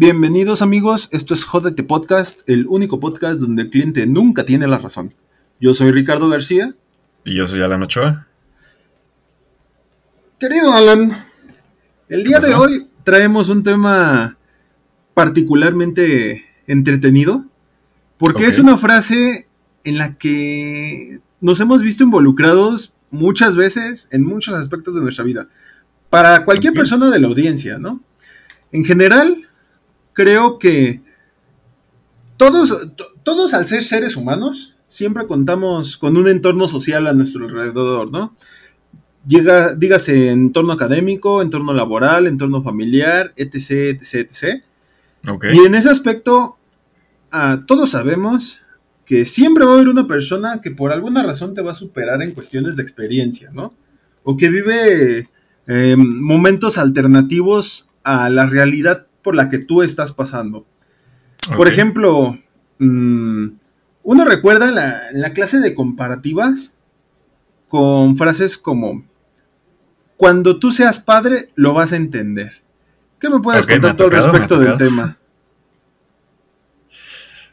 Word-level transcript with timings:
Bienvenidos 0.00 0.62
amigos, 0.62 1.08
esto 1.10 1.34
es 1.34 1.42
Jódete 1.42 1.82
Podcast, 1.82 2.48
el 2.48 2.68
único 2.68 3.00
podcast 3.00 3.40
donde 3.40 3.62
el 3.62 3.70
cliente 3.70 4.06
nunca 4.06 4.46
tiene 4.46 4.68
la 4.68 4.78
razón. 4.78 5.12
Yo 5.60 5.74
soy 5.74 5.90
Ricardo 5.90 6.28
García. 6.28 6.76
Y 7.24 7.34
yo 7.34 7.48
soy 7.48 7.62
Alan 7.62 7.82
Ochoa. 7.82 8.28
Querido 10.38 10.72
Alan, 10.72 11.10
el 12.08 12.22
día 12.22 12.38
de 12.38 12.54
hoy 12.54 12.86
traemos 13.02 13.48
un 13.48 13.64
tema 13.64 14.38
particularmente 15.14 16.46
entretenido, 16.68 17.46
porque 18.18 18.44
es 18.44 18.60
una 18.60 18.76
frase 18.76 19.48
en 19.82 19.98
la 19.98 20.14
que 20.14 21.20
nos 21.40 21.58
hemos 21.58 21.82
visto 21.82 22.04
involucrados 22.04 22.94
muchas 23.10 23.56
veces 23.56 24.08
en 24.12 24.24
muchos 24.24 24.54
aspectos 24.54 24.94
de 24.94 25.02
nuestra 25.02 25.24
vida. 25.24 25.48
Para 26.08 26.44
cualquier 26.44 26.72
persona 26.72 27.10
de 27.10 27.18
la 27.18 27.26
audiencia, 27.26 27.78
¿no? 27.78 28.00
En 28.70 28.84
general, 28.84 29.47
creo 30.18 30.58
que 30.58 31.00
todos, 32.36 32.88
todos 33.22 33.54
al 33.54 33.68
ser 33.68 33.84
seres 33.84 34.16
humanos, 34.16 34.74
siempre 34.84 35.28
contamos 35.28 35.96
con 35.96 36.16
un 36.16 36.26
entorno 36.26 36.66
social 36.66 37.06
a 37.06 37.12
nuestro 37.12 37.44
alrededor, 37.44 38.10
¿no? 38.10 38.34
Llega, 39.28 39.76
dígase 39.76 40.30
entorno 40.30 40.72
académico, 40.72 41.40
entorno 41.40 41.72
laboral, 41.72 42.26
entorno 42.26 42.64
familiar, 42.64 43.32
etc, 43.36 43.96
etc, 44.00 44.14
etc. 44.14 44.64
Y 45.52 45.58
en 45.64 45.76
ese 45.76 45.88
aspecto, 45.88 46.56
ah, 47.30 47.62
todos 47.64 47.90
sabemos 47.90 48.62
que 49.04 49.24
siempre 49.24 49.64
va 49.64 49.70
a 49.70 49.74
haber 49.74 49.88
una 49.88 50.08
persona 50.08 50.60
que 50.60 50.72
por 50.72 50.90
alguna 50.90 51.22
razón 51.22 51.54
te 51.54 51.62
va 51.62 51.70
a 51.70 51.76
superar 51.76 52.22
en 52.22 52.32
cuestiones 52.32 52.74
de 52.74 52.82
experiencia, 52.82 53.52
¿no? 53.52 53.72
O 54.24 54.36
que 54.36 54.48
vive 54.48 55.28
em, 55.68 56.20
momentos 56.20 56.76
alternativos 56.76 57.90
a 58.02 58.28
la 58.30 58.46
realidad 58.46 59.07
por 59.22 59.34
la 59.34 59.50
que 59.50 59.58
tú 59.58 59.82
estás 59.82 60.12
pasando. 60.12 60.66
Por 61.56 61.68
ejemplo, 61.68 62.38
mm, 62.78 63.48
uno 64.02 64.24
recuerda 64.24 64.70
la, 64.70 65.02
la 65.12 65.32
clase 65.32 65.60
de 65.60 65.74
comparativas 65.74 66.74
con 67.68 68.16
frases 68.16 68.58
como, 68.58 69.04
cuando 70.16 70.58
tú 70.58 70.72
seas 70.72 70.98
padre, 70.98 71.50
lo 71.54 71.74
vas 71.74 71.92
a 71.92 71.96
entender. 71.96 72.62
¿Qué 73.20 73.28
me 73.30 73.40
puedes 73.40 73.66
contar 73.66 73.96
tú 73.96 74.04
al 74.04 74.10
respecto 74.10 74.58
del 74.58 74.76
tema? 74.76 75.16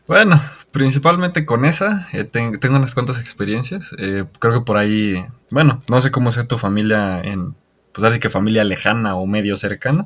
Bueno, 0.07 0.39
principalmente 0.69 1.47
con 1.47 1.65
esa, 1.65 2.07
eh, 2.13 2.25
tengo 2.25 2.75
unas 2.75 2.93
cuantas 2.93 3.19
experiencias. 3.19 3.89
Eh, 3.97 4.25
creo 4.37 4.53
que 4.53 4.61
por 4.63 4.77
ahí, 4.77 5.15
bueno, 5.49 5.81
no 5.89 5.99
sé 5.99 6.11
cómo 6.11 6.31
sea 6.31 6.47
tu 6.47 6.59
familia 6.59 7.19
en, 7.23 7.55
pues 7.91 8.05
así 8.05 8.19
que 8.19 8.29
familia 8.29 8.63
lejana 8.63 9.15
o 9.15 9.25
medio 9.25 9.57
cercana, 9.57 10.05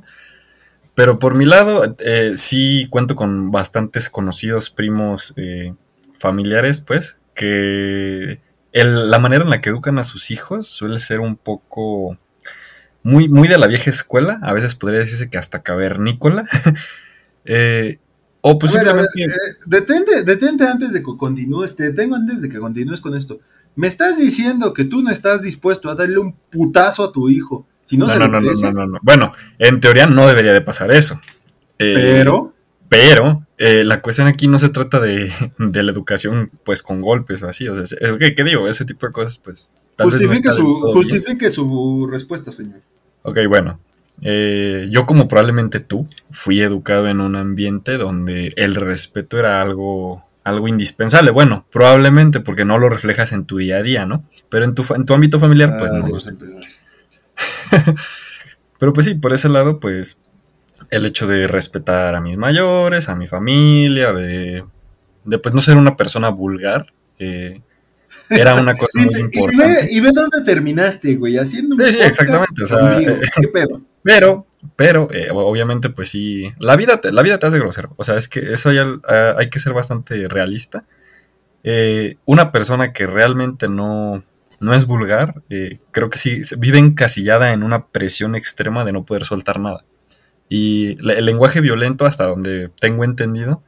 pero 1.00 1.18
por 1.18 1.34
mi 1.34 1.46
lado, 1.46 1.96
eh, 2.00 2.34
sí 2.36 2.88
cuento 2.90 3.16
con 3.16 3.52
bastantes 3.52 4.10
conocidos 4.10 4.70
primos 4.70 5.34
eh, 5.38 5.74
familiares, 6.18 6.82
pues, 6.82 7.20
que 7.34 8.42
la 8.74 9.18
manera 9.20 9.46
en 9.46 9.50
la 9.50 9.62
que 9.62 9.70
educan 9.70 9.98
a 9.98 10.04
sus 10.04 10.30
hijos 10.30 10.68
suele 10.68 11.00
ser 11.00 11.22
un 11.22 11.38
poco 11.38 12.18
muy, 13.02 13.30
muy 13.30 13.48
de 13.48 13.58
la 13.58 13.68
vieja 13.68 13.90
escuela, 13.90 14.42
a 14.42 14.52
veces 14.52 14.76
podría 14.76 15.00
decirse 15.00 15.30
que 15.30 15.38
hasta 15.38 15.64
cavernícola. 15.64 16.46
eh, 17.46 18.00
o 18.42 18.60
pues 18.60 18.74
simplemente... 18.74 19.24
Eh, 19.24 19.30
detente, 19.68 20.24
detente 20.26 20.66
antes 20.66 20.92
de 20.92 21.00
que 21.00 21.16
continúes, 21.18 21.78
te 21.78 21.84
detengo 21.84 22.18
antes 22.18 22.42
de 22.42 22.50
que 22.50 22.60
continúes 22.60 23.00
con 23.00 23.16
esto. 23.16 23.40
Me 23.74 23.88
estás 23.88 24.18
diciendo 24.18 24.74
que 24.74 24.84
tú 24.84 25.02
no 25.02 25.12
estás 25.12 25.44
dispuesto 25.44 25.90
a 25.90 25.96
darle 25.96 26.18
un 26.18 26.34
putazo 26.50 27.06
a 27.06 27.14
tu 27.14 27.30
hijo 27.30 27.66
no, 27.98 28.08
no, 28.08 28.28
no, 28.28 28.42
no, 28.42 28.88
no, 28.88 29.00
Bueno, 29.02 29.34
en 29.58 29.80
teoría 29.80 30.06
no 30.06 30.28
debería 30.28 30.54
de 30.54 30.62
pasar 30.62 30.92
eso. 30.92 31.20
Eh, 31.78 31.94
pero. 31.96 32.54
Pero 32.90 33.46
eh, 33.60 33.84
la 33.84 34.02
cuestión 34.02 34.28
aquí 34.28 34.48
no 34.48 34.58
se 34.58 34.70
trata 34.70 35.00
de, 35.00 35.32
la 35.58 35.92
educación, 35.92 36.52
pues 36.64 36.82
con 36.82 37.02
golpes 37.02 37.44
o 37.44 37.48
así. 37.48 37.68
O 37.68 37.86
sea, 37.86 37.98
¿qué, 38.18 38.44
digo? 38.44 38.68
Ese 38.68 38.84
tipo 38.84 39.06
de 39.06 39.14
cosas, 39.14 39.38
pues. 39.38 39.72
justifique, 40.00 40.52
su, 40.52 40.82
justifique 40.94 41.50
su 41.52 42.08
respuesta, 42.10 42.52
señor. 42.52 42.82
Ok, 43.22 43.40
bueno. 43.48 43.80
Eh, 44.22 44.88
yo, 44.90 45.06
como 45.06 45.28
probablemente 45.28 45.80
tú, 45.80 46.08
fui 46.32 46.62
educado 46.62 47.08
en 47.08 47.22
un 47.22 47.36
ambiente 47.36 47.98
donde 47.98 48.52
el 48.56 48.76
respeto 48.76 49.40
era 49.40 49.62
algo, 49.62 50.26
algo 50.44 50.68
indispensable. 50.68 51.32
Bueno, 51.32 51.66
probablemente 51.72 52.40
porque 52.40 52.66
no 52.66 52.80
lo 52.80 52.90
reflejas 52.90 53.32
en 53.32 53.46
tu 53.46 53.58
día 53.58 53.78
a 53.78 53.84
día, 53.84 54.06
¿no? 54.06 54.24
Pero 54.50 54.66
en 54.66 54.74
tu, 54.74 54.84
en 54.96 55.06
tu 55.06 55.14
ámbito 55.14 55.40
familiar, 55.40 55.76
pues 55.78 55.92
no 55.94 56.08
lo 56.08 56.20
sé. 56.20 56.34
Pero 58.80 58.94
pues 58.94 59.06
sí, 59.06 59.16
por 59.16 59.34
ese 59.34 59.50
lado, 59.50 59.80
pues 59.80 60.20
el 60.90 61.06
hecho 61.06 61.28
de 61.28 61.48
respetar 61.48 62.16
a 62.16 62.22
mis 62.22 62.38
mayores, 62.38 63.10
a 63.10 63.16
mi 63.16 63.28
familia, 63.28 64.14
de, 64.14 64.64
de 65.26 65.38
pues 65.38 65.54
no 65.54 65.62
ser 65.62 65.78
una 65.78 65.96
persona 65.96 66.30
vulgar, 66.30 66.88
eh, 67.20 67.62
era 68.30 68.56
una 68.56 68.74
cosa 68.74 69.00
muy 69.06 69.20
importante. 69.20 69.88
Y 69.92 70.00
ve, 70.00 70.12
dónde 70.12 70.42
terminaste, 70.46 71.16
güey, 71.16 71.38
haciendo 71.38 71.76
un 71.76 71.92
sí, 71.92 72.00
exactamente, 72.00 72.64
eh, 72.64 73.20
¿Qué 73.40 73.48
pedo? 73.48 73.82
Pero, 74.02 74.46
pero, 74.78 75.10
eh, 75.12 75.28
obviamente, 75.30 75.90
pues 75.90 76.08
sí, 76.08 76.54
la 76.58 76.78
vida, 76.78 77.02
te, 77.02 77.12
la 77.12 77.22
vida 77.22 77.38
te 77.38 77.48
hace 77.48 77.60
grosero. 77.60 77.94
O 77.98 78.06
sea, 78.06 78.16
es 78.16 78.30
que 78.30 78.54
eso 78.54 78.72
ya 78.72 78.88
hay 79.38 79.50
que 79.50 79.60
ser 79.60 79.74
bastante 79.74 80.30
realista. 80.30 80.86
una 82.26 82.54
persona 82.54 82.94
que 82.94 83.06
realmente 83.06 83.68
no, 83.68 84.24
no 84.60 84.74
es 84.74 84.86
vulgar, 84.86 85.42
eh, 85.50 85.80
creo 85.92 86.10
que 86.10 86.18
sí, 86.18 86.42
vive 86.58 86.80
encasillada 86.80 87.54
en 87.54 87.64
una 87.64 87.88
presión 87.88 88.36
extrema 88.36 88.86
de 88.86 88.92
no 88.92 89.06
poder 89.06 89.26
soltar 89.26 89.60
nada. 89.60 89.86
Y 90.50 90.98
el 91.10 91.26
lenguaje 91.26 91.62
violento, 91.62 92.06
hasta 92.06 92.26
donde 92.26 92.70
tengo 92.80 93.04
entendido, 93.04 93.64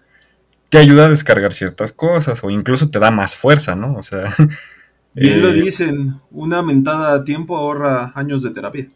te 0.70 0.78
ayuda 0.78 1.06
a 1.06 1.10
descargar 1.10 1.54
ciertas 1.54 1.92
cosas 1.92 2.44
o 2.44 2.50
incluso 2.50 2.90
te 2.90 3.00
da 3.00 3.12
más 3.12 3.36
fuerza, 3.36 3.76
¿no? 3.76 3.96
O 3.96 4.02
sea... 4.02 4.28
Bien 5.14 5.42
lo 5.42 5.50
eh, 5.50 5.62
dicen, 5.62 6.22
una 6.32 6.62
mentada 6.62 7.14
a 7.14 7.24
tiempo 7.26 7.58
ahorra 7.58 8.14
años 8.16 8.44
de 8.44 8.52
terapia. 8.52 8.88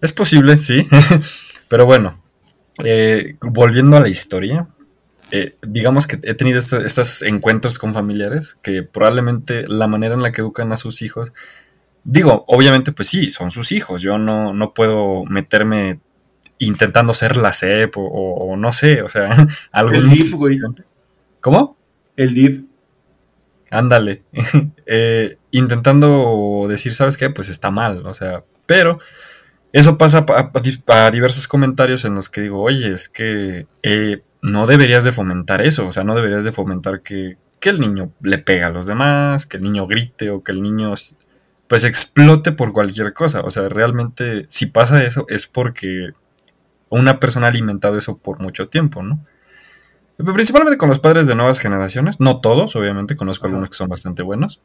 Es 0.00 0.12
posible, 0.12 0.58
sí. 0.58 0.86
Pero 1.68 1.86
bueno, 1.86 2.22
eh, 2.84 3.36
volviendo 3.40 3.96
a 3.96 4.00
la 4.00 4.08
historia, 4.08 4.68
eh, 5.30 5.56
digamos 5.62 6.06
que 6.06 6.18
he 6.22 6.34
tenido 6.34 6.58
estos 6.58 7.22
encuentros 7.22 7.78
con 7.78 7.94
familiares 7.94 8.56
que 8.62 8.82
probablemente 8.82 9.68
la 9.68 9.86
manera 9.86 10.14
en 10.14 10.22
la 10.22 10.32
que 10.32 10.40
educan 10.40 10.72
a 10.72 10.76
sus 10.76 11.02
hijos, 11.02 11.32
digo, 12.04 12.44
obviamente 12.48 12.92
pues 12.92 13.08
sí, 13.08 13.30
son 13.30 13.50
sus 13.50 13.72
hijos, 13.72 14.02
yo 14.02 14.18
no, 14.18 14.52
no 14.52 14.74
puedo 14.74 15.24
meterme 15.24 16.00
intentando 16.58 17.14
ser 17.14 17.36
la 17.36 17.52
CEP 17.52 17.94
o, 17.96 18.54
no 18.56 18.72
sé, 18.72 19.02
o 19.02 19.08
sea, 19.08 19.30
algo... 19.72 19.94
El 19.94 20.10
DIP, 20.10 20.34
güey. 20.34 20.60
¿Cómo? 21.40 21.76
El 22.16 22.34
DIP. 22.34 22.66
Ándale. 23.70 24.22
Eh, 24.92 25.38
intentando 25.52 26.66
decir, 26.68 26.92
¿sabes 26.94 27.16
qué? 27.16 27.30
Pues 27.30 27.48
está 27.48 27.70
mal, 27.70 28.04
o 28.06 28.12
sea, 28.12 28.42
pero 28.66 28.98
eso 29.72 29.96
pasa 29.98 30.26
a, 30.26 31.10
diversos 31.12 31.46
comentarios 31.46 32.04
en 32.04 32.16
los 32.16 32.28
que 32.28 32.40
digo, 32.40 32.60
oye, 32.60 32.92
es 32.92 33.08
que 33.08 33.68
eh, 33.84 34.22
no 34.42 34.66
deberías 34.66 35.04
de 35.04 35.12
fomentar 35.12 35.60
eso, 35.60 35.86
o 35.86 35.92
sea, 35.92 36.04
no 36.04 36.14
deberías 36.14 36.44
de 36.44 36.52
fomentar 36.52 37.02
que, 37.02 37.36
el 37.62 37.78
niño 37.78 38.10
le 38.22 38.38
pega 38.38 38.68
a 38.68 38.70
los 38.70 38.86
demás, 38.86 39.44
que 39.44 39.58
el 39.58 39.62
niño 39.62 39.86
grite 39.86 40.30
o 40.30 40.42
que 40.42 40.52
el 40.52 40.62
niño 40.62 40.94
pues 41.68 41.84
explote 41.84 42.52
por 42.52 42.72
cualquier 42.72 43.12
cosa, 43.12 43.42
o 43.42 43.50
sea, 43.50 43.68
realmente 43.68 44.46
si 44.48 44.66
pasa 44.66 45.04
eso 45.04 45.26
es 45.28 45.46
porque 45.46 46.12
una 46.88 47.20
persona 47.20 47.46
ha 47.46 47.50
alimentado 47.50 47.98
eso 47.98 48.16
por 48.16 48.40
mucho 48.40 48.68
tiempo, 48.68 49.02
¿no? 49.02 49.24
Principalmente 50.16 50.78
con 50.78 50.88
los 50.88 50.98
padres 51.00 51.26
de 51.26 51.34
nuevas 51.34 51.58
generaciones, 51.60 52.18
no 52.18 52.40
todos, 52.40 52.76
obviamente, 52.76 53.14
conozco 53.14 53.46
algunos 53.46 53.70
que 53.70 53.76
son 53.76 53.88
bastante 53.88 54.22
buenos, 54.22 54.60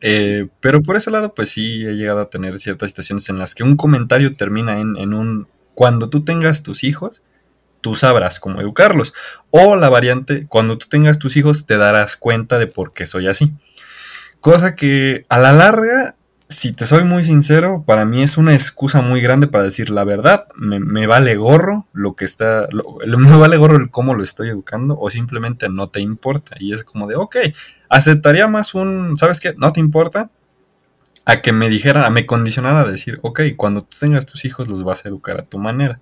eh, 0.00 0.48
pero 0.60 0.82
por 0.82 0.96
ese 0.96 1.10
lado, 1.10 1.34
pues 1.34 1.50
sí 1.50 1.86
he 1.86 1.94
llegado 1.94 2.20
a 2.20 2.30
tener 2.30 2.58
ciertas 2.58 2.90
situaciones 2.90 3.28
en 3.28 3.38
las 3.38 3.54
que 3.54 3.62
un 3.62 3.76
comentario 3.76 4.34
termina 4.34 4.80
en, 4.80 4.96
en 4.96 5.14
un, 5.14 5.46
cuando 5.74 6.10
tú 6.10 6.24
tengas 6.24 6.62
tus 6.62 6.84
hijos, 6.84 7.22
tú 7.84 7.94
sabrás 7.94 8.40
cómo 8.40 8.62
educarlos. 8.62 9.12
O 9.50 9.76
la 9.76 9.90
variante, 9.90 10.46
cuando 10.48 10.78
tú 10.78 10.86
tengas 10.88 11.18
tus 11.18 11.36
hijos, 11.36 11.66
te 11.66 11.76
darás 11.76 12.16
cuenta 12.16 12.58
de 12.58 12.66
por 12.66 12.94
qué 12.94 13.04
soy 13.04 13.28
así. 13.28 13.52
Cosa 14.40 14.74
que 14.74 15.26
a 15.28 15.38
la 15.38 15.52
larga, 15.52 16.14
si 16.48 16.72
te 16.72 16.86
soy 16.86 17.04
muy 17.04 17.24
sincero, 17.24 17.84
para 17.86 18.06
mí 18.06 18.22
es 18.22 18.38
una 18.38 18.54
excusa 18.54 19.02
muy 19.02 19.20
grande 19.20 19.48
para 19.48 19.64
decir 19.64 19.90
la 19.90 20.04
verdad. 20.04 20.46
Me, 20.56 21.06
vale 21.06 21.36
gorro 21.36 21.86
lo 21.92 22.16
que 22.16 22.24
está, 22.24 22.68
me 23.06 23.36
vale 23.36 23.58
gorro 23.58 23.76
el 23.76 23.90
cómo 23.90 24.14
lo 24.14 24.24
estoy 24.24 24.48
educando 24.48 24.98
o 24.98 25.10
simplemente 25.10 25.68
no 25.68 25.90
te 25.90 26.00
importa. 26.00 26.56
Y 26.58 26.72
es 26.72 26.84
como 26.84 27.06
de, 27.06 27.16
ok, 27.16 27.36
aceptaría 27.90 28.48
más 28.48 28.74
un, 28.74 29.18
¿sabes 29.18 29.40
qué? 29.40 29.52
No 29.58 29.74
te 29.74 29.80
importa. 29.80 30.30
A 31.26 31.42
que 31.42 31.52
me 31.52 31.68
dijeran, 31.68 32.04
a 32.04 32.10
me 32.10 32.24
condicionara 32.24 32.80
a 32.80 32.90
decir, 32.90 33.18
ok, 33.22 33.40
cuando 33.58 33.82
tú 33.82 33.98
tengas 34.00 34.24
tus 34.24 34.46
hijos 34.46 34.68
los 34.68 34.84
vas 34.84 35.04
a 35.04 35.08
educar 35.10 35.38
a 35.38 35.44
tu 35.44 35.58
manera. 35.58 36.00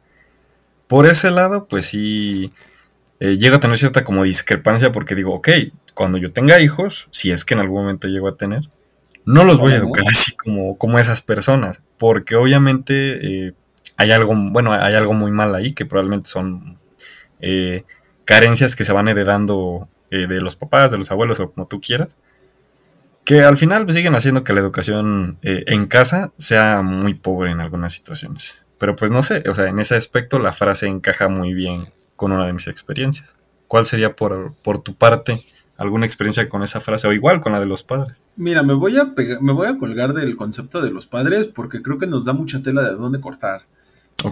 Por 0.87 1.07
ese 1.07 1.31
lado, 1.31 1.67
pues 1.69 1.87
sí, 1.87 2.53
eh, 3.21 3.37
llega 3.39 3.57
a 3.57 3.61
tener 3.61 3.79
cierta 3.79 4.05
como 4.05 4.25
discrepancia 4.25 4.93
porque 4.93 5.15
digo, 5.15 5.35
ok, 5.35 5.49
cuando 5.95 6.19
yo 6.19 6.33
tenga 6.33 6.61
hijos, 6.61 7.09
si 7.11 7.31
es 7.31 7.45
que 7.45 7.55
en 7.55 7.61
algún 7.61 7.83
momento 7.83 8.09
llego 8.09 8.29
a 8.29 8.37
tener, 8.37 8.69
no 9.25 9.45
los 9.45 9.59
voy 9.59 9.73
a 9.73 9.77
educar 9.77 10.05
así 10.09 10.37
como, 10.37 10.77
como 10.79 10.99
esas 10.99 11.23
personas, 11.23 11.83
porque 11.99 12.37
obviamente 12.37 13.47
eh, 13.47 13.55
hay 13.97 14.11
algo, 14.11 14.35
bueno, 14.35 14.73
hay 14.73 14.95
algo 14.95 15.15
muy 15.15 15.31
mal 15.31 15.55
ahí 15.55 15.73
que 15.73 15.87
probablemente 15.87 16.29
son 16.29 16.79
eh, 17.41 17.85
carencias 18.25 18.77
que 18.77 18.85
se 18.85 18.93
van 18.93 19.09
heredando 19.09 19.89
eh, 20.11 20.27
de 20.27 20.41
los 20.41 20.57
papás, 20.57 20.91
de 20.91 20.99
los 20.99 21.11
abuelos 21.11 21.41
o 21.41 21.51
como 21.51 21.67
tú 21.67 21.81
quieras, 21.81 22.19
que 23.25 23.43
al 23.43 23.57
final 23.57 23.85
pues, 23.85 23.95
siguen 23.95 24.15
haciendo 24.15 24.43
que 24.43 24.53
la 24.53 24.61
educación 24.61 25.39
en 25.43 25.87
casa 25.87 26.33
sea 26.39 26.83
muy 26.83 27.15
pobre 27.15 27.53
en 27.53 27.61
algunas 27.61 27.93
situaciones. 27.93 28.67
Pero 28.83 28.97
pues 28.97 29.13
no 29.13 29.23
sé, 29.23 29.45
o 29.49 29.55
sea, 29.55 29.69
en 29.69 29.79
ese 29.79 29.95
aspecto 29.95 30.41
la 30.41 30.53
frase 30.53 30.89
encaja 30.89 31.29
muy 31.29 31.55
bien 31.55 31.85
con 32.17 32.33
una 32.33 32.49
de 32.49 32.53
mis 32.53 32.67
experiencias. 32.67 33.33
¿Cuál 33.69 33.85
sería 33.85 34.17
por, 34.17 34.55
por 34.55 34.83
tu 34.83 34.97
parte 34.97 35.41
alguna 35.77 36.05
experiencia 36.05 36.49
con 36.49 36.65
esa 36.65 36.81
frase 36.81 37.07
o 37.07 37.13
igual 37.13 37.41
con 37.41 37.53
la 37.53 37.61
de 37.61 37.67
los 37.67 37.85
padres? 37.85 38.25
Mira, 38.35 38.65
me 38.65 38.75
voy 38.75 38.97
a 38.99 39.15
me 39.41 39.53
voy 39.53 39.69
a 39.69 39.79
colgar 39.79 40.15
del 40.15 40.35
concepto 40.35 40.83
de 40.83 40.91
los 40.91 41.07
padres 41.07 41.47
porque 41.47 41.81
creo 41.81 41.97
que 41.97 42.09
nos 42.09 42.25
da 42.25 42.33
mucha 42.33 42.61
tela 42.61 42.83
de 42.83 42.97
dónde 42.97 43.21
cortar. 43.21 43.67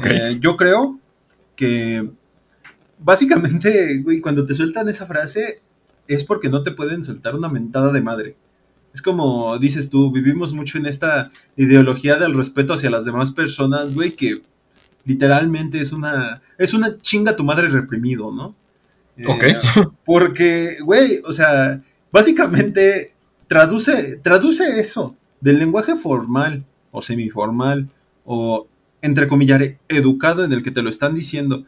Eh, 0.06 0.38
yo 0.40 0.56
creo 0.56 0.98
que 1.54 2.10
básicamente, 2.98 3.98
güey, 4.02 4.20
cuando 4.20 4.46
te 4.46 4.54
sueltan 4.54 4.88
esa 4.88 5.06
frase 5.06 5.62
es 6.08 6.24
porque 6.24 6.48
no 6.48 6.64
te 6.64 6.72
pueden 6.72 7.04
soltar 7.04 7.36
una 7.36 7.48
mentada 7.48 7.92
de 7.92 8.00
madre. 8.00 8.36
Es 8.92 9.02
como 9.02 9.58
dices 9.58 9.90
tú, 9.90 10.10
vivimos 10.10 10.52
mucho 10.52 10.78
en 10.78 10.86
esta 10.86 11.30
ideología 11.56 12.16
del 12.16 12.34
respeto 12.34 12.74
hacia 12.74 12.90
las 12.90 13.04
demás 13.04 13.30
personas, 13.30 13.94
güey, 13.94 14.12
que 14.12 14.42
literalmente 15.04 15.80
es 15.80 15.92
una 15.92 16.42
es 16.58 16.74
una 16.74 16.98
chinga 17.00 17.36
tu 17.36 17.44
madre 17.44 17.68
reprimido, 17.68 18.32
¿no? 18.32 18.54
Ok. 19.26 19.42
Eh, 19.44 19.56
porque, 20.04 20.78
güey, 20.82 21.20
o 21.24 21.32
sea, 21.32 21.80
básicamente 22.12 23.14
traduce, 23.46 24.16
traduce 24.16 24.80
eso 24.80 25.16
del 25.40 25.58
lenguaje 25.58 25.96
formal 25.96 26.64
o 26.90 27.02
semiformal 27.02 27.88
o 28.24 28.66
entre 29.02 29.28
comillas 29.28 29.62
educado 29.88 30.44
en 30.44 30.52
el 30.52 30.62
que 30.62 30.70
te 30.70 30.82
lo 30.82 30.90
están 30.90 31.14
diciendo. 31.14 31.64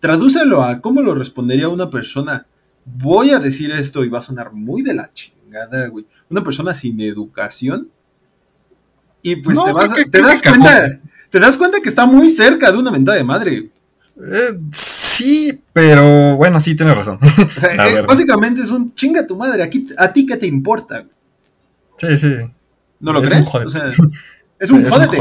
Tradúcelo 0.00 0.62
a 0.62 0.80
cómo 0.80 1.02
lo 1.02 1.14
respondería 1.14 1.68
una 1.68 1.90
persona. 1.90 2.46
Voy 2.84 3.30
a 3.30 3.38
decir 3.38 3.72
esto 3.72 4.04
y 4.04 4.10
va 4.10 4.18
a 4.18 4.22
sonar 4.22 4.52
muy 4.52 4.82
de 4.82 4.94
la 4.94 5.10
chingada, 5.54 5.88
güey. 5.88 6.06
Una 6.28 6.42
persona 6.42 6.74
sin 6.74 7.00
educación. 7.00 7.88
Y 9.22 9.36
pues 9.36 9.58
te, 9.62 9.72
vas, 9.72 9.94
te 10.10 10.20
das 10.20 10.42
cuenta, 10.42 11.00
te 11.30 11.40
das 11.40 11.56
cuenta 11.56 11.80
que 11.80 11.88
está 11.88 12.04
muy 12.04 12.28
cerca 12.28 12.70
de 12.70 12.78
una 12.78 12.90
mentada 12.90 13.16
de 13.16 13.24
madre. 13.24 13.70
Eh, 14.16 14.58
sí, 14.72 15.62
pero 15.72 16.36
bueno, 16.36 16.60
sí, 16.60 16.74
tienes 16.74 16.96
razón. 16.96 17.18
Eh, 17.62 18.02
básicamente 18.06 18.62
es 18.62 18.70
un 18.70 18.94
chinga 18.94 19.26
tu 19.26 19.36
madre. 19.36 19.62
Aquí, 19.62 19.88
¿A 19.96 20.12
ti 20.12 20.26
qué 20.26 20.36
te 20.36 20.46
importa? 20.46 21.06
Sí, 21.96 22.18
sí. 22.18 22.34
¿No 23.00 23.12
lo 23.12 23.22
crees? 23.22 23.48
o 23.54 23.70
sea, 23.70 23.90
es 24.58 24.70
un 24.70 24.84
jódete. 24.90 25.18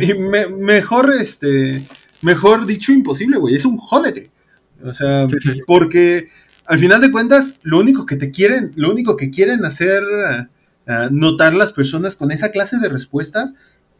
Y 0.00 0.14
mejor, 0.14 1.12
este, 1.12 1.82
mejor 2.22 2.64
dicho 2.64 2.90
imposible, 2.90 3.36
güey. 3.36 3.56
Es 3.56 3.66
un 3.66 3.76
jódete. 3.76 4.30
O 4.82 4.94
sea, 4.94 5.26
porque 5.66 6.28
al 6.68 6.78
final 6.78 7.00
de 7.00 7.10
cuentas, 7.10 7.58
lo 7.62 7.78
único 7.78 8.04
que 8.04 8.16
te 8.16 8.30
quieren, 8.30 8.72
lo 8.76 8.90
único 8.90 9.16
que 9.16 9.30
quieren 9.30 9.64
hacer 9.64 10.02
eh, 10.86 11.08
notar 11.10 11.54
las 11.54 11.72
personas 11.72 12.14
con 12.14 12.30
esa 12.30 12.50
clase 12.50 12.78
de 12.78 12.90
respuestas 12.90 13.54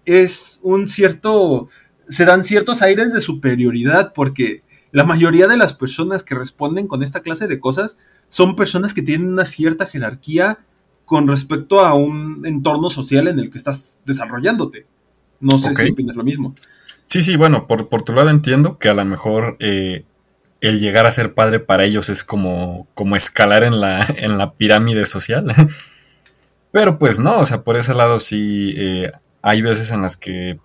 es 0.05 0.61
un 0.62 0.88
cierto 0.88 1.69
se 2.09 2.25
dan 2.25 2.44
ciertos 2.44 2.82
aires 2.82 3.12
de 3.12 3.20
superioridad 3.20 4.12
porque 4.15 4.62
la 4.93 5.05
mayoría 5.05 5.47
de 5.47 5.56
las 5.56 5.73
personas 5.73 6.25
que 6.25 6.35
responden 6.35 6.87
con 6.87 7.03
esta 7.03 7.20
clase 7.20 7.47
de 7.47 7.61
cosas 7.61 7.99
son 8.29 8.56
personas 8.56 8.94
que 8.94 9.03
tienen 9.03 9.29
una 9.29 9.44
cierta 9.44 9.87
jerarquía 9.87 10.61
con 11.05 11.26
respecto 11.26 11.81
a 11.81 11.94
un 11.94 12.44
entorno 12.44 12.91
social 12.91 13.29
en 13.29 13.38
el 13.38 13.50
que 13.50 13.59
estás 13.59 14.00
desarrollándote. 14.05 14.87
No 15.41 15.59
sé 15.59 15.75
si 15.75 15.91
opinas 15.91 16.17
lo 16.17 16.25
mismo. 16.25 16.55
Sí, 17.06 17.23
sí, 17.23 17.37
bueno, 17.37 17.67
por, 17.67 17.88
por 17.88 18.03
tu 18.03 18.12
lado 18.12 18.29
entiendo 18.29 18.79
que 18.79 18.88
a 18.88 18.94
lo 18.94 19.05
mejor 19.05 19.56
eh, 19.61 20.05
el 20.60 20.81
llegar 20.81 21.06
a 21.06 21.10
ser 21.10 21.34
padre 21.34 21.60
para 21.60 21.84
ellos 21.84 22.08
es 22.08 22.25
como, 22.25 22.88
como 22.94 23.16
escalar 23.16 23.62
en 23.62 23.81
la, 23.81 24.05
en 24.16 24.38
la 24.38 24.52
pirámide 24.55 25.06
social. 25.06 25.46
Pero 26.70 26.99
pues 26.99 27.19
no, 27.19 27.38
o 27.38 27.46
sea, 27.46 27.62
por 27.62 27.76
ese 27.76 27.94
lado 27.94 28.20
sí 28.20 28.75
eh, 28.76 29.12
hay 29.43 29.62
veces 29.62 29.90
en 29.90 30.02
las 30.02 30.16
que 30.16 30.58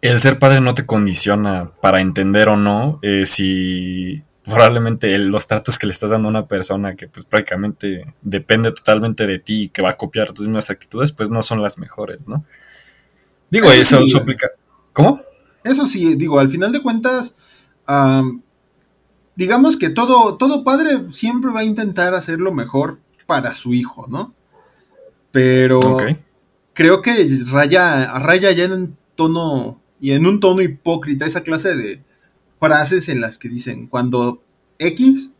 el 0.00 0.20
ser 0.20 0.38
padre 0.38 0.60
no 0.60 0.74
te 0.74 0.86
condiciona 0.86 1.72
para 1.80 2.00
entender 2.00 2.48
o 2.48 2.56
no 2.56 3.00
eh, 3.02 3.26
si 3.26 4.22
probablemente 4.44 5.18
los 5.18 5.46
tratos 5.46 5.78
que 5.78 5.86
le 5.86 5.92
estás 5.92 6.10
dando 6.10 6.28
a 6.28 6.30
una 6.30 6.46
persona 6.46 6.94
que 6.94 7.08
pues 7.08 7.26
prácticamente 7.26 8.14
depende 8.22 8.72
totalmente 8.72 9.26
de 9.26 9.38
ti 9.40 9.62
y 9.64 9.68
que 9.68 9.82
va 9.82 9.90
a 9.90 9.96
copiar 9.96 10.32
tus 10.32 10.46
mismas 10.46 10.70
actitudes, 10.70 11.12
pues 11.12 11.30
no 11.30 11.42
son 11.42 11.60
las 11.60 11.78
mejores, 11.78 12.28
¿no? 12.28 12.44
Digo, 13.50 13.70
eso, 13.72 13.98
eso, 13.98 14.18
aplica... 14.18 14.50
¿Cómo? 14.92 15.20
Eso 15.64 15.86
sí, 15.86 16.14
digo, 16.14 16.38
al 16.38 16.48
final 16.48 16.72
de 16.72 16.80
cuentas, 16.80 17.36
digamos 19.38 19.76
que 19.76 19.88
todo, 19.88 20.36
todo 20.36 20.64
padre 20.64 20.98
siempre 21.12 21.52
va 21.52 21.60
a 21.60 21.64
intentar 21.64 22.12
hacer 22.12 22.40
lo 22.40 22.52
mejor 22.52 22.98
para 23.24 23.54
su 23.54 23.72
hijo, 23.72 24.06
¿no? 24.08 24.34
Pero 25.30 25.96
creo 26.74 27.02
que 27.02 27.14
raya, 27.46 28.18
raya 28.18 28.50
ya 28.50 28.64
en 28.64 28.96
tono 29.14 29.80
y 30.00 30.10
en 30.10 30.26
un 30.26 30.40
tono 30.40 30.60
hipócrita 30.60 31.24
esa 31.24 31.44
clase 31.44 31.76
de 31.76 32.02
frases 32.58 33.08
en 33.08 33.20
las 33.20 33.38
que 33.38 33.48
dicen 33.48 33.86
cuando 33.86 34.42
X 34.76 35.30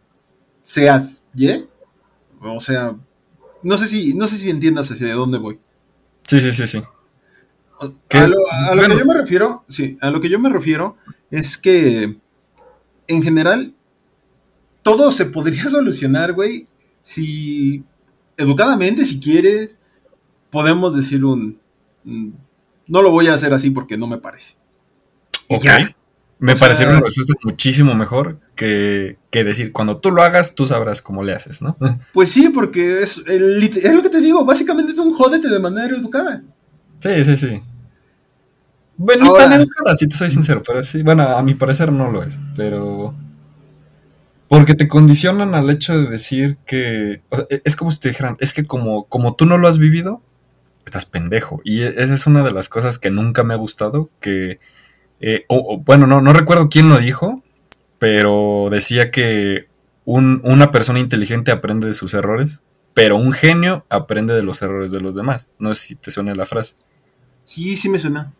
seas 0.62 1.24
Y, 1.34 1.64
o 2.40 2.60
sea, 2.60 2.94
no 3.64 3.78
sé 3.78 3.88
si 3.88 4.14
no 4.14 4.28
sé 4.28 4.36
si 4.36 4.50
entiendas 4.50 4.92
hacia 4.92 5.12
dónde 5.14 5.38
voy. 5.38 5.58
Sí, 6.24 6.40
sí, 6.40 6.52
sí, 6.52 6.68
sí. 6.68 6.82
A 7.80 8.26
lo, 8.26 8.86
que 8.86 8.96
yo 8.96 9.04
me 9.04 9.14
refiero, 9.14 9.64
sí, 9.66 9.98
a 10.00 10.10
lo 10.10 10.20
que 10.20 10.28
yo 10.28 10.38
me 10.38 10.50
refiero 10.50 10.96
es 11.32 11.58
que 11.58 12.16
en 13.08 13.22
general 13.24 13.74
todo 14.96 15.12
se 15.12 15.26
podría 15.26 15.64
solucionar, 15.68 16.32
güey, 16.32 16.66
si 17.02 17.84
educadamente, 18.36 19.04
si 19.04 19.20
quieres, 19.20 19.78
podemos 20.50 20.94
decir 20.94 21.24
un 21.24 21.58
no 22.88 23.02
lo 23.02 23.10
voy 23.10 23.28
a 23.28 23.34
hacer 23.34 23.52
así 23.52 23.70
porque 23.70 23.96
no 23.96 24.06
me 24.06 24.18
parece. 24.18 24.54
Ok. 25.48 25.66
Me 26.40 26.54
pareció 26.54 26.88
una 26.88 27.00
respuesta 27.00 27.34
muchísimo 27.42 27.94
mejor 27.94 28.38
que, 28.54 29.18
decir, 29.30 29.72
cuando 29.72 29.98
tú 29.98 30.12
lo 30.12 30.22
hagas, 30.22 30.54
tú 30.54 30.66
sabrás 30.66 31.02
cómo 31.02 31.24
le 31.24 31.34
haces, 31.34 31.62
¿no? 31.62 31.76
Pues 32.12 32.30
sí, 32.30 32.48
porque 32.48 33.02
es, 33.02 33.22
es 33.26 33.94
lo 33.94 34.02
que 34.02 34.08
te 34.08 34.20
digo, 34.20 34.44
básicamente 34.44 34.92
es 34.92 34.98
un 34.98 35.14
jódete 35.14 35.48
de 35.48 35.58
manera 35.58 35.96
educada. 35.96 36.42
Sí, 37.00 37.24
sí, 37.24 37.36
sí. 37.36 37.62
Bueno, 38.96 39.26
no 39.26 39.32
tan 39.34 39.52
educada, 39.52 39.96
si 39.96 40.08
te 40.08 40.16
soy 40.16 40.30
sincero, 40.30 40.62
pero 40.64 40.82
sí, 40.82 41.02
bueno, 41.02 41.24
a 41.24 41.42
mi 41.42 41.54
parecer 41.54 41.92
no 41.92 42.10
lo 42.10 42.22
es, 42.22 42.34
pero... 42.56 43.14
Porque 44.48 44.74
te 44.74 44.88
condicionan 44.88 45.54
al 45.54 45.70
hecho 45.70 45.98
de 45.98 46.08
decir 46.08 46.56
que... 46.66 47.22
es 47.64 47.76
como 47.76 47.90
si 47.90 48.00
te 48.00 48.08
dijeran, 48.08 48.36
es 48.40 48.52
que 48.52 48.64
como, 48.64 49.04
como 49.04 49.34
tú 49.34 49.46
no 49.46 49.58
lo 49.58 49.68
has 49.68 49.78
vivido, 49.78 50.22
estás 50.86 51.06
pendejo. 51.06 51.60
Y 51.64 51.82
e, 51.82 51.88
esa 51.88 52.14
es 52.14 52.26
una 52.26 52.42
de 52.42 52.52
las 52.52 52.68
cosas 52.68 52.98
que 52.98 53.10
nunca 53.10 53.44
me 53.44 53.54
ha 53.54 53.58
gustado, 53.58 54.10
que, 54.20 54.58
eh, 55.20 55.44
bueno, 55.84 56.06
no, 56.06 56.20
no 56.20 56.32
recuerdo 56.32 56.68
quién 56.68 56.88
lo 56.88 56.98
dijo, 56.98 57.42
pero 57.98 58.68
decía 58.70 59.10
que 59.10 59.68
una 60.04 60.70
persona 60.70 61.00
inteligente 61.00 61.50
aprende 61.50 61.86
de 61.86 61.94
sus 61.94 62.14
errores, 62.14 62.62
pero 62.94 63.16
un 63.16 63.32
genio 63.32 63.84
aprende 63.90 64.34
de 64.34 64.42
los 64.42 64.62
errores 64.62 64.90
de 64.90 65.00
los 65.00 65.14
demás. 65.14 65.48
No 65.58 65.74
sé 65.74 65.88
si 65.88 65.96
te 65.96 66.10
suena 66.10 66.34
la 66.34 66.46
frase. 66.46 66.76
Sí, 67.44 67.76
sí 67.76 67.90
me 67.90 68.00
suena. 68.00 68.32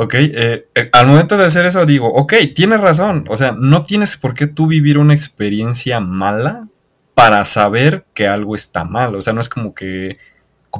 Ok, 0.00 0.14
eh, 0.14 0.68
eh, 0.76 0.88
al 0.92 1.08
momento 1.08 1.36
de 1.36 1.44
hacer 1.44 1.66
eso 1.66 1.84
digo, 1.84 2.06
ok, 2.06 2.32
tienes 2.54 2.80
razón, 2.80 3.24
o 3.28 3.36
sea, 3.36 3.50
no 3.50 3.82
tienes 3.82 4.16
por 4.16 4.32
qué 4.32 4.46
tú 4.46 4.68
vivir 4.68 4.96
una 4.96 5.12
experiencia 5.12 5.98
mala 5.98 6.68
para 7.14 7.44
saber 7.44 8.06
que 8.14 8.28
algo 8.28 8.54
está 8.54 8.84
mal, 8.84 9.16
o 9.16 9.22
sea, 9.22 9.32
no 9.32 9.40
es 9.40 9.48
como 9.48 9.74
que 9.74 10.16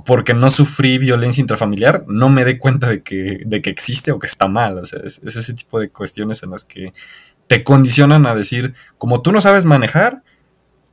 porque 0.05 0.35
no 0.35 0.51
sufrí 0.51 0.99
violencia 0.99 1.41
intrafamiliar, 1.41 2.05
no 2.07 2.29
me 2.29 2.45
dé 2.45 2.59
cuenta 2.59 2.91
de 2.91 3.03
que, 3.03 3.43
de 3.45 3.61
que 3.61 3.71
existe 3.71 4.13
o 4.13 4.21
que 4.21 4.29
está 4.29 4.47
mal. 4.47 4.79
O 4.79 4.87
sea, 4.87 5.01
es, 5.05 5.21
ese 5.25 5.55
tipo 5.55 5.81
de 5.81 5.89
cuestiones 5.91 6.45
en 6.45 6.51
las 6.51 6.63
que 6.63 6.93
te 7.49 7.65
condicionan 7.65 8.25
a 8.25 8.37
decir, 8.37 8.75
como 8.99 9.21
tú 9.21 9.33
no 9.33 9.41
sabes 9.41 9.65
manejar, 9.65 10.23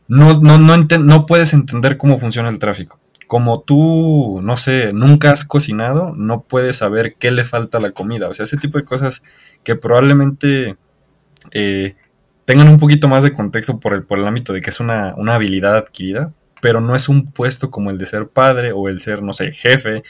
no, 0.08 0.40
no, 0.40 0.58
no, 0.58 0.78
no 0.78 1.26
puedes 1.28 1.54
entender 1.54 1.98
cómo 1.98 2.20
funciona 2.20 2.50
el 2.50 2.58
tráfico. 2.58 3.00
Como 3.28 3.62
tú, 3.62 4.40
no 4.44 4.58
sé, 4.58 4.94
nunca 4.94 5.32
has 5.32 5.46
cocinado, 5.46 6.14
no 6.16 6.42
puedes 6.44 6.78
saber 6.78 7.16
qué 7.16 7.32
le 7.32 7.44
falta 7.44 7.80
a 7.80 7.82
la 7.82 7.92
comida. 7.92 8.30
O 8.30 8.34
sea, 8.34 8.44
ese 8.44 8.58
tipo 8.58 8.78
de 8.78 8.86
cosas 8.86 9.24
que 9.64 9.76
probablemente 9.76 10.78
eh, 11.52 11.96
tengan 12.46 12.70
un 12.70 12.78
poquito 12.78 13.08
más 13.08 13.24
de 13.24 13.34
contexto 13.34 13.80
por 13.80 13.94
el, 13.94 14.04
por 14.04 14.20
el 14.20 14.28
ámbito 14.28 14.54
de 14.54 14.62
que 14.62 14.70
es 14.70 14.80
una, 14.80 15.16
una 15.18 15.36
habilidad 15.36 15.78
adquirida, 15.78 16.34
pero 16.62 16.82
no 16.82 16.96
es 16.96 17.10
un 17.10 17.32
puesto 17.32 17.72
como 17.72 17.92
el 17.92 17.98
de 17.98 18.06
ser 18.06 18.28
padre 18.28 18.72
o 18.72 18.90
el 18.90 19.02
ser, 19.02 19.22
no 19.22 19.34
sé, 19.34 19.52
jefe 19.52 20.04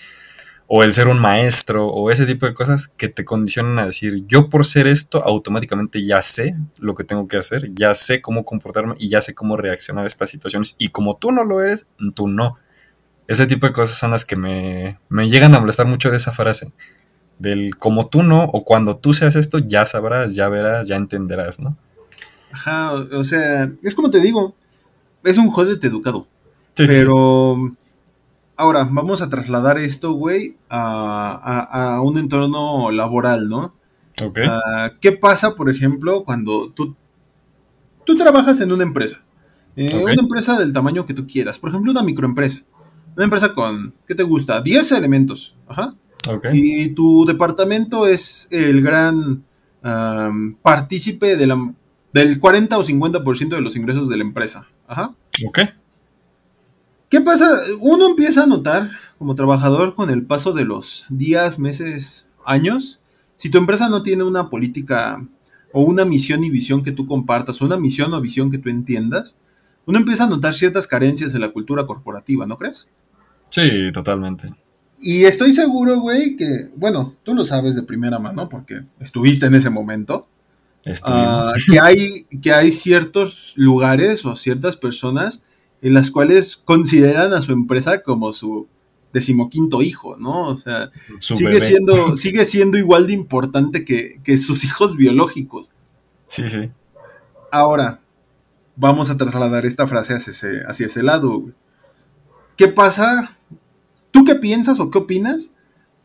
o 0.67 0.83
el 0.83 0.93
ser 0.93 1.07
un 1.07 1.19
maestro 1.19 1.87
o 1.87 2.09
ese 2.09 2.25
tipo 2.25 2.45
de 2.45 2.53
cosas 2.53 2.87
que 2.87 3.07
te 3.07 3.23
condicionan 3.23 3.79
a 3.79 3.85
decir, 3.85 4.25
yo 4.27 4.49
por 4.49 4.65
ser 4.65 4.87
esto 4.87 5.23
automáticamente 5.23 6.03
ya 6.05 6.21
sé 6.21 6.55
lo 6.79 6.95
que 6.95 7.03
tengo 7.03 7.27
que 7.27 7.37
hacer, 7.37 7.73
ya 7.73 7.93
sé 7.93 8.21
cómo 8.21 8.45
comportarme 8.45 8.95
y 8.97 9.09
ya 9.09 9.21
sé 9.21 9.35
cómo 9.35 9.57
reaccionar 9.57 10.05
a 10.05 10.07
estas 10.07 10.29
situaciones 10.29 10.75
y 10.77 10.89
como 10.89 11.17
tú 11.17 11.31
no 11.31 11.43
lo 11.43 11.61
eres, 11.61 11.87
tú 12.15 12.27
no. 12.27 12.57
Ese 13.27 13.47
tipo 13.47 13.65
de 13.65 13.73
cosas 13.73 13.97
son 13.97 14.11
las 14.11 14.25
que 14.25 14.35
me, 14.35 14.99
me 15.09 15.29
llegan 15.29 15.55
a 15.55 15.59
molestar 15.59 15.87
mucho 15.87 16.11
de 16.11 16.17
esa 16.17 16.31
frase. 16.31 16.71
Del 17.39 17.75
como 17.75 18.07
tú 18.07 18.23
no 18.23 18.43
o 18.45 18.63
cuando 18.63 18.97
tú 18.97 19.13
seas 19.13 19.35
esto 19.35 19.59
ya 19.59 19.85
sabrás, 19.85 20.35
ya 20.35 20.47
verás, 20.47 20.87
ya 20.87 20.95
entenderás, 20.95 21.59
¿no? 21.59 21.77
Ajá, 22.51 22.93
o 22.93 23.23
sea, 23.23 23.69
es 23.83 23.95
como 23.95 24.09
te 24.09 24.21
digo, 24.21 24.55
es 25.23 25.37
un 25.37 25.49
jodete 25.49 25.87
educado. 25.87 26.27
pero 26.75 27.75
ahora 28.55 28.87
vamos 28.89 29.21
a 29.21 29.29
trasladar 29.29 29.77
esto, 29.77 30.13
güey, 30.13 30.55
a, 30.69 31.99
un 32.03 32.17
entorno 32.17 32.91
laboral, 32.91 33.49
¿no? 33.49 33.75
Ok. 34.23 34.39
Ah, 34.47 34.91
¿Qué 35.01 35.11
pasa, 35.11 35.55
por 35.55 35.69
ejemplo, 35.69 36.23
cuando 36.23 36.71
tú, 36.71 36.95
tú 38.05 38.15
trabajas 38.15 38.61
en 38.61 38.71
una 38.71 38.83
empresa? 38.83 39.21
Eh, 39.75 39.93
una 39.93 40.13
empresa 40.13 40.57
del 40.57 40.71
tamaño 40.71 41.05
que 41.05 41.13
tú 41.13 41.27
quieras. 41.27 41.59
Por 41.59 41.69
ejemplo, 41.69 41.91
una 41.91 42.03
microempresa. 42.03 42.63
Una 43.15 43.23
empresa 43.25 43.53
con, 43.53 43.93
¿qué 44.07 44.15
te 44.15 44.23
gusta? 44.23 44.61
10 44.61 44.91
elementos. 44.93 45.55
Ajá. 45.67 45.95
Y 46.53 46.89
tu 46.89 47.25
departamento 47.25 48.07
es 48.07 48.47
el 48.51 48.81
gran 48.81 49.43
partícipe 50.61 51.37
de 51.37 51.47
la, 51.47 51.73
del 52.13 52.39
40 52.39 52.77
o 52.77 52.83
50% 52.83 53.49
de 53.49 53.61
los 53.61 53.75
ingresos 53.75 54.09
de 54.09 54.17
la 54.17 54.23
empresa. 54.23 54.67
Ajá. 54.87 55.13
Ok. 55.45 55.59
¿Qué 57.09 57.21
pasa? 57.21 57.47
Uno 57.81 58.07
empieza 58.07 58.43
a 58.43 58.47
notar 58.47 58.89
como 59.17 59.35
trabajador 59.35 59.95
con 59.95 60.09
el 60.09 60.25
paso 60.25 60.53
de 60.53 60.65
los 60.65 61.05
días, 61.09 61.59
meses, 61.59 62.27
años, 62.45 63.01
si 63.35 63.49
tu 63.49 63.57
empresa 63.57 63.89
no 63.89 64.03
tiene 64.03 64.23
una 64.23 64.49
política 64.49 65.25
o 65.73 65.83
una 65.83 66.05
misión 66.05 66.43
y 66.43 66.49
visión 66.49 66.83
que 66.83 66.91
tú 66.91 67.05
compartas, 67.05 67.61
o 67.61 67.65
una 67.65 67.77
misión 67.77 68.13
o 68.13 68.21
visión 68.21 68.49
que 68.49 68.57
tú 68.57 68.69
entiendas, 68.69 69.37
uno 69.85 69.99
empieza 69.99 70.23
a 70.23 70.29
notar 70.29 70.53
ciertas 70.53 70.87
carencias 70.87 71.33
en 71.33 71.41
la 71.41 71.51
cultura 71.51 71.85
corporativa, 71.85 72.45
¿no 72.45 72.57
crees? 72.57 72.89
Sí, 73.49 73.91
totalmente. 73.91 74.53
Y 74.99 75.25
estoy 75.25 75.53
seguro, 75.53 75.99
güey, 75.99 76.35
que, 76.35 76.69
bueno, 76.75 77.15
tú 77.23 77.33
lo 77.33 77.45
sabes 77.45 77.75
de 77.75 77.83
primera 77.83 78.19
mano 78.19 78.49
porque 78.49 78.81
estuviste 78.99 79.45
en 79.45 79.55
ese 79.55 79.69
momento. 79.69 80.27
Uh, 80.87 81.51
que, 81.71 81.79
hay, 81.79 82.25
que 82.41 82.53
hay 82.53 82.69
ciertos 82.69 83.53
lugares 83.55 84.23
o 84.23 84.35
ciertas 84.35 84.75
personas 84.77 85.43
en 85.81 85.95
las 85.95 86.11
cuales 86.11 86.57
consideran 86.63 87.33
a 87.33 87.41
su 87.41 87.53
empresa 87.53 88.03
como 88.03 88.33
su 88.33 88.67
decimoquinto 89.11 89.81
hijo, 89.81 90.17
¿no? 90.17 90.49
O 90.49 90.57
sea, 90.57 90.91
sigue 91.19 91.59
siendo, 91.59 92.15
sigue 92.17 92.45
siendo 92.45 92.77
igual 92.77 93.07
de 93.07 93.13
importante 93.13 93.85
que, 93.85 94.19
que 94.23 94.37
sus 94.37 94.63
hijos 94.63 94.95
biológicos. 94.95 95.73
Sí, 96.27 96.49
sí. 96.49 96.69
Ahora, 97.51 98.01
vamos 98.75 99.09
a 99.09 99.17
trasladar 99.17 99.65
esta 99.65 99.87
frase 99.87 100.15
hacia 100.15 100.31
ese, 100.31 100.63
hacia 100.67 100.87
ese 100.87 101.01
lado. 101.01 101.45
¿Qué 102.57 102.67
pasa? 102.67 103.37
¿Tú 104.11 104.23
qué 104.23 104.35
piensas 104.35 104.79
o 104.79 104.89
qué 104.89 104.99
opinas 104.99 105.53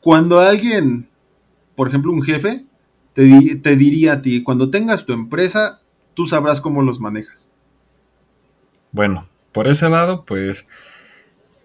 cuando 0.00 0.40
alguien, 0.40 1.08
por 1.74 1.88
ejemplo 1.88 2.12
un 2.12 2.22
jefe, 2.22 2.64
te, 3.12 3.56
te 3.56 3.76
diría 3.76 4.14
a 4.14 4.22
ti, 4.22 4.42
cuando 4.42 4.70
tengas 4.70 5.06
tu 5.06 5.12
empresa, 5.12 5.80
tú 6.14 6.26
sabrás 6.26 6.60
cómo 6.60 6.82
los 6.82 7.00
manejas? 7.00 7.50
Bueno, 8.92 9.28
por 9.52 9.68
ese 9.68 9.88
lado, 9.88 10.24
pues 10.24 10.66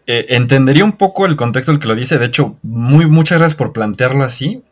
eh, 0.08 0.28
entendería 0.30 0.86
un 0.86 0.94
poco 0.94 1.26
el 1.26 1.36
contexto 1.36 1.72
del 1.72 1.80
que 1.80 1.88
lo 1.88 1.96
dice. 1.96 2.18
De 2.18 2.26
hecho, 2.26 2.58
muy, 2.62 3.08
muchas 3.08 3.40
gracias 3.40 3.58
por 3.58 3.74
plantearlo 3.74 4.24
así. 4.24 4.64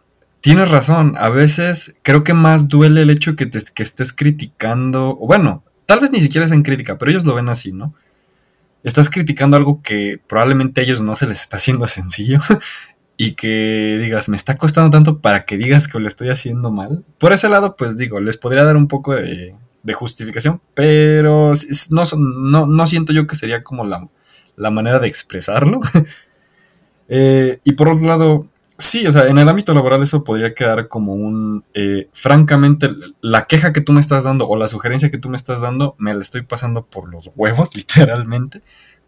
Tienes 0.42 0.70
razón, 0.70 1.16
a 1.18 1.30
veces 1.30 1.96
creo 2.02 2.24
que 2.24 2.34
más 2.34 2.68
duele 2.68 3.04
el 3.04 3.10
hecho 3.10 3.36
que, 3.36 3.46
te, 3.46 3.60
que 3.74 3.82
estés 3.82 4.12
criticando, 4.12 5.18
o 5.20 5.26
bueno, 5.26 5.64
tal 5.86 6.02
vez 6.02 6.12
ni 6.12 6.20
siquiera 6.20 6.46
es 6.46 6.52
en 6.52 6.64
crítica, 6.64 6.98
pero 6.98 7.12
ellos 7.12 7.24
lo 7.24 7.34
ven 7.34 7.48
así, 7.48 7.72
¿no? 7.72 7.94
Estás 8.84 9.10
criticando 9.10 9.58
algo 9.58 9.82
que 9.82 10.20
probablemente 10.28 10.82
a 10.82 10.84
ellos 10.84 11.02
no 11.02 11.16
se 11.16 11.28
les 11.28 11.42
está 11.42 11.58
haciendo 11.58 11.88
sencillo 11.88 12.40
y 13.18 13.34
que 13.34 14.00
digas, 14.02 14.30
me 14.30 14.38
está 14.38 14.58
costando 14.58 14.90
tanto 14.90 15.20
para 15.20 15.46
que 15.46 15.58
digas 15.58 15.88
que 15.88 16.00
lo 16.00 16.08
estoy 16.08 16.30
haciendo 16.30 16.72
mal. 16.72 17.04
Por 17.18 17.32
ese 17.32 17.50
lado, 17.50 17.76
pues 17.76 17.98
digo, 17.98 18.20
les 18.20 18.38
podría 18.38 18.64
dar 18.64 18.76
un 18.76 18.88
poco 18.88 19.16
de, 19.16 19.56
justificación, 19.94 20.62
pero 20.74 21.54
no, 21.90 22.68
no, 22.68 22.88
siento 22.88 23.14
yo 23.14 23.28
que 23.28 23.36
sería 23.36 23.64
como 23.64 23.86
la, 23.86 24.08
la 24.56 24.72
manera 24.72 25.00
de 25.00 25.08
expresarlo. 25.08 25.80
Eh, 27.10 27.60
y 27.66 27.74
por 27.74 27.90
otro 27.90 28.08
lado, 28.08 28.48
Sí, 28.78 29.06
o 29.06 29.12
sea, 29.12 29.28
en 29.28 29.38
el 29.38 29.48
ámbito 29.48 29.74
laboral 29.74 30.02
eso 30.02 30.24
podría 30.24 30.56
quedar 30.56 30.88
como 30.88 31.14
un, 31.14 31.64
eh, 31.76 32.10
francamente, 32.12 32.90
la 33.22 33.46
queja 33.46 33.72
que 33.72 33.82
tú 33.82 33.94
me 33.94 34.00
estás 34.00 34.24
dando 34.24 34.48
o 34.48 34.58
la 34.58 34.68
sugerencia 34.68 35.12
que 35.12 35.20
tú 35.20 35.30
me 35.30 35.38
estás 35.38 35.62
dando, 35.62 35.96
me 36.00 36.14
la 36.14 36.22
estoy 36.22 36.42
pasando 36.42 36.86
por 36.86 37.10
los 37.10 37.30
huevos, 37.36 37.70
literalmente, 37.76 38.62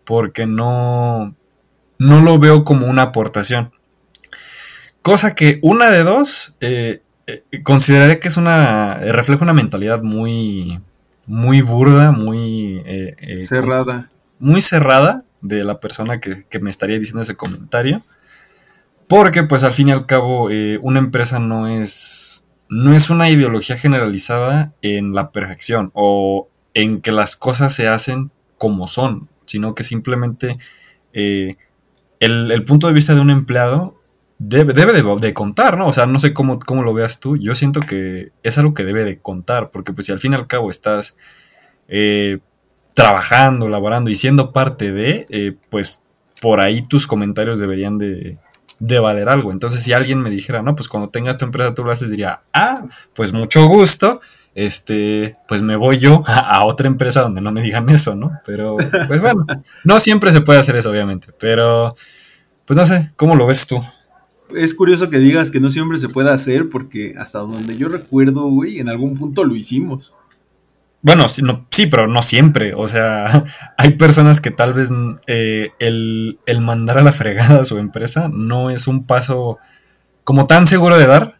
porque 0.03 0.45
no, 0.45 1.35
no 1.97 2.21
lo 2.21 2.37
veo 2.37 2.63
como 2.63 2.85
una 2.87 3.03
aportación. 3.03 3.71
Cosa 5.01 5.33
que 5.33 5.59
una 5.63 5.89
de 5.89 6.03
dos, 6.03 6.55
eh, 6.61 7.01
eh, 7.25 7.43
consideraré 7.63 8.19
que 8.19 8.27
es 8.27 8.37
una, 8.37 8.95
refleja 8.95 9.43
una 9.43 9.53
mentalidad 9.53 10.03
muy, 10.03 10.79
muy 11.25 11.61
burda, 11.61 12.11
muy... 12.11 12.83
cerrada. 13.47 14.11
Muy 14.37 14.61
cerrada 14.61 15.23
de 15.41 15.63
la 15.63 15.79
persona 15.79 16.19
que, 16.19 16.43
que 16.43 16.59
me 16.59 16.69
estaría 16.69 16.99
diciendo 16.99 17.21
ese 17.21 17.35
comentario 17.35 18.03
porque 19.07 19.43
pues 19.43 19.63
al 19.63 19.73
fin 19.73 19.89
y 19.89 19.91
al 19.91 20.05
cabo 20.05 20.49
eh, 20.49 20.79
una 20.81 20.99
empresa 20.99 21.39
no 21.39 21.67
es, 21.67 22.45
no 22.69 22.93
es 22.93 23.09
una 23.09 23.29
ideología 23.29 23.77
generalizada 23.77 24.73
en 24.81 25.13
la 25.13 25.31
perfección 25.31 25.91
o 25.93 26.49
en 26.73 27.01
que 27.01 27.11
las 27.11 27.35
cosas 27.35 27.73
se 27.73 27.87
hacen 27.87 28.31
como 28.57 28.87
son, 28.87 29.29
sino 29.45 29.75
que 29.75 29.83
simplemente 29.83 30.57
eh, 31.13 31.57
el, 32.19 32.63
punto 32.65 32.87
de 32.87 32.93
vista 32.93 33.13
de 33.13 33.21
un 33.21 33.29
empleado 33.29 34.01
debe, 34.39 34.73
debe 34.73 34.93
de, 34.93 35.33
contar, 35.33 35.77
¿no? 35.77 35.87
O 35.87 35.93
sea, 35.93 36.07
no 36.07 36.19
sé 36.19 36.33
cómo, 36.33 36.57
cómo, 36.59 36.83
lo 36.83 36.93
veas 36.93 37.19
tú, 37.19 37.37
yo 37.37 37.53
siento 37.53 37.81
que 37.81 38.31
es 38.41 38.57
algo 38.57 38.73
que 38.73 38.83
debe 38.83 39.05
de 39.05 39.19
contar, 39.19 39.69
porque 39.69 39.93
pues 39.93 40.07
si 40.07 40.11
al 40.11 40.19
fin 40.19 40.33
y 40.33 40.35
al 40.35 40.47
cabo 40.47 40.69
estás 40.69 41.15
eh, 41.87 42.39
trabajando, 42.93 43.69
laborando 43.69 44.09
y 44.09 44.15
siendo 44.15 44.51
parte 44.51 44.91
de, 44.91 45.57
pues 45.69 46.01
por 46.41 46.59
ahí 46.59 46.81
tus 46.81 47.07
comentarios 47.07 47.59
deberían 47.59 47.97
de, 47.97 48.39
de 48.79 48.99
valer 48.99 49.29
algo. 49.29 49.51
Entonces, 49.51 49.83
si 49.83 49.93
alguien 49.93 50.19
me 50.19 50.29
dijera, 50.29 50.61
no, 50.61 50.75
pues 50.75 50.87
cuando 50.87 51.09
tengas 51.09 51.37
tu 51.37 51.45
empresa 51.45 51.73
tú 51.73 51.83
lo 51.83 51.91
haces, 51.91 52.09
diría, 52.09 52.41
ah, 52.53 52.85
pues 53.13 53.33
mucho 53.33 53.65
gusto, 53.67 54.21
este, 54.53 55.37
pues 55.47 55.61
me 55.61 55.75
voy 55.75 55.99
yo 55.99 56.23
a, 56.25 56.63
otra 56.65 56.87
empresa 56.87 57.21
donde 57.21 57.41
no 57.41 57.51
me 57.51 57.61
digan 57.61 57.89
eso, 57.89 58.15
¿no? 58.15 58.39
Pero, 58.45 58.77
pues 59.07 59.21
bueno, 59.21 59.45
no 59.83 59.99
siempre 59.99 60.31
se 60.31 60.41
puede 60.41 60.59
hacer 60.59 60.75
eso, 60.75 60.89
obviamente, 60.89 61.27
pero, 61.39 61.95
pues 62.65 62.77
no 62.77 62.85
sé, 62.85 63.11
¿cómo 63.15 63.35
lo 63.35 63.47
ves 63.47 63.67
tú? 63.67 63.81
Es 64.55 64.73
curioso 64.73 65.09
que 65.09 65.17
digas 65.17 65.51
que 65.51 65.59
no 65.59 65.69
siempre 65.69 65.97
se 65.97 66.07
puede 66.07 66.29
hacer 66.29 66.69
porque 66.69 67.15
hasta 67.17 67.39
donde 67.39 67.77
yo 67.77 67.89
recuerdo, 67.89 68.43
güey, 68.43 68.79
en 68.79 68.89
algún 68.89 69.17
punto 69.17 69.43
lo 69.43 69.55
hicimos. 69.55 70.13
Bueno, 71.05 71.27
sí, 71.27 71.43
no, 71.43 71.67
sí, 71.69 71.85
pero 71.85 72.07
no 72.07 72.23
siempre. 72.23 72.73
O 72.73 72.87
sea, 72.87 73.45
hay 73.77 73.91
personas 73.91 74.41
que 74.41 74.49
tal 74.49 74.73
vez 74.73 74.89
eh, 75.27 75.69
el, 75.77 76.39
mandar 76.61 76.97
a 76.97 77.03
la 77.03 77.11
fregada 77.11 77.61
a 77.61 77.65
su 77.65 77.77
empresa 77.77 78.27
no 78.27 78.71
es 78.71 78.87
un 78.87 79.05
paso 79.05 79.59
como 80.23 80.47
tan 80.47 80.65
seguro 80.65 80.97
de 80.97 81.05
dar. 81.05 81.39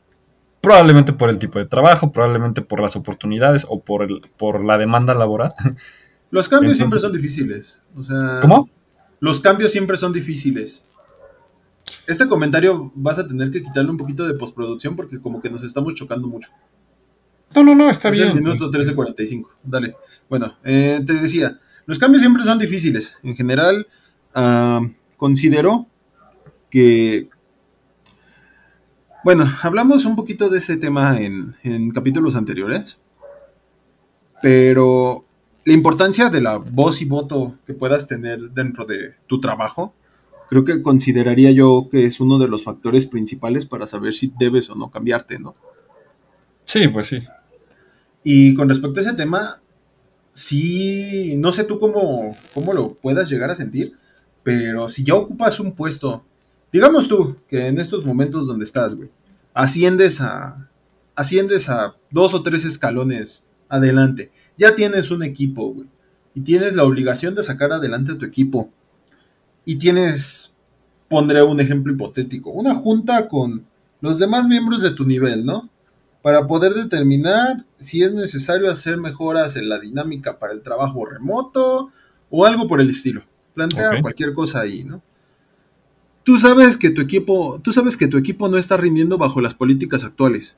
Probablemente 0.61 1.13
por 1.13 1.31
el 1.31 1.39
tipo 1.39 1.57
de 1.57 1.65
trabajo, 1.65 2.11
probablemente 2.11 2.61
por 2.61 2.79
las 2.79 2.95
oportunidades 2.95 3.65
o 3.67 3.81
por, 3.83 4.03
el, 4.03 4.21
por 4.37 4.63
la 4.63 4.77
demanda 4.77 5.15
laboral. 5.15 5.55
Los 6.29 6.47
cambios 6.47 6.77
siempre 6.77 6.99
son 6.99 7.13
difíciles. 7.13 7.81
O 7.95 8.03
sea, 8.03 8.37
¿Cómo? 8.41 8.69
Los 9.19 9.39
cambios 9.41 9.71
siempre 9.71 9.97
son 9.97 10.13
difíciles. 10.13 10.87
Este 12.05 12.27
comentario 12.27 12.91
vas 12.93 13.17
a 13.17 13.27
tener 13.27 13.49
que 13.49 13.63
quitarle 13.63 13.89
un 13.89 13.97
poquito 13.97 14.27
de 14.27 14.35
postproducción 14.35 14.95
porque 14.95 15.19
como 15.19 15.41
que 15.41 15.49
nos 15.49 15.63
estamos 15.63 15.95
chocando 15.95 16.27
mucho. 16.27 16.51
No, 17.55 17.63
no, 17.63 17.75
no, 17.75 17.89
está 17.89 18.09
bien. 18.09 18.29
El 18.29 18.35
minuto 18.35 18.69
13.45. 18.69 19.47
Dale. 19.63 19.95
Bueno, 20.29 20.57
eh, 20.63 21.01
te 21.05 21.13
decía, 21.13 21.59
los 21.85 21.99
cambios 21.99 22.21
siempre 22.21 22.43
son 22.43 22.59
difíciles. 22.59 23.17
En 23.23 23.35
general, 23.35 23.87
ah, 24.33 24.81
considero 25.17 25.87
que... 26.69 27.29
Bueno, 29.23 29.51
hablamos 29.63 30.05
un 30.05 30.15
poquito 30.15 30.49
de 30.49 30.59
ese 30.59 30.77
tema 30.77 31.19
en, 31.19 31.55
en 31.63 31.89
capítulos 31.91 32.35
anteriores, 32.35 32.99
pero 34.41 35.25
la 35.63 35.73
importancia 35.73 36.29
de 36.29 36.41
la 36.41 36.57
voz 36.57 37.01
y 37.01 37.05
voto 37.05 37.57
que 37.65 37.73
puedas 37.73 38.07
tener 38.07 38.51
dentro 38.51 38.85
de 38.85 39.15
tu 39.25 39.39
trabajo, 39.39 39.95
creo 40.47 40.63
que 40.63 40.83
consideraría 40.83 41.49
yo 41.51 41.87
que 41.89 42.05
es 42.05 42.19
uno 42.19 42.37
de 42.37 42.47
los 42.47 42.63
factores 42.63 43.07
principales 43.07 43.65
para 43.65 43.87
saber 43.87 44.13
si 44.13 44.31
debes 44.37 44.69
o 44.69 44.75
no 44.75 44.91
cambiarte, 44.91 45.39
¿no? 45.39 45.55
Sí, 46.65 46.87
pues 46.87 47.07
sí. 47.07 47.23
Y 48.27 48.55
con 48.55 48.67
respecto 48.67 48.99
a 48.99 49.03
ese 49.03 49.13
tema, 49.13 49.61
sí, 50.33 51.35
no 51.37 51.51
sé 51.51 51.63
tú 51.63 51.77
cómo, 51.77 52.35
cómo 52.55 52.73
lo 52.73 52.95
puedas 52.95 53.29
llegar 53.29 53.51
a 53.51 53.55
sentir, 53.55 53.93
pero 54.41 54.89
si 54.89 55.03
ya 55.03 55.13
ocupas 55.13 55.59
un 55.59 55.73
puesto, 55.73 56.25
digamos 56.73 57.07
tú, 57.07 57.37
que 57.47 57.67
en 57.67 57.77
estos 57.77 58.03
momentos 58.03 58.47
donde 58.47 58.65
estás, 58.65 58.95
güey, 58.95 59.11
asciendes 59.53 60.21
a, 60.21 60.71
asciendes 61.13 61.69
a 61.69 61.97
dos 62.09 62.33
o 62.33 62.41
tres 62.41 62.65
escalones 62.65 63.45
adelante, 63.69 64.31
ya 64.57 64.73
tienes 64.73 65.11
un 65.11 65.21
equipo, 65.21 65.71
güey, 65.71 65.87
y 66.33 66.41
tienes 66.41 66.75
la 66.75 66.83
obligación 66.83 67.35
de 67.35 67.43
sacar 67.43 67.73
adelante 67.73 68.13
a 68.13 68.17
tu 68.17 68.25
equipo, 68.25 68.71
y 69.65 69.75
tienes, 69.75 70.57
pondré 71.07 71.43
un 71.43 71.59
ejemplo 71.59 71.93
hipotético, 71.93 72.49
una 72.49 72.73
junta 72.73 73.29
con 73.29 73.67
los 74.01 74.17
demás 74.17 74.47
miembros 74.47 74.81
de 74.81 74.95
tu 74.95 75.05
nivel, 75.05 75.45
¿no? 75.45 75.69
Para 76.25 76.47
poder 76.47 76.73
determinar 76.73 77.65
si 77.77 78.01
es 78.01 78.11
necesario 78.11 78.71
hacer 78.71 78.97
mejoras 78.97 79.57
en 79.57 79.69
la 79.69 79.77
dinámica 79.77 80.39
para 80.39 80.53
el 80.53 80.63
trabajo 80.63 81.05
remoto 81.05 81.91
o 82.31 82.45
algo 82.47 82.67
por 82.67 82.81
el 82.81 82.89
estilo. 82.89 83.21
Plantea 83.53 84.01
cualquier 84.01 84.33
cosa 84.33 84.61
ahí, 84.61 84.83
¿no? 84.83 85.03
Tú 86.23 86.39
sabes 86.39 86.77
que 86.77 86.89
tu 86.89 87.01
equipo, 87.01 87.61
tú 87.63 87.71
sabes 87.71 87.95
que 87.95 88.07
tu 88.07 88.17
equipo 88.17 88.49
no 88.49 88.57
está 88.57 88.75
rindiendo 88.75 89.19
bajo 89.19 89.39
las 89.39 89.53
políticas 89.53 90.03
actuales. 90.03 90.57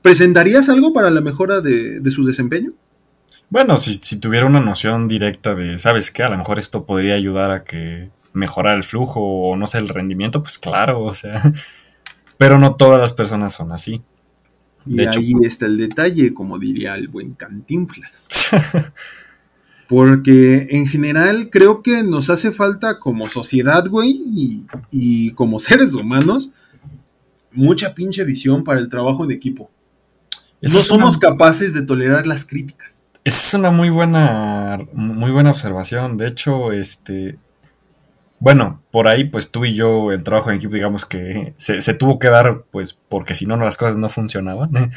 ¿Presentarías 0.00 0.68
algo 0.68 0.92
para 0.92 1.10
la 1.10 1.20
mejora 1.20 1.60
de, 1.60 2.00
su 2.08 2.24
desempeño? 2.24 2.70
Bueno, 3.48 3.78
si, 3.78 3.94
si, 3.94 4.20
tuviera 4.20 4.46
una 4.46 4.60
noción 4.60 5.08
directa 5.08 5.56
de, 5.56 5.80
¿sabes 5.80 6.12
qué? 6.12 6.22
A 6.22 6.28
lo 6.28 6.38
mejor 6.38 6.60
esto 6.60 6.86
podría 6.86 7.16
ayudar 7.16 7.50
a 7.50 7.64
que 7.64 8.10
mejorar 8.32 8.76
el 8.76 8.84
flujo 8.84 9.20
o 9.20 9.56
no 9.56 9.66
sé, 9.66 9.78
el 9.78 9.88
rendimiento, 9.88 10.40
pues 10.40 10.56
claro, 10.56 11.02
o 11.02 11.14
sea, 11.14 11.42
pero 12.38 12.60
no 12.60 12.76
todas 12.76 13.00
las 13.00 13.12
personas 13.12 13.52
son 13.54 13.72
así. 13.72 14.04
Y 14.86 15.00
ahí 15.00 15.34
está 15.42 15.66
el 15.66 15.76
detalle, 15.76 16.32
como 16.32 16.58
diría 16.58 16.94
el 16.94 17.08
buen 17.08 17.34
Cantinflas. 17.34 18.50
Porque 19.88 20.68
en 20.70 20.86
general 20.86 21.50
creo 21.50 21.82
que 21.82 22.02
nos 22.02 22.30
hace 22.30 22.52
falta 22.52 23.00
como 23.00 23.28
sociedad, 23.28 23.84
güey, 23.88 24.22
y, 24.92 25.32
como 25.32 25.58
seres 25.58 25.94
humanos, 25.94 26.52
mucha 27.50 27.94
pinche 27.94 28.24
visión 28.24 28.62
para 28.62 28.78
el 28.78 28.88
trabajo 28.88 29.26
de 29.26 29.34
equipo. 29.34 29.68
no 30.62 30.68
somos 30.68 31.18
capaces 31.18 31.74
de 31.74 31.82
tolerar 31.82 32.26
las 32.26 32.44
críticas. 32.44 33.04
Esa 33.24 33.48
es 33.48 33.54
una 33.54 33.70
muy 33.70 33.90
buena, 33.90 34.78
muy 34.92 35.32
buena 35.32 35.50
observación. 35.50 36.16
De 36.16 36.28
hecho, 36.28 36.72
este, 36.72 37.38
bueno, 38.40 38.82
por 38.90 39.06
ahí, 39.06 39.24
pues 39.24 39.52
tú 39.52 39.66
y 39.66 39.74
yo, 39.74 40.12
el 40.12 40.24
trabajo 40.24 40.50
en 40.50 40.56
equipo, 40.56 40.74
digamos 40.74 41.04
que 41.04 41.52
se, 41.58 41.94
tuvo 41.94 42.18
que 42.18 42.28
dar, 42.28 42.64
pues, 42.70 42.94
porque 42.94 43.34
si 43.34 43.44
no, 43.44 43.56
las 43.56 43.76
cosas 43.76 43.98
no 43.98 44.08
funcionaban. 44.08 44.70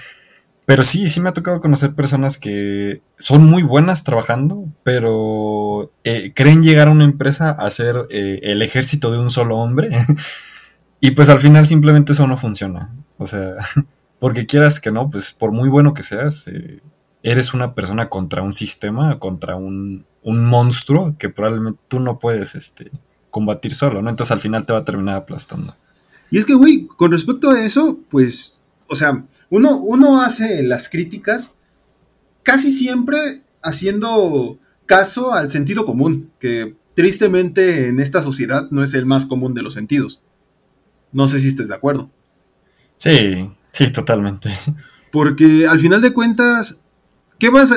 Pero 0.65 0.85
sí, 0.85 1.09
sí 1.09 1.19
me 1.19 1.27
ha 1.27 1.33
tocado 1.33 1.59
conocer 1.59 1.93
personas 1.93 2.37
que 2.37 3.01
son 3.17 3.43
muy 3.43 3.63
buenas 3.63 4.05
trabajando, 4.05 4.63
pero 4.83 5.91
eh, 6.05 6.31
creen 6.33 6.61
llegar 6.61 6.87
a 6.87 6.91
una 6.91 7.03
empresa 7.03 7.49
a 7.49 7.69
ser 7.69 8.07
eh, 8.09 8.39
el 8.43 8.61
ejército 8.61 9.11
de 9.11 9.17
un 9.17 9.29
solo 9.29 9.57
hombre. 9.57 9.89
y 11.01 11.11
pues 11.11 11.27
al 11.27 11.39
final 11.39 11.65
simplemente 11.65 12.13
eso 12.13 12.27
no 12.27 12.37
funciona. 12.37 12.95
O 13.17 13.27
sea, 13.27 13.55
porque 14.19 14.45
quieras 14.45 14.79
que 14.79 14.91
no, 14.91 15.09
pues 15.09 15.33
por 15.33 15.51
muy 15.51 15.67
bueno 15.67 15.93
que 15.93 16.01
seas, 16.01 16.47
eh, 16.47 16.79
eres 17.23 17.53
una 17.53 17.75
persona 17.75 18.05
contra 18.05 18.41
un 18.41 18.53
sistema, 18.53 19.19
contra 19.19 19.57
un, 19.57 20.05
un 20.21 20.45
monstruo 20.45 21.17
que 21.17 21.27
probablemente 21.27 21.81
tú 21.89 21.99
no 21.99 22.19
puedes, 22.19 22.55
este, 22.55 22.89
combatir 23.33 23.73
solo, 23.73 23.99
¿no? 24.03 24.11
Entonces 24.11 24.31
al 24.31 24.39
final 24.39 24.63
te 24.63 24.73
va 24.73 24.79
a 24.79 24.85
terminar 24.85 25.15
aplastando. 25.15 25.75
Y 26.29 26.37
es 26.37 26.45
que, 26.45 26.53
güey, 26.53 26.85
con 26.85 27.11
respecto 27.11 27.49
a 27.49 27.65
eso, 27.65 27.97
pues, 28.11 28.59
o 28.87 28.95
sea, 28.95 29.25
uno, 29.49 29.77
uno 29.77 30.21
hace 30.21 30.61
las 30.61 30.87
críticas 30.87 31.51
casi 32.43 32.71
siempre 32.71 33.41
haciendo 33.63 34.59
caso 34.85 35.33
al 35.33 35.49
sentido 35.49 35.83
común, 35.83 36.29
que 36.39 36.75
tristemente 36.93 37.87
en 37.87 37.99
esta 37.99 38.21
sociedad 38.21 38.67
no 38.69 38.83
es 38.83 38.93
el 38.93 39.07
más 39.07 39.25
común 39.25 39.55
de 39.55 39.63
los 39.63 39.73
sentidos. 39.73 40.21
No 41.11 41.27
sé 41.27 41.39
si 41.39 41.47
estés 41.47 41.69
de 41.69 41.75
acuerdo. 41.75 42.11
Sí, 42.97 43.51
sí, 43.69 43.91
totalmente. 43.91 44.55
Porque 45.11 45.65
al 45.65 45.79
final 45.79 46.03
de 46.03 46.13
cuentas, 46.13 46.81
¿qué 47.39 47.49
vas 47.49 47.73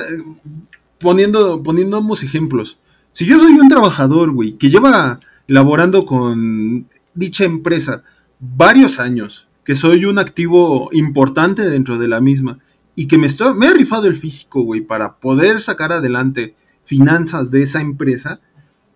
poniendo, 0.99 1.63
poniéndonos 1.63 2.23
ejemplos? 2.23 2.79
Si 3.13 3.25
yo 3.25 3.39
soy 3.39 3.53
un 3.53 3.69
trabajador, 3.69 4.33
güey, 4.33 4.53
que 4.59 4.69
lleva 4.69 5.19
laborando 5.47 6.07
con 6.07 6.89
dicha 7.15 7.45
empresa 7.45 8.03
varios 8.41 8.99
años, 8.99 9.49
que 9.65 9.75
soy 9.75 10.05
un 10.05 10.19
activo 10.19 10.91
importante 10.93 11.69
dentro 11.69 11.99
de 11.99 12.09
la 12.09 12.21
misma 12.21 12.59
y 12.95 13.07
que 13.09 13.19
me, 13.19 13.27
estoy, 13.27 13.55
me 13.55 13.67
he 13.67 13.75
rifado 13.75 14.07
el 14.07 14.19
físico, 14.19 14.63
güey, 14.63 14.81
para 14.81 15.17
poder 15.17 15.61
sacar 15.61 15.93
adelante 15.93 16.55
finanzas 16.85 17.51
de 17.51 17.63
esa 17.63 17.81
empresa, 17.81 18.41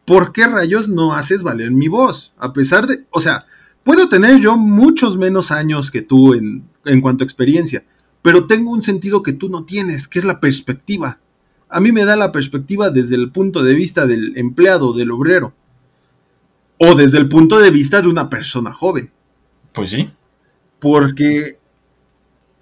¿por 0.04 0.32
qué 0.32 0.46
rayos 0.46 0.88
no 0.88 1.14
haces 1.14 1.42
valer 1.42 1.70
mi 1.70 1.88
voz? 1.88 2.32
A 2.38 2.52
pesar 2.52 2.86
de, 2.86 3.06
o 3.10 3.20
sea, 3.20 3.44
puedo 3.82 4.08
tener 4.08 4.38
yo 4.38 4.56
muchos 4.56 5.16
menos 5.16 5.50
años 5.50 5.90
que 5.90 6.02
tú 6.02 6.34
en, 6.34 6.64
en 6.84 7.00
cuanto 7.00 7.24
a 7.24 7.26
experiencia, 7.26 7.84
pero 8.22 8.46
tengo 8.46 8.70
un 8.70 8.82
sentido 8.82 9.22
que 9.22 9.32
tú 9.32 9.48
no 9.48 9.64
tienes, 9.64 10.06
que 10.06 10.20
es 10.20 10.24
la 10.24 10.40
perspectiva. 10.40 11.18
A 11.68 11.80
mí 11.80 11.92
me 11.92 12.04
da 12.04 12.16
la 12.16 12.32
perspectiva 12.32 12.90
desde 12.90 13.16
el 13.16 13.30
punto 13.30 13.62
de 13.62 13.74
vista 13.74 14.06
del 14.06 14.36
empleado, 14.36 14.92
del 14.92 15.10
obrero 15.10 15.54
o 16.82 16.94
desde 16.94 17.18
el 17.18 17.28
punto 17.28 17.58
de 17.58 17.70
vista 17.70 18.00
de 18.00 18.08
una 18.08 18.30
persona 18.30 18.72
joven. 18.72 19.12
Pues 19.74 19.90
sí. 19.90 20.08
Porque 20.78 21.58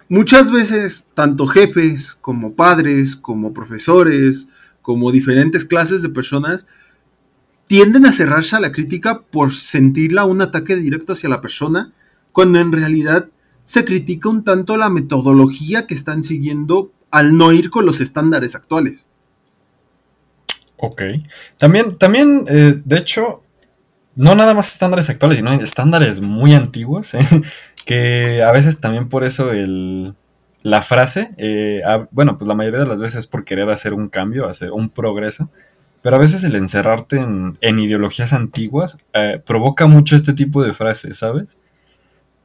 muchas 0.09 0.51
veces, 0.51 1.07
tanto 1.13 1.47
jefes 1.47 2.15
como 2.15 2.53
padres, 2.53 3.15
como 3.15 3.53
profesores, 3.53 4.49
como 4.81 5.13
diferentes 5.13 5.63
clases 5.63 6.01
de 6.01 6.09
personas, 6.09 6.67
tienden 7.65 8.05
a 8.05 8.11
cerrarse 8.11 8.57
a 8.57 8.59
la 8.59 8.73
crítica 8.73 9.21
por 9.21 9.53
sentirla 9.53 10.25
un 10.25 10.41
ataque 10.41 10.75
directo 10.75 11.13
hacia 11.13 11.29
la 11.29 11.39
persona, 11.39 11.93
cuando 12.33 12.59
en 12.59 12.73
realidad 12.73 13.29
se 13.63 13.85
critica 13.85 14.27
un 14.27 14.43
tanto 14.43 14.75
la 14.75 14.89
metodología 14.89 15.87
que 15.87 15.93
están 15.93 16.23
siguiendo 16.23 16.91
al 17.09 17.37
no 17.37 17.53
ir 17.53 17.69
con 17.69 17.85
los 17.85 18.01
estándares 18.01 18.53
actuales. 18.53 19.07
Ok. 20.75 21.03
También, 21.57 21.97
también 21.97 22.43
eh, 22.49 22.81
de 22.83 22.97
hecho, 22.97 23.43
no 24.19 24.35
nada 24.35 24.53
más 24.53 24.73
estándares 24.73 25.09
actuales, 25.09 25.37
sino 25.37 25.53
estándares 25.53 26.19
muy 26.19 26.53
antiguos, 26.53 27.13
¿eh? 27.13 27.21
que 27.85 28.43
a 28.43 28.51
veces 28.51 28.81
también 28.81 29.07
por 29.07 29.23
eso 29.23 29.53
el, 29.53 30.13
la 30.61 30.81
frase, 30.81 31.29
eh, 31.37 31.81
bueno, 32.11 32.37
pues 32.37 32.45
la 32.45 32.53
mayoría 32.53 32.81
de 32.81 32.85
las 32.85 32.99
veces 32.99 33.19
es 33.19 33.27
por 33.27 33.45
querer 33.45 33.69
hacer 33.69 33.93
un 33.93 34.09
cambio, 34.09 34.49
hacer 34.49 34.71
un 34.71 34.89
progreso, 34.89 35.49
pero 36.01 36.17
a 36.17 36.19
veces 36.19 36.43
el 36.43 36.57
encerrarte 36.57 37.15
en, 37.15 37.79
ideologías 37.79 38.33
antiguas 38.33 38.97
eh, 39.13 39.41
provoca 39.45 39.87
mucho 39.87 40.17
este 40.17 40.33
tipo 40.33 40.61
de 40.61 40.73
frases, 40.73 41.19
¿sabes? 41.19 41.57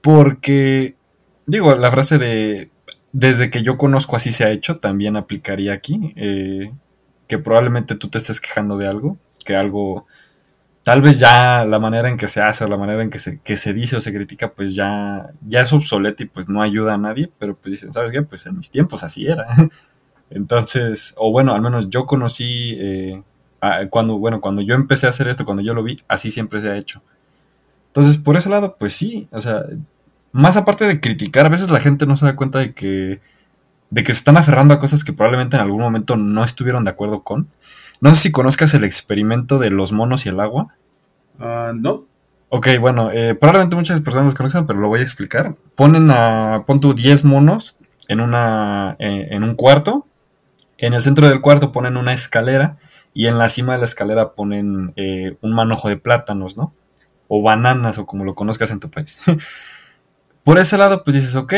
Porque, 0.00 0.94
digo, 1.46 1.74
la 1.74 1.90
frase 1.90 2.18
de, 2.18 2.70
desde 3.10 3.50
que 3.50 3.64
yo 3.64 3.78
conozco 3.78 4.14
así 4.14 4.30
se 4.30 4.44
ha 4.44 4.52
hecho, 4.52 4.78
también 4.78 5.16
aplicaría 5.16 5.72
aquí, 5.72 6.14
que 6.14 7.38
probablemente 7.38 7.96
tú 7.96 8.10
te 8.10 8.18
estés 8.18 8.40
quejando 8.40 8.76
de 8.76 8.86
algo, 8.86 9.18
que 9.44 9.56
algo 9.56 10.06
tal 10.84 11.00
vez 11.00 11.18
ya 11.18 11.64
la 11.64 11.80
manera 11.80 12.08
en 12.08 12.16
que 12.16 12.28
se 12.28 12.42
hace 12.42 12.64
o 12.64 12.68
la 12.68 12.76
manera 12.76 13.02
en 13.02 13.10
que 13.10 13.18
se, 13.18 13.40
que 13.40 13.56
se 13.56 13.72
dice 13.72 13.96
o 13.96 14.00
se 14.00 14.12
critica, 14.12 14.52
pues 14.52 14.74
ya, 14.74 15.30
ya 15.40 15.62
es 15.62 15.72
obsoleto 15.72 16.22
y 16.22 16.26
pues 16.26 16.48
no 16.48 16.62
ayuda 16.62 16.94
a 16.94 16.98
nadie, 16.98 17.32
pero 17.38 17.56
pues 17.56 17.72
dicen, 17.72 17.92
¿sabes 17.92 18.12
qué? 18.12 18.22
Pues 18.22 18.46
en 18.46 18.58
mis 18.58 18.70
tiempos 18.70 19.02
así 19.02 19.26
era. 19.26 19.46
Entonces, 20.30 21.14
o 21.16 21.32
bueno, 21.32 21.54
al 21.54 21.62
menos 21.62 21.88
yo 21.88 22.04
conocí, 22.04 22.76
eh, 22.78 23.22
cuando, 23.88 24.18
bueno, 24.18 24.42
cuando 24.42 24.60
yo 24.60 24.74
empecé 24.74 25.06
a 25.06 25.10
hacer 25.10 25.26
esto, 25.28 25.46
cuando 25.46 25.62
yo 25.62 25.72
lo 25.72 25.82
vi, 25.82 25.96
así 26.06 26.30
siempre 26.30 26.60
se 26.60 26.70
ha 26.70 26.76
hecho. 26.76 27.02
Entonces, 27.86 28.18
por 28.18 28.36
ese 28.36 28.50
lado, 28.50 28.76
pues 28.78 28.92
sí, 28.92 29.26
o 29.30 29.40
sea, 29.40 29.64
más 30.32 30.58
aparte 30.58 30.86
de 30.86 31.00
criticar, 31.00 31.46
a 31.46 31.50
veces 31.50 31.70
la 31.70 31.80
gente 31.80 32.04
no 32.04 32.16
se 32.16 32.26
da 32.26 32.36
cuenta 32.36 32.58
de 32.58 32.74
que, 32.74 33.20
de 33.88 34.02
que 34.02 34.12
se 34.12 34.18
están 34.18 34.36
aferrando 34.36 34.74
a 34.74 34.78
cosas 34.78 35.02
que 35.02 35.14
probablemente 35.14 35.56
en 35.56 35.62
algún 35.62 35.80
momento 35.80 36.16
no 36.16 36.44
estuvieron 36.44 36.84
de 36.84 36.90
acuerdo 36.90 37.22
con 37.22 37.48
no 38.00 38.14
sé 38.14 38.16
si 38.16 38.32
conozcas 38.32 38.74
el 38.74 38.84
experimento 38.84 39.58
de 39.58 39.70
los 39.70 39.92
monos 39.92 40.26
y 40.26 40.28
el 40.28 40.40
agua. 40.40 40.74
Ah, 41.38 41.72
no. 41.74 42.06
Ok, 42.48 42.68
bueno, 42.78 43.10
eh, 43.10 43.34
probablemente 43.34 43.76
muchas 43.76 44.00
personas 44.00 44.32
lo 44.32 44.36
conozcan, 44.36 44.66
pero 44.66 44.78
lo 44.78 44.88
voy 44.88 45.00
a 45.00 45.02
explicar. 45.02 45.56
Ponen 45.74 46.10
a, 46.10 46.64
pon 46.66 46.80
tu 46.80 46.94
10 46.94 47.24
monos 47.24 47.76
en, 48.08 48.20
una, 48.20 48.96
eh, 48.98 49.28
en 49.30 49.42
un 49.42 49.54
cuarto. 49.54 50.06
En 50.78 50.92
el 50.94 51.02
centro 51.02 51.28
del 51.28 51.40
cuarto 51.40 51.72
ponen 51.72 51.96
una 51.96 52.12
escalera 52.12 52.76
y 53.12 53.26
en 53.26 53.38
la 53.38 53.48
cima 53.48 53.72
de 53.72 53.80
la 53.80 53.86
escalera 53.86 54.34
ponen 54.34 54.92
eh, 54.96 55.36
un 55.40 55.52
manojo 55.52 55.88
de 55.88 55.96
plátanos, 55.96 56.56
¿no? 56.56 56.72
O 57.26 57.42
bananas, 57.42 57.98
o 57.98 58.06
como 58.06 58.24
lo 58.24 58.34
conozcas 58.34 58.70
en 58.70 58.80
tu 58.80 58.90
país. 58.90 59.20
Por 60.44 60.58
ese 60.58 60.78
lado, 60.78 61.02
pues 61.04 61.16
dices, 61.16 61.34
ok, 61.36 61.54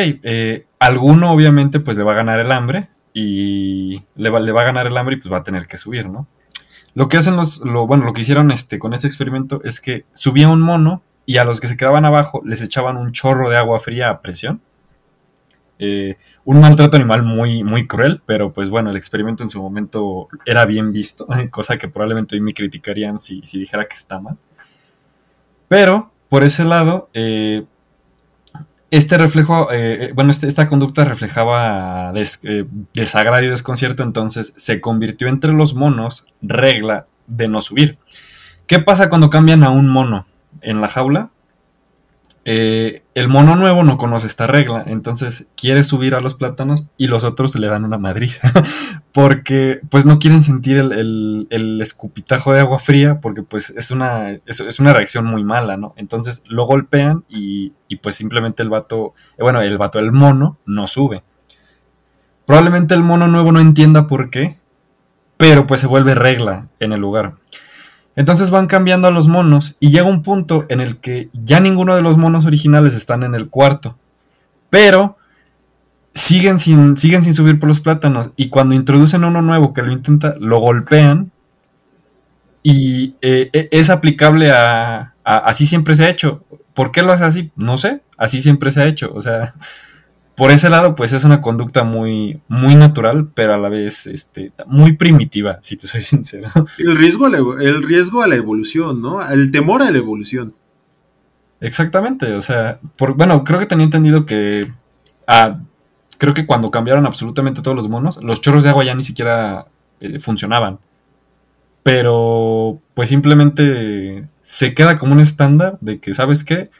alguno 0.79 1.33
obviamente 1.33 1.81
pues 1.81 1.97
le 1.97 2.05
va 2.05 2.13
a 2.13 2.17
ganar 2.17 2.39
el 2.39 2.53
hambre, 2.53 2.89
y 3.19 4.05
le 4.17 4.29
va, 4.29 4.41
a 4.41 4.65
ganar 4.65 4.87
el 4.87 4.95
hambre 4.95 5.17
y 5.17 5.19
pues 5.19 5.33
va 5.33 5.39
a 5.39 5.43
tener 5.43 5.67
que 5.67 5.79
subir, 5.79 6.07
¿no? 6.07 6.27
Lo 6.93 7.09
que 7.09 7.17
hacen 7.17 7.35
los, 7.35 7.61
lo, 7.65 7.87
bueno, 7.87 8.05
lo 8.05 8.13
que 8.13 8.21
hicieron 8.21 8.51
este, 8.51 8.79
con 8.79 8.93
este 8.93 9.07
experimento 9.07 9.63
es 9.65 9.81
que 9.81 10.05
subía 10.13 10.51
un 10.51 10.61
mono 10.61 11.01
y 11.25 11.39
a 11.39 11.45
los 11.47 11.59
que 11.63 11.67
se 11.67 11.79
quedaban 11.79 12.05
abajo 12.05 12.43
les 12.45 12.61
echaban 12.61 12.99
un 12.99 13.13
chorro 13.13 13.49
de 13.49 13.57
agua 13.57 13.79
fría 13.79 14.11
a 14.11 14.21
presión. 14.21 14.61
Eh, 15.79 16.19
un 16.45 16.61
maltrato 16.61 16.99
animal 16.99 17.23
muy, 17.23 17.65
muy 17.65 17.87
cruel, 17.87 18.21
pero 18.27 18.53
pues 18.53 18.69
bueno, 18.69 18.91
el 18.91 18.99
experimento 18.99 19.43
en 19.43 19.49
su 19.49 19.63
momento 19.63 20.29
era 20.45 20.67
bien 20.67 20.93
visto, 20.93 21.27
cosa 21.51 21.79
que 21.79 21.89
probablemente 21.89 22.35
hoy 22.35 22.43
me 22.43 22.53
criticarían 22.53 23.19
si, 23.19 23.41
si 23.47 23.59
dijera 23.59 23.89
que 23.89 23.95
está 23.95 24.21
mal. 24.21 24.37
Pero, 25.69 26.13
por 26.29 26.45
ese 26.45 26.67
lado, 26.67 27.09
eh, 27.15 27.65
este 28.91 29.19
reflejo, 29.19 29.73
eh, 29.73 30.05
eh, 30.07 30.13
bueno, 30.15 30.31
este, 30.31 30.47
esta 30.47 30.69
conducta 30.69 31.05
reflejaba 31.05 32.13
eh, 32.15 32.67
desagrado 32.95 33.45
y 33.45 33.49
desconcierto, 33.49 34.03
entonces 34.03 34.55
se 34.57 34.81
convirtió 34.81 35.29
entre 35.29 35.53
los 35.53 35.75
monos 35.75 36.27
regla 36.41 37.07
de 37.27 37.49
no 37.49 37.61
subir. 37.61 37.99
¿Qué 38.67 38.79
pasa 38.79 39.09
cuando 39.09 39.31
cambian 39.31 39.65
a 39.65 39.71
un 39.71 39.89
mono 39.89 40.27
en 40.61 40.81
la 40.81 40.89
jaula? 40.89 41.31
Eh, 42.49 43.03
el 43.17 43.27
mono 43.27 43.57
nuevo 43.57 43.83
no 43.83 43.99
conoce 43.99 44.29
esta 44.29 44.47
regla, 44.47 44.85
entonces 44.87 45.49
quiere 45.57 45.83
subir 45.83 46.15
a 46.15 46.21
los 46.21 46.37
plátanos 46.37 46.87
y 46.97 47.09
los 47.09 47.25
otros 47.25 47.57
le 47.57 47.67
dan 47.67 47.85
una 47.85 47.99
madriza, 47.99 48.53
porque 49.13 49.81
pues 49.91 50.07
no 50.07 50.21
quieren 50.21 50.45
sentir 50.45 50.77
el, 50.77 51.79
escupitajo 51.83 52.53
de 52.53 52.61
agua 52.61 52.79
fría, 52.79 53.21
porque 53.21 53.43
pues 53.43 53.71
es 53.71 53.91
una, 53.91 54.31
es, 54.47 54.79
una 54.79 54.93
reacción 54.93 55.25
muy 55.25 55.43
mala, 55.43 55.77
¿no? 55.77 55.93
Entonces 55.97 56.45
lo 56.47 56.67
golpean 56.67 57.25
y, 57.29 57.73
y 57.89 57.97
pues 57.97 58.15
simplemente 58.15 58.63
el 58.63 58.69
vato, 58.69 59.15
eh, 59.37 59.43
bueno, 59.43 59.61
el 59.61 59.77
vato, 59.77 59.99
el 59.99 60.13
mono, 60.13 60.57
no 60.67 60.87
sube. 60.87 61.25
Probablemente 62.45 62.95
el 62.95 63.03
mono 63.03 63.27
nuevo 63.27 63.51
no 63.51 63.59
entienda 63.59 64.07
por 64.07 64.31
qué, 64.31 64.57
pero 65.37 65.67
pues 65.67 65.81
se 65.81 65.89
vuelve 65.89 66.15
regla 66.15 66.69
en 66.79 66.93
el 66.93 67.01
lugar. 67.01 67.35
Entonces 68.17 68.51
van 68.51 68.67
cambiando 68.67 69.09
a 69.09 69.11
los 69.11 69.29
monos 69.29 69.77
y 69.79 69.91
llega 69.91 70.09
un 70.09 70.23
punto 70.23 70.65
en 70.71 70.81
el 70.81 70.97
que 70.97 71.29
ya 71.33 71.61
ninguno 71.61 71.95
de 71.95 72.03
los 72.03 72.17
monos 72.17 72.47
originales 72.47 72.95
están 72.95 73.23
en 73.23 73.35
el 73.35 73.49
cuarto. 73.51 73.97
Pero 74.71 75.19
siguen 76.15 76.59
sin, 76.59 76.97
siguen 76.97 77.23
sin 77.23 77.35
subir 77.35 77.61
por 77.61 77.69
los 77.69 77.81
plátanos 77.81 78.33
y 78.37 78.49
cuando 78.49 78.75
introducen 78.75 79.23
uno 79.23 79.43
nuevo 79.43 79.75
que 79.75 79.83
lo 79.83 79.93
intenta, 79.93 80.35
lo 80.41 80.59
golpean 80.61 81.31
y 82.63 83.15
eh, 83.21 83.51
e, 83.53 83.69
es 83.71 83.91
aplicable 83.91 84.51
a, 84.51 85.15
a, 85.23 85.37
Así 85.37 85.67
siempre 85.67 85.95
se 85.95 86.07
ha 86.07 86.11
hecho. 86.11 86.43
¿Por 86.73 86.93
qué 86.93 87.03
lo 87.03 87.13
hace 87.13 87.25
así? 87.25 87.53
No 87.55 87.77
sé, 87.77 88.01
así 88.17 88.41
siempre 88.41 88.73
se 88.73 88.81
ha 88.81 88.87
hecho. 88.87 89.13
O 89.15 89.21
sea, 89.21 89.53
por 90.37 90.51
ese 90.51 90.69
lado, 90.69 90.95
pues 90.95 91.13
es 91.13 91.25
una 91.25 91.41
conducta 91.41 91.83
muy, 91.83 92.41
muy 92.47 92.75
natural, 92.75 93.29
pero 93.35 93.55
a 93.55 93.59
la 93.59 93.69
vez 93.69 94.07
este, 94.07 94.53
muy 94.67 94.93
primitiva, 94.93 95.59
si 95.63 95.77
te 95.77 95.87
soy 95.87 96.03
sincero. 96.05 96.49
El 96.79 96.97
riesgo, 96.97 97.27
a 97.27 97.31
la, 97.31 97.39
el 97.39 97.83
riesgo 97.83 98.23
a 98.23 98.27
la 98.27 98.37
evolución, 98.37 99.01
¿no? 99.03 99.27
El 99.27 99.51
temor 99.51 99.83
a 99.83 99.91
la 99.91 99.99
evolución. 99.99 100.55
Exactamente, 101.61 102.35
o 102.35 102.43
sea, 102.43 102.79
por, 102.97 103.15
bueno, 103.15 103.43
creo 103.43 103.59
que 103.59 103.67
tenía 103.67 103.85
entendido 103.85 104.27
que 104.27 104.71
ah, 105.27 105.59
creo 106.19 106.35
que 106.35 106.47
cuando 106.47 106.71
cambiaron 106.71 107.07
absolutamente 107.07 107.63
todos 107.63 107.77
los 107.77 107.89
monos, 107.89 108.23
los 108.23 108.41
chorros 108.41 108.63
de 108.63 108.71
agua 108.71 108.85
ya 108.85 108.95
ni 108.95 109.03
siquiera 109.03 109.67
eh, 110.01 110.19
funcionaban. 110.19 110.79
Pero 111.83 112.81
pues 112.95 113.09
simplemente 113.09 114.27
se 114.43 114.75
queda 114.75 114.99
como 114.99 115.13
un 115.13 115.21
estándar 115.21 115.79
de 115.81 116.01
que, 116.01 116.15
¿sabes 116.15 116.45
qué? 116.45 116.71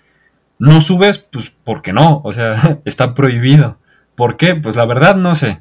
No 0.59 0.81
subes, 0.81 1.19
pues 1.19 1.53
porque 1.65 1.93
no, 1.93 2.21
o 2.25 2.33
sea, 2.33 2.81
está 2.85 3.15
prohibido. 3.15 3.79
¿Por 4.15 4.37
qué? 4.37 4.55
Pues 4.55 4.77
la 4.77 4.87
verdad 4.87 5.17
no 5.17 5.35
sé, 5.35 5.61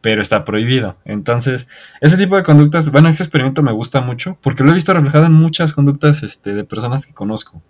pero 0.00 0.22
está 0.22 0.44
prohibido. 0.44 0.96
Entonces, 1.04 1.68
ese 2.00 2.16
tipo 2.16 2.36
de 2.36 2.42
conductas, 2.42 2.90
bueno, 2.90 3.08
ese 3.08 3.22
experimento 3.22 3.62
me 3.62 3.72
gusta 3.72 4.00
mucho 4.00 4.38
porque 4.40 4.64
lo 4.64 4.70
he 4.70 4.74
visto 4.74 4.94
reflejado 4.94 5.26
en 5.26 5.32
muchas 5.34 5.72
conductas 5.72 6.22
este, 6.22 6.54
de 6.54 6.64
personas 6.64 7.06
que 7.06 7.14
conozco. 7.14 7.62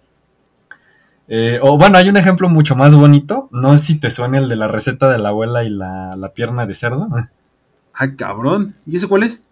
Eh, 1.27 1.59
o 1.63 1.79
bueno, 1.79 1.97
hay 1.97 2.09
un 2.09 2.17
ejemplo 2.17 2.49
mucho 2.49 2.77
más 2.77 2.95
bonito, 2.95 3.49
no 3.51 3.77
sé 3.77 3.87
si 3.87 3.99
te 3.99 4.11
suena 4.11 4.39
el 4.39 4.49
de 4.49 4.57
la 4.57 4.69
receta 4.69 5.11
de 5.11 5.19
la 5.19 5.31
abuela 5.31 5.65
y 5.65 5.71
la, 5.71 6.33
pierna 6.35 6.67
de 6.67 6.75
cerdo. 6.75 7.09
Ay, 7.95 8.15
cabrón, 8.17 8.77
¿y 8.87 8.97
eso 8.97 9.09
cuál 9.09 9.25
es? 9.25 9.43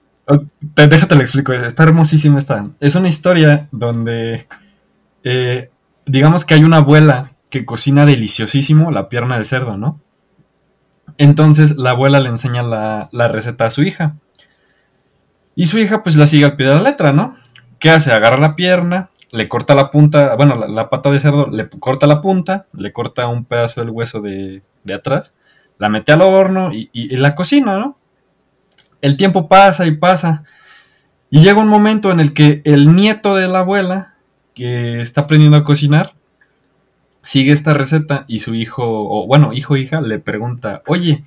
déjate 0.60 1.16
lo 1.16 1.20
explico, 1.20 1.52
está 1.52 1.82
hermosísima 1.82 2.38
esta. 2.38 2.68
Es 2.78 2.94
una 2.94 3.08
historia 3.08 3.68
donde 3.72 4.46
eh, 5.24 5.71
digamos 6.06 6.44
que 6.44 6.54
hay 6.54 6.64
una 6.64 6.78
abuela 6.78 7.32
que 7.50 7.64
cocina 7.64 8.06
deliciosísimo 8.06 8.90
la 8.90 9.08
pierna 9.08 9.38
de 9.38 9.44
cerdo, 9.44 9.76
¿no? 9.76 10.00
Entonces 11.18 11.76
la 11.76 11.90
abuela 11.90 12.20
le 12.20 12.30
enseña 12.30 12.62
la, 12.62 13.28
receta 13.28 13.66
a 13.66 13.70
su 13.70 13.82
hija. 13.82 14.16
Y 15.54 15.66
su 15.66 15.78
hija 15.78 16.02
pues 16.02 16.16
la 16.16 16.26
sigue 16.26 16.46
al 16.46 16.56
pie 16.56 16.66
de 16.66 16.76
la 16.76 16.82
letra, 16.82 17.12
¿no? 17.12 17.36
¿Qué 17.78 17.90
hace? 17.90 18.10
Agarra 18.10 18.38
la 18.38 18.56
pierna, 18.56 19.10
le 19.32 19.48
corta 19.48 19.74
la 19.74 19.90
punta, 19.90 20.34
bueno, 20.34 20.66
la, 20.66 20.88
pata 20.88 21.10
de 21.10 21.20
cerdo, 21.20 21.46
le 21.48 21.68
corta 21.68 22.06
la 22.06 22.20
punta, 22.20 22.66
le 22.72 22.92
corta 22.92 23.26
un 23.26 23.44
pedazo 23.44 23.82
del 23.82 23.90
hueso 23.90 24.22
de, 24.22 24.62
atrás, 24.94 25.34
la 25.78 25.90
mete 25.90 26.12
al 26.12 26.22
horno 26.22 26.72
y, 26.72 26.88
y, 26.92 27.16
la 27.16 27.34
cocina, 27.34 27.76
¿no? 27.76 27.98
El 29.02 29.16
tiempo 29.16 29.48
pasa 29.48 29.84
y 29.86 29.90
pasa. 29.90 30.44
Y 31.28 31.40
llega 31.40 31.60
un 31.60 31.68
momento 31.68 32.10
en 32.12 32.20
el 32.20 32.32
que 32.32 32.62
el 32.64 32.94
nieto 32.94 33.34
de 33.34 33.48
la 33.48 33.60
abuela 33.60 34.11
que 34.54 35.00
está 35.00 35.22
aprendiendo 35.22 35.56
a 35.56 35.64
cocinar, 35.64 36.12
sigue 37.22 37.52
esta 37.52 37.74
receta 37.74 38.24
y 38.28 38.40
su 38.40 38.54
hijo, 38.54 38.84
o 38.84 39.26
bueno, 39.26 39.52
hijo 39.52 39.76
hija, 39.76 40.00
le 40.00 40.18
pregunta, 40.18 40.82
oye, 40.86 41.24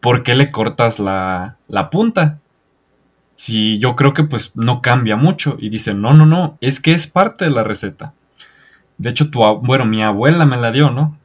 ¿por 0.00 0.22
qué 0.22 0.34
le 0.34 0.50
cortas 0.50 0.98
la, 0.98 1.58
la 1.68 1.90
punta? 1.90 2.40
Si 3.36 3.78
yo 3.78 3.96
creo 3.96 4.12
que 4.12 4.24
pues 4.24 4.52
no 4.54 4.82
cambia 4.82 5.16
mucho. 5.16 5.56
Y 5.58 5.70
dice, 5.70 5.94
no, 5.94 6.12
no, 6.12 6.26
no, 6.26 6.58
es 6.60 6.80
que 6.80 6.92
es 6.92 7.06
parte 7.06 7.46
de 7.46 7.50
la 7.50 7.64
receta. 7.64 8.12
De 8.98 9.10
hecho, 9.10 9.30
tu, 9.30 9.40
bueno, 9.62 9.86
mi 9.86 10.02
abuela 10.02 10.44
me 10.44 10.58
la 10.58 10.72
dio, 10.72 10.90
¿no? 10.90 11.16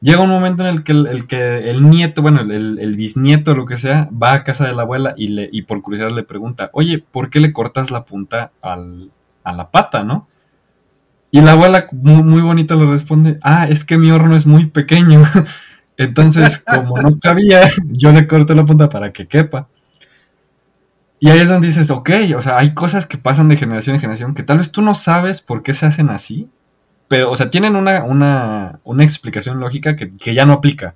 Llega 0.00 0.22
un 0.22 0.30
momento 0.30 0.62
en 0.62 0.68
el 0.70 0.82
que 0.82 0.92
el, 0.92 1.26
que 1.26 1.70
el 1.70 1.90
nieto, 1.90 2.22
bueno, 2.22 2.40
el, 2.40 2.78
el, 2.78 2.96
bisnieto, 2.96 3.54
lo 3.54 3.66
que 3.66 3.76
sea, 3.76 4.08
va 4.10 4.32
a 4.32 4.44
casa 4.44 4.66
de 4.66 4.72
la 4.72 4.82
abuela 4.82 5.12
y, 5.18 5.28
le, 5.28 5.50
y 5.52 5.62
por 5.62 5.82
curiosidad 5.82 6.10
le 6.12 6.22
pregunta, 6.22 6.70
oye, 6.72 6.98
¿por 6.98 7.28
qué 7.28 7.38
le 7.40 7.52
cortas 7.52 7.90
la 7.90 8.06
punta 8.06 8.52
al, 8.62 9.10
a 9.44 9.52
la 9.52 9.70
pata, 9.70 10.02
no? 10.02 10.26
Y 11.30 11.40
la 11.40 11.52
abuela 11.52 11.86
muy, 11.92 12.42
bonita 12.42 12.74
le 12.74 12.86
responde, 12.86 13.38
ah, 13.42 13.66
es 13.68 13.84
que 13.84 13.98
mi 13.98 14.10
horno 14.10 14.34
es 14.34 14.46
muy 14.46 14.66
pequeño. 14.66 15.22
Entonces, 15.96 16.58
como 16.58 17.00
no 17.00 17.20
cabía, 17.20 17.60
yo 17.86 18.10
le 18.12 18.26
corto 18.26 18.54
la 18.54 18.64
punta 18.64 18.88
para 18.88 19.12
que 19.12 19.28
quepa. 19.28 19.68
Y 21.20 21.28
ahí 21.28 21.38
es 21.38 21.48
donde 21.48 21.68
dices, 21.68 21.90
ok, 21.90 22.10
o 22.36 22.42
sea, 22.42 22.56
hay 22.58 22.72
cosas 22.72 23.06
que 23.06 23.18
pasan 23.18 23.48
de 23.48 23.56
generación 23.56 23.94
en 23.94 24.00
generación 24.00 24.34
que 24.34 24.42
tal 24.42 24.58
vez 24.58 24.72
tú 24.72 24.80
no 24.80 24.94
sabes 24.94 25.42
por 25.42 25.62
qué 25.62 25.74
se 25.74 25.84
hacen 25.84 26.08
así, 26.08 26.48
pero, 27.08 27.30
o 27.30 27.36
sea, 27.36 27.50
tienen 27.50 27.76
una, 27.76 28.04
una, 28.04 28.80
una 28.84 29.04
explicación 29.04 29.60
lógica 29.60 29.96
que, 29.96 30.08
que, 30.08 30.34
ya 30.34 30.46
no 30.46 30.54
aplica. 30.54 30.94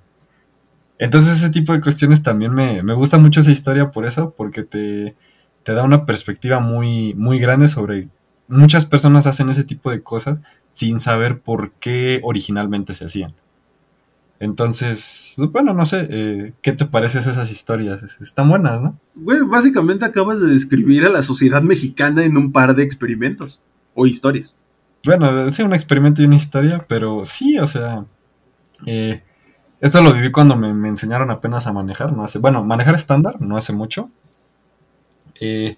Entonces, 0.97 1.37
ese 1.37 1.51
tipo 1.51 1.73
de 1.73 1.81
cuestiones 1.81 2.23
también 2.23 2.53
me, 2.53 2.81
me 2.81 2.93
gusta 2.93 3.19
mucho 3.19 3.41
esa 3.41 3.51
historia 3.51 3.91
por 3.91 4.05
eso, 4.05 4.33
porque 4.35 4.63
te, 4.63 5.15
te 5.63 5.73
da 5.73 5.83
una 5.83 6.05
perspectiva 6.05 6.59
muy, 6.59 7.13
muy 7.13 7.37
grande 7.37 7.67
sobre 7.67 8.07
muchas 8.47 8.85
personas 8.85 9.27
hacen 9.27 9.49
ese 9.49 9.63
tipo 9.63 9.91
de 9.91 10.01
cosas 10.01 10.39
sin 10.71 10.99
saber 10.99 11.39
por 11.39 11.71
qué 11.73 12.19
originalmente 12.23 12.93
se 12.93 13.05
hacían. 13.05 13.33
Entonces, 14.39 15.35
bueno, 15.37 15.73
no 15.73 15.85
sé, 15.85 16.07
eh, 16.09 16.53
¿qué 16.61 16.73
te 16.73 16.85
parecen 16.85 17.21
esas 17.21 17.49
historias? 17.51 18.03
Están 18.19 18.49
buenas, 18.49 18.81
¿no? 18.81 18.99
Güey, 19.15 19.41
básicamente 19.43 20.03
acabas 20.03 20.41
de 20.41 20.51
describir 20.51 21.05
a 21.05 21.09
la 21.09 21.21
sociedad 21.21 21.61
mexicana 21.61 22.23
en 22.25 22.35
un 22.35 22.51
par 22.51 22.75
de 22.75 22.83
experimentos 22.83 23.61
o 23.93 24.05
historias. 24.05 24.57
Bueno, 25.05 25.49
sí, 25.51 25.61
un 25.63 25.73
experimento 25.73 26.21
y 26.21 26.25
una 26.25 26.35
historia, 26.35 26.85
pero 26.87 27.23
sí, 27.23 27.57
o 27.59 27.67
sea, 27.67 28.05
eh, 28.85 29.23
esto 29.79 30.01
lo 30.01 30.11
viví 30.11 30.31
cuando 30.31 30.57
me, 30.57 30.73
me, 30.73 30.89
enseñaron 30.89 31.31
apenas 31.31 31.67
a 31.67 31.73
manejar, 31.73 32.11
no 32.11 32.23
hace, 32.23 32.39
bueno, 32.39 32.63
manejar 32.63 32.95
estándar, 32.95 33.39
no 33.39 33.55
hace 33.55 33.71
mucho. 33.71 34.09
Eh, 35.39 35.77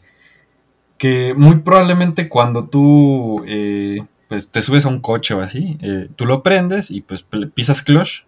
que 0.98 1.34
muy 1.36 1.58
probablemente 1.58 2.30
cuando 2.30 2.68
tú 2.68 3.44
eh, 3.48 4.06
pues 4.28 4.50
te 4.50 4.62
subes 4.62 4.86
a 4.86 4.90
un 4.90 5.00
coche 5.00 5.34
o 5.34 5.42
así, 5.42 5.78
eh, 5.82 6.10
tú 6.16 6.26
lo 6.26 6.44
prendes 6.44 6.92
y 6.92 7.02
pues 7.02 7.26
pisas 7.54 7.82
clutch, 7.82 8.24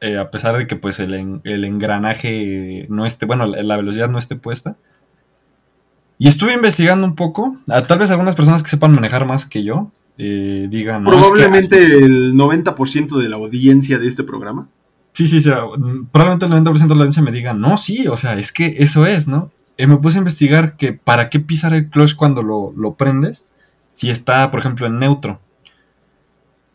eh, 0.00 0.16
a 0.16 0.30
pesar 0.30 0.56
de 0.56 0.66
que 0.66 0.76
pues 0.76 1.00
el, 1.00 1.40
engranaje 1.44 2.86
no 2.88 3.04
esté, 3.06 3.26
bueno, 3.26 3.46
la 3.46 3.76
velocidad 3.76 4.08
no 4.08 4.18
esté 4.18 4.36
puesta. 4.36 4.76
Y 6.18 6.28
estuve 6.28 6.52
investigando 6.52 7.06
un 7.06 7.16
poco, 7.16 7.56
tal 7.88 7.98
vez 7.98 8.10
algunas 8.10 8.34
personas 8.34 8.62
que 8.62 8.68
sepan 8.68 8.94
manejar 8.94 9.24
más 9.24 9.46
que 9.46 9.64
yo, 9.64 9.90
digan... 10.18 11.04
Probablemente 11.04 11.82
el 11.82 12.34
90% 12.34 13.16
de 13.16 13.28
la 13.30 13.36
audiencia 13.36 13.98
de 13.98 14.06
este 14.06 14.22
programa. 14.22 14.68
Sí, 15.12 15.26
sí, 15.26 15.40
sí, 15.40 15.50
probablemente 16.12 16.44
el 16.44 16.52
90% 16.52 16.88
de 16.88 16.94
la 16.94 16.94
audiencia 16.96 17.22
me 17.22 17.32
diga, 17.32 17.54
no, 17.54 17.78
sí, 17.78 18.06
o 18.06 18.18
sea, 18.18 18.38
es 18.38 18.52
que 18.52 18.76
eso 18.80 19.06
es, 19.06 19.28
¿no? 19.28 19.50
Eh, 19.80 19.86
me 19.86 19.96
puse 19.96 20.18
a 20.18 20.20
investigar 20.20 20.76
que 20.76 20.92
para 20.92 21.30
qué 21.30 21.40
pisar 21.40 21.72
el 21.72 21.88
clutch 21.88 22.14
cuando 22.14 22.42
lo, 22.42 22.94
prendes, 22.96 23.46
si 23.94 24.10
está, 24.10 24.50
por 24.50 24.60
ejemplo, 24.60 24.86
en 24.86 24.98
neutro. 24.98 25.40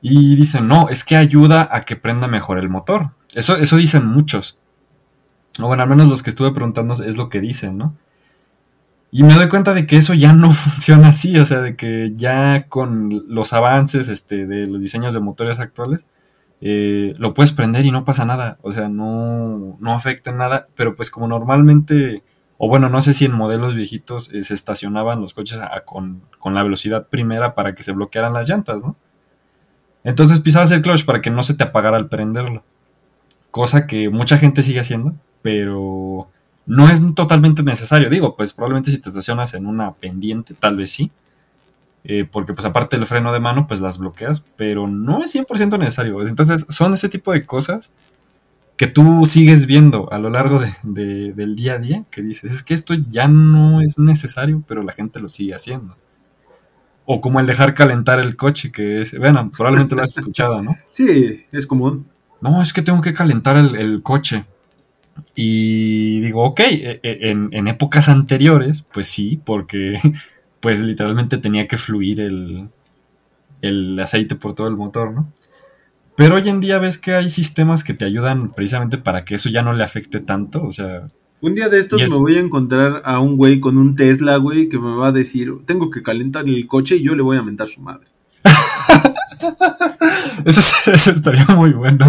Y 0.02 0.36
dicen, 0.36 0.68
no, 0.68 0.90
es 0.90 1.04
que 1.04 1.16
ayuda 1.16 1.70
a 1.72 1.82
que 1.82 1.96
prenda 1.96 2.28
mejor 2.28 2.58
el 2.58 2.68
motor. 2.68 3.12
Eso, 3.36 3.58
eso 3.58 3.78
dicen 3.78 4.08
muchos. 4.08 4.58
O 5.62 5.68
bueno, 5.68 5.84
al 5.84 5.90
menos 5.90 6.08
los 6.08 6.24
que 6.24 6.32
estuve 6.32 6.52
preguntando 6.52 6.96
es 6.96 7.16
lo 7.16 7.30
que 7.30 7.42
dicen, 7.42 7.78
¿no? 7.78 7.96
Y 9.12 9.22
me 9.22 9.36
doy 9.36 9.50
cuenta 9.50 9.76
de 9.76 9.86
que 9.86 9.98
eso 9.98 10.16
ya 10.16 10.34
no 10.34 10.52
funciona 10.52 11.10
así, 11.10 11.38
o 11.38 11.46
sea, 11.46 11.62
de 11.62 11.76
que 11.76 12.12
ya 12.16 12.68
con 12.70 13.24
los 13.28 13.54
avances 13.54 14.10
este, 14.10 14.48
de 14.48 14.66
los 14.66 14.82
diseños 14.82 15.14
de 15.14 15.20
motores 15.20 15.60
actuales, 15.60 16.08
eh, 16.60 17.14
lo 17.20 17.36
puedes 17.36 17.52
prender 17.52 17.86
y 17.86 17.92
no 17.92 18.04
pasa 18.04 18.26
nada, 18.26 18.58
o 18.64 18.74
sea, 18.74 18.90
no, 18.90 19.78
no 19.80 19.94
afecta 19.94 20.32
en 20.32 20.38
nada, 20.38 20.70
pero 20.74 20.96
pues 20.96 21.12
como 21.12 21.28
normalmente 21.28 22.24
o 22.58 22.70
bueno, 22.70 22.90
no 22.90 23.02
sé 23.02 23.14
si 23.14 23.26
en 23.26 23.34
modelos 23.34 23.76
viejitos 23.76 24.34
eh, 24.34 24.44
se 24.44 24.54
estacionaban 24.54 25.20
los 25.20 25.34
coches 25.34 25.60
con, 25.84 26.22
la 26.44 26.64
velocidad 26.64 27.08
primera 27.08 27.54
para 27.54 27.76
que 27.76 27.84
se 27.84 27.92
bloquearan 27.92 28.34
las 28.34 28.48
llantas, 28.48 28.84
¿no? 28.84 28.96
Entonces 30.04 30.40
pisabas 30.40 30.72
el 30.72 30.82
clutch 30.82 31.04
para 31.04 31.20
que 31.20 31.32
no 31.32 31.44
se 31.44 31.56
te 31.56 31.64
apagara 31.64 31.98
al 31.98 32.08
prenderlo. 32.08 32.64
Cosa 33.52 33.88
que 33.88 34.10
mucha 34.10 34.38
gente 34.38 34.64
sigue 34.64 34.80
haciendo, 34.80 35.16
pero 35.42 36.30
no 36.66 36.90
es 36.90 37.02
totalmente 37.16 37.64
necesario. 37.64 38.10
Digo, 38.10 38.36
pues 38.36 38.54
probablemente 38.54 38.92
si 38.92 39.00
te 39.00 39.10
estacionas 39.10 39.54
en 39.56 39.66
una 39.66 39.94
pendiente, 39.94 40.54
tal 40.54 40.78
vez 40.78 40.92
sí. 40.92 41.12
eh, 42.04 42.26
porque 42.32 42.54
pues 42.54 42.66
aparte 42.66 42.98
del 42.98 43.08
freno 43.08 43.34
de 43.34 43.40
mano, 43.40 43.68
pues 43.68 43.82
las 43.82 43.98
bloqueas, 43.98 44.44
pero 44.56 44.88
no 44.88 45.24
es 45.24 45.36
100% 45.36 45.80
necesario. 45.80 46.26
Entonces 46.26 46.66
son 46.70 46.94
ese 46.94 47.10
tipo 47.10 47.34
de 47.34 47.46
cosas 47.46 47.92
que 48.78 48.88
tú 48.88 49.26
sigues 49.26 49.68
viendo 49.68 50.12
a 50.12 50.20
lo 50.20 50.30
largo 50.30 50.62
de, 50.84 51.34
del 51.34 51.56
día 51.56 51.74
a 51.74 51.78
día, 51.78 52.04
que 52.12 52.22
dices, 52.22 52.52
es 52.52 52.64
que 52.64 52.74
esto 52.74 52.94
ya 52.94 53.28
no 53.28 53.82
es 53.82 53.98
necesario, 53.98 54.64
pero 54.68 54.84
la 54.84 54.92
gente 54.92 55.20
lo 55.20 55.30
sigue 55.30 55.56
haciendo. 55.56 55.96
O 57.06 57.22
como 57.22 57.40
el 57.40 57.46
dejar 57.46 57.74
calentar 57.74 58.20
el 58.20 58.36
coche, 58.36 58.72
que 58.72 59.02
es, 59.02 59.18
bueno, 59.18 59.50
probablemente 59.56 59.96
lo 59.96 60.04
has 60.04 60.18
escuchado, 60.18 60.62
¿no? 60.62 60.76
Sí, 60.90 61.46
es 61.52 61.68
común. 61.68 62.08
No, 62.42 62.62
es 62.62 62.74
que 62.74 62.82
tengo 62.82 63.02
que 63.02 63.14
calentar 63.14 63.58
el, 63.58 64.02
coche. 64.04 64.46
Y 65.36 66.20
digo, 66.20 66.44
ok, 66.44 66.60
e, 66.60 67.00
e, 67.02 67.30
en, 67.30 67.50
en, 67.54 67.68
épocas 67.68 68.10
anteriores, 68.10 68.82
pues 68.82 69.08
sí, 69.08 69.40
porque 69.44 69.96
pues 70.60 70.82
literalmente 70.82 71.38
tenía 71.38 71.68
que 71.68 71.78
fluir 71.78 72.20
el, 72.20 72.68
el 73.62 73.98
aceite 74.00 74.36
por 74.36 74.54
todo 74.54 74.68
el 74.68 74.76
motor, 74.76 75.14
¿no? 75.14 75.32
Pero 76.16 76.36
hoy 76.36 76.48
en 76.48 76.62
día 76.62 76.80
ves 76.80 76.98
que 76.98 77.14
hay 77.14 77.30
sistemas 77.30 77.84
que 77.84 77.94
te 77.94 78.06
ayudan 78.06 78.52
precisamente 78.52 78.98
para 78.98 79.26
que 79.26 79.36
eso 79.36 79.50
ya 79.50 79.62
no 79.62 79.74
le 79.74 79.84
afecte 79.84 80.20
tanto, 80.20 80.64
o 80.64 80.72
sea... 80.72 81.08
Un 81.42 81.54
día 81.54 81.70
de 81.70 81.80
estos 81.80 82.02
me 82.02 82.18
voy 82.18 82.38
a 82.38 82.40
encontrar 82.40 83.02
a 83.06 83.20
un 83.20 83.38
güey 83.38 83.60
con 83.60 83.78
un 83.78 83.96
Tesla, 83.96 84.38
güey, 84.38 84.70
que 84.70 84.80
me 84.80 84.96
va 84.96 85.10
a 85.10 85.12
decir, 85.12 85.54
tengo 85.66 85.92
que 85.92 86.02
calentar 86.02 86.46
el 86.46 86.66
coche 86.66 86.96
y 86.96 87.04
yo 87.04 87.14
le 87.14 87.22
voy 87.22 87.38
a 87.38 87.44
mentar 87.44 87.68
su 87.68 87.82
madre. 87.82 88.08
eso, 90.46 91.12
estaría 91.12 91.46
muy 91.48 91.74
bueno. 91.74 92.08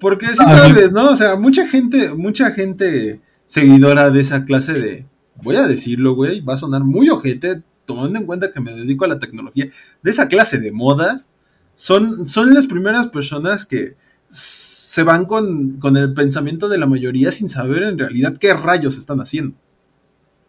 Porque 0.00 0.26
sí 0.26 0.44
ah, 0.44 0.58
sabes, 0.58 0.92
¿no? 0.92 1.10
O 1.10 1.16
sea, 1.16 1.36
mucha 1.36 1.66
gente, 1.66 2.12
mucha 2.14 2.50
gente 2.50 3.20
seguidora 3.46 4.10
de 4.10 4.20
esa 4.20 4.44
clase 4.44 4.74
de, 4.74 5.06
voy 5.42 5.56
a 5.56 5.66
decirlo, 5.66 6.14
güey, 6.14 6.40
va 6.40 6.54
a 6.54 6.58
sonar 6.58 6.84
muy 6.84 7.08
ojete, 7.08 7.62
tomando 7.86 8.18
en 8.18 8.26
cuenta 8.26 8.50
que 8.50 8.60
me 8.60 8.74
dedico 8.74 9.04
a 9.04 9.08
la 9.08 9.18
tecnología, 9.18 9.66
de 10.02 10.10
esa 10.10 10.28
clase 10.28 10.58
de 10.58 10.72
modas, 10.72 11.30
son, 11.78 12.28
son 12.28 12.54
las 12.54 12.66
primeras 12.66 13.06
personas 13.06 13.64
que 13.64 13.94
se 14.28 15.04
van 15.04 15.26
con, 15.26 15.78
el 15.96 16.12
pensamiento 16.12 16.68
de 16.68 16.76
la 16.76 16.86
mayoría 16.86 17.30
sin 17.30 17.48
saber 17.48 17.84
en 17.84 17.96
realidad 17.96 18.36
qué 18.36 18.52
rayos 18.52 18.98
están 18.98 19.20
haciendo. 19.20 19.56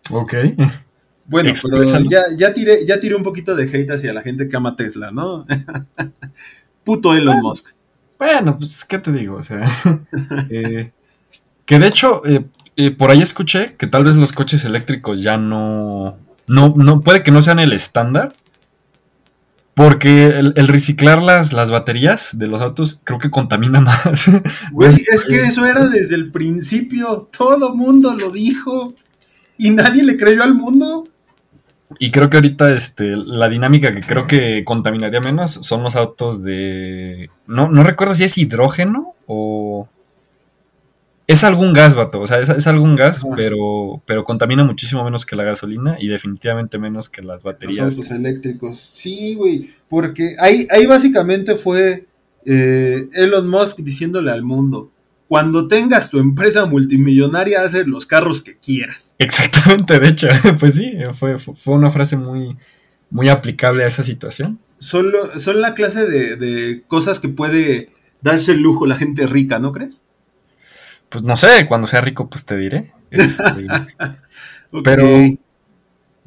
Ok. 0.10 0.34
Bueno, 1.26 1.54
pero 1.62 1.84
ya, 2.10 2.24
ya, 2.36 2.52
tiré, 2.52 2.84
ya 2.84 3.00
tiré 3.00 3.13
un 3.13 3.22
poquito 3.22 3.56
de 3.56 3.65
hate 3.65 3.92
hacia 3.92 4.12
la 4.12 4.24
gente 4.24 4.50
que 4.50 4.58
ama 4.58 4.76
Tesla, 4.76 5.12
¿no? 5.12 5.46
Puto 6.84 7.13
Elon 7.13 7.42
Musk. 7.44 7.76
Bueno, 8.18 8.58
pues, 8.58 8.84
¿qué 8.84 8.98
te 8.98 9.12
digo? 9.12 9.36
O 9.36 9.44
sea, 9.44 9.63
eh, 10.50 10.92
que 11.63 11.78
de 11.78 11.88
hecho, 11.88 12.26
eh, 12.26 12.44
eh, 12.76 12.89
por 12.89 13.12
ahí 13.12 13.22
escuché 13.22 13.76
que 13.76 13.86
tal 13.86 14.04
vez 14.04 14.15
los 14.15 14.34
coches 14.34 14.65
eléctricos 14.65 15.22
ya 15.22 15.38
no, 15.38 16.18
no, 16.48 16.74
no, 16.76 17.02
puede 17.02 17.22
que 17.22 17.30
no 17.30 17.44
sean 17.44 17.60
el 17.60 17.72
estándar, 17.72 18.34
porque 19.80 20.26
el, 20.28 20.68
reciclar 20.68 21.24
las, 21.24 21.54
las, 21.54 21.72
baterías 21.72 22.38
de 22.38 22.48
los 22.48 22.62
autos 22.62 23.00
creo 23.02 23.18
que 23.18 23.30
contamina 23.30 23.80
más. 23.80 24.28
es 24.28 25.24
que 25.24 25.38
eso 25.38 25.65
era 25.65 25.88
desde 25.88 26.15
el 26.15 26.32
principio. 26.32 27.30
Todo 27.32 27.74
mundo 27.74 28.13
lo 28.13 28.30
dijo. 28.30 28.94
Y 29.58 29.70
nadie 29.70 30.04
le 30.04 30.18
creyó 30.18 30.44
al 30.44 30.54
mundo. 30.54 31.06
Y 31.98 32.12
creo 32.12 32.30
que 32.30 32.36
ahorita 32.36 32.76
este, 32.76 33.15
la 33.15 33.48
dinámica 33.48 33.96
que 33.96 34.02
creo 34.02 34.28
que 34.28 34.65
contaminaría 34.65 35.22
menos 35.22 35.60
son 35.62 35.82
los 35.82 35.96
autos 35.96 36.44
de. 36.44 37.30
No, 37.48 37.70
no 37.70 37.82
recuerdo 37.84 38.15
si 38.15 38.26
es 38.26 38.38
hidrógeno 38.38 39.13
o. 39.28 39.88
Es 41.30 41.44
algún 41.44 41.74
gas, 41.74 41.94
vato. 41.94 42.22
O 42.22 42.26
sea, 42.26 42.39
es, 42.39 42.65
algún 42.65 42.96
gas, 42.96 43.24
pero, 43.36 44.02
pero 44.08 44.24
contamina 44.24 44.63
muchísimo 44.63 45.04
menos 45.04 45.28
que 45.28 45.36
la 45.36 45.44
gasolina 45.44 45.96
y 46.00 46.08
definitivamente 46.08 46.80
menos 46.80 47.08
que 47.08 47.22
las 47.22 47.44
baterías. 47.44 47.86
Los 47.86 47.98
autos 47.98 48.10
eléctricos. 48.10 48.80
Sí, 48.80 49.36
güey. 49.36 49.70
Porque 49.88 50.36
ahí, 50.39 50.68
ahí 50.72 50.88
básicamente 50.88 51.56
fue 51.56 52.08
eh, 52.46 53.10
Elon 53.13 53.48
Musk 53.48 53.78
diciéndole 53.82 54.32
al 54.32 54.42
mundo. 54.42 54.92
Cuando 55.28 55.68
tengas 55.68 56.10
tu 56.10 56.18
empresa 56.18 56.65
multimillonaria, 56.65 57.62
hacer 57.62 57.88
los 57.88 58.08
carros 58.08 58.42
que 58.42 58.58
quieras. 58.58 59.15
Exactamente, 59.20 60.00
de 60.00 60.08
hecho, 60.08 60.28
pues 60.60 60.74
sí, 60.74 60.94
fue, 61.13 61.38
fue 61.38 61.76
una 61.76 61.92
frase 61.92 62.18
muy, 62.18 62.58
muy 63.12 63.30
aplicable 63.30 63.84
a 63.84 63.88
esa 63.88 64.02
situación. 64.02 64.58
Son, 64.80 65.12
son 65.38 65.62
la 65.62 65.76
clase 65.76 66.08
de, 66.08 66.38
de 66.38 66.82
cosas 66.88 67.20
que 67.20 67.30
puede 67.30 67.89
darse 68.24 68.54
el 68.54 68.62
lujo 68.62 68.88
la 68.88 68.96
gente 68.96 69.28
rica, 69.28 69.60
¿no 69.60 69.72
crees? 69.72 70.02
Pues 71.10 71.24
no 71.24 71.36
sé, 71.36 71.65
cuando 71.67 71.88
sea 71.88 72.02
rico, 72.02 72.30
pues 72.30 72.45
te 72.45 72.56
diré. 72.58 72.91
Este, 73.12 73.43
pero 74.84 75.08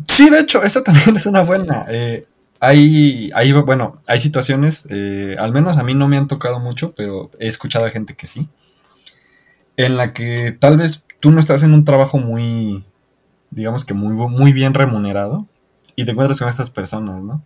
sí, 0.06 0.30
de 0.30 0.40
hecho, 0.40 0.62
esta 0.62 0.82
también 0.84 1.16
es 1.16 1.26
una 1.26 1.42
buena. 1.42 1.86
Eh, 1.88 2.26
hay, 2.60 3.30
hay, 3.34 3.52
bueno, 3.52 3.98
hay 4.06 4.20
situaciones, 4.20 4.86
eh, 4.88 5.34
al 5.38 5.52
menos 5.52 5.78
a 5.78 5.82
mí 5.82 5.94
no 5.94 6.06
me 6.06 6.16
han 6.16 6.28
tocado 6.28 6.60
mucho, 6.60 6.94
pero 6.94 7.30
he 7.40 7.48
escuchado 7.48 7.86
a 7.86 7.90
gente 7.90 8.14
que 8.14 8.28
sí, 8.28 8.48
en 9.76 9.96
la 9.96 10.12
que 10.12 10.56
tal 10.58 10.76
vez 10.76 11.04
tú 11.18 11.32
no 11.32 11.40
estás 11.40 11.64
en 11.64 11.74
un 11.74 11.84
trabajo 11.84 12.18
muy, 12.18 12.84
digamos 13.50 13.84
que 13.84 13.94
muy, 13.94 14.14
muy 14.14 14.52
bien 14.52 14.74
remunerado 14.74 15.48
y 15.96 16.04
te 16.04 16.12
encuentras 16.12 16.38
con 16.38 16.48
estas 16.48 16.70
personas, 16.70 17.22
¿no? 17.22 17.44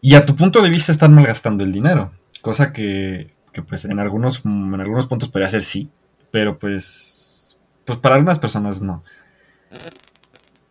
Y 0.00 0.14
a 0.14 0.24
tu 0.24 0.36
punto 0.36 0.62
de 0.62 0.70
vista 0.70 0.92
están 0.92 1.12
malgastando 1.12 1.64
el 1.64 1.72
dinero, 1.72 2.12
cosa 2.40 2.72
que, 2.72 3.34
que 3.52 3.62
pues 3.62 3.84
en 3.84 3.98
algunos, 3.98 4.44
en 4.44 4.80
algunos 4.80 5.08
puntos 5.08 5.28
podría 5.28 5.48
ser 5.48 5.62
sí, 5.62 5.90
pero 6.30 6.58
pues, 6.58 7.58
pues 7.84 7.98
para 7.98 8.16
algunas 8.16 8.38
personas 8.38 8.80
no. 8.82 9.02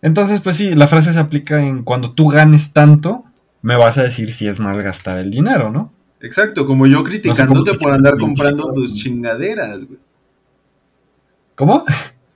Entonces, 0.02 0.42
pues 0.42 0.56
sí, 0.56 0.76
la 0.76 0.88
frase 0.88 1.14
se 1.14 1.20
aplica 1.20 1.62
en 1.62 1.84
cuando 1.84 2.14
tú 2.14 2.28
ganes 2.28 2.74
tanto, 2.74 3.24
me 3.62 3.76
vas 3.76 3.98
a 3.98 4.04
decir 4.04 4.32
si 4.32 4.48
es 4.48 4.60
mal 4.60 4.82
gastar 4.82 5.18
el 5.18 5.32
dinero, 5.32 5.72
¿no? 5.72 5.92
Exacto, 6.22 6.66
como 6.66 6.88
yo 6.88 7.04
criticándote 7.04 7.74
por 7.74 7.94
andar 7.94 8.18
comprando 8.18 8.72
tus 8.74 8.94
chingaderas, 8.94 9.86
güey. 9.86 10.00
¿Cómo? 11.56 11.84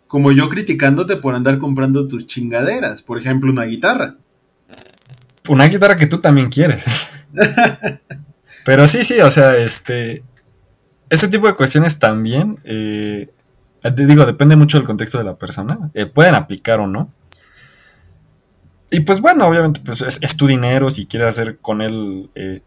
Como 0.07 0.31
yo 0.31 0.49
criticándote 0.49 1.15
por 1.15 1.36
andar 1.36 1.57
comprando 1.57 2.07
tus 2.07 2.27
chingaderas, 2.27 3.01
por 3.01 3.17
ejemplo, 3.17 3.51
una 3.51 3.63
guitarra. 3.63 4.17
Una 5.47 5.65
guitarra 5.65 5.95
que 5.95 6.07
tú 6.07 6.19
también 6.19 6.49
quieres. 6.49 6.86
Pero 8.65 8.88
sí, 8.88 9.03
sí, 9.03 9.19
o 9.21 9.31
sea, 9.31 9.57
este, 9.57 10.23
ese 11.12 11.28
tipo 11.28 11.45
de 11.45 11.54
cuestiones 11.56 12.00
también, 12.00 12.58
eh, 12.63 13.30
te 13.82 14.06
digo, 14.06 14.26
depende 14.26 14.56
mucho 14.56 14.78
del 14.78 14.88
contexto 14.88 15.17
de 15.17 15.26
la 15.26 15.36
persona. 15.36 15.91
Eh, 15.93 16.06
pueden 16.06 16.36
aplicar 16.36 16.80
o 16.80 16.88
no. 16.88 17.12
Y 18.89 19.02
pues 19.02 19.19
bueno, 19.19 19.45
obviamente 19.45 19.82
pues 19.84 20.02
es, 20.02 20.38
tu 20.38 20.47
dinero, 20.47 20.89
si 20.89 21.08
quieres 21.08 21.28
hacer 21.28 21.58
con 21.58 21.82
él 21.82 22.30
eh, 22.34 22.62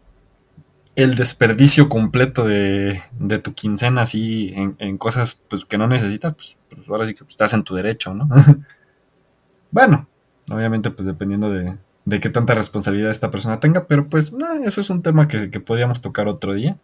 el 0.95 1.15
desperdicio 1.15 1.89
completo 1.89 2.45
de, 2.47 3.01
tu 3.43 3.55
quincena 3.55 4.03
así 4.03 4.53
en, 4.55 4.97
cosas 4.99 5.41
pues, 5.47 5.65
que 5.65 5.79
no 5.79 5.87
necesitas, 5.87 6.35
pues, 6.35 6.59
pues, 6.69 6.87
ahora 6.87 7.07
sí 7.07 7.15
que 7.15 7.23
estás 7.27 7.51
en 7.53 7.63
tu 7.63 7.73
derecho, 7.73 8.13
¿no? 8.13 8.29
bueno, 9.71 10.07
obviamente 10.51 10.91
pues 10.91 11.07
dependiendo 11.07 11.49
de, 11.49 11.77
de, 12.05 12.19
qué 12.19 12.29
tanta 12.29 12.53
responsabilidad 12.53 13.09
esta 13.09 13.31
persona 13.31 13.59
tenga, 13.59 13.87
pero 13.87 14.07
pues 14.07 14.31
eso 14.63 14.81
es 14.81 14.89
un 14.91 15.01
tema 15.01 15.27
que 15.27 15.59
podríamos 15.59 16.01
tocar 16.01 16.27
otro 16.27 16.53
día. 16.53 16.77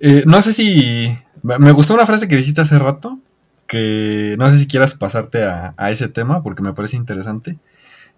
Eh, 0.00 0.24
no 0.26 0.42
sé 0.42 0.52
si. 0.52 1.16
Me 1.42 1.72
gustó 1.72 1.94
una 1.94 2.06
frase 2.06 2.28
que 2.28 2.36
dijiste 2.36 2.60
hace 2.60 2.78
rato. 2.78 3.18
Que 3.66 4.36
no 4.38 4.48
sé 4.50 4.58
si 4.58 4.66
quieras 4.66 4.94
pasarte 4.94 5.42
a, 5.42 5.74
ese 5.90 6.08
tema 6.08 6.42
porque 6.42 6.62
me 6.62 6.72
parece 6.72 6.96
interesante. 6.96 7.58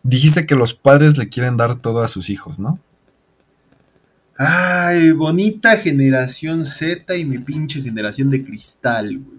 Dijiste 0.02 0.46
que 0.46 0.54
los 0.54 0.74
padres 0.74 1.16
le 1.16 1.28
quieren 1.28 1.56
dar 1.56 1.76
todo 1.76 2.02
a 2.02 2.08
sus 2.08 2.28
hijos, 2.28 2.60
¿no? 2.60 2.78
Ay, 4.36 5.10
bonita 5.12 5.76
generación 5.78 6.66
Z 6.66 7.16
y 7.16 7.24
mi 7.24 7.38
pinche 7.38 7.82
generación 7.82 8.30
de 8.30 8.44
cristal, 8.44 9.18
güey. 9.18 9.38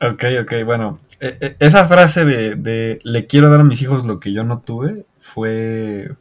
Ok, 0.00 0.24
ok, 0.42 0.64
bueno. 0.64 0.98
E, 1.20 1.36
e, 1.40 1.56
esa 1.58 1.86
frase 1.86 2.24
de, 2.24 2.98
le 3.02 3.26
quiero 3.26 3.50
dar 3.50 3.60
a 3.60 3.64
mis 3.64 3.82
hijos 3.82 4.06
lo 4.06 4.20
que 4.20 4.32
yo 4.32 4.42
no 4.42 4.60
tuve 4.60 5.04
fue. 5.18 6.16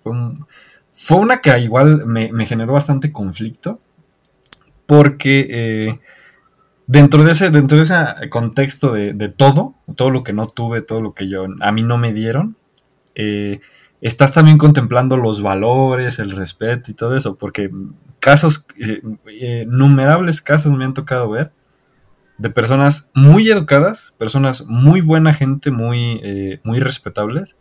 Fue, 0.91 1.17
una 1.17 1.41
que 1.41 1.57
igual 1.59 2.05
me 2.05 2.45
generó 2.45 2.73
bastante 2.73 3.11
conflicto 3.11 3.79
porque 4.87 5.47
eh, 5.49 5.99
dentro, 6.87 7.23
de 7.23 7.33
ese, 7.33 7.51
dentro 7.51 7.77
de 7.77 7.83
ese 7.83 7.95
contexto 8.31 8.93
de, 8.93 9.29
todo, 9.29 9.75
todo 9.95 10.09
lo 10.09 10.23
que 10.23 10.33
no 10.33 10.47
tuve, 10.47 10.81
todo 10.81 11.01
lo 11.01 11.13
que 11.13 11.29
yo, 11.29 11.45
a 11.59 11.71
mí 11.71 11.83
no 11.83 11.99
me 11.99 12.13
dieron, 12.13 12.57
eh, 13.13 13.59
estás 14.01 14.33
también 14.33 14.57
contemplando 14.57 15.17
los 15.17 15.41
valores, 15.43 16.17
el 16.17 16.31
respeto 16.31 16.89
y 16.89 16.93
todo 16.95 17.15
eso, 17.15 17.35
porque 17.35 17.69
casos, 18.19 18.65
eh, 18.79 19.01
innumerables 19.65 20.41
casos 20.41 20.73
me 20.73 20.85
han 20.85 20.93
tocado 20.95 21.29
ver 21.29 21.51
de 22.37 22.49
personas 22.49 23.09
muy 23.13 23.49
educadas, 23.49 24.13
personas 24.17 24.65
muy 24.67 25.01
buena 25.01 25.33
gente, 25.33 25.71
muy, 25.71 26.21
muy 26.63 26.79
respetables, 26.79 27.57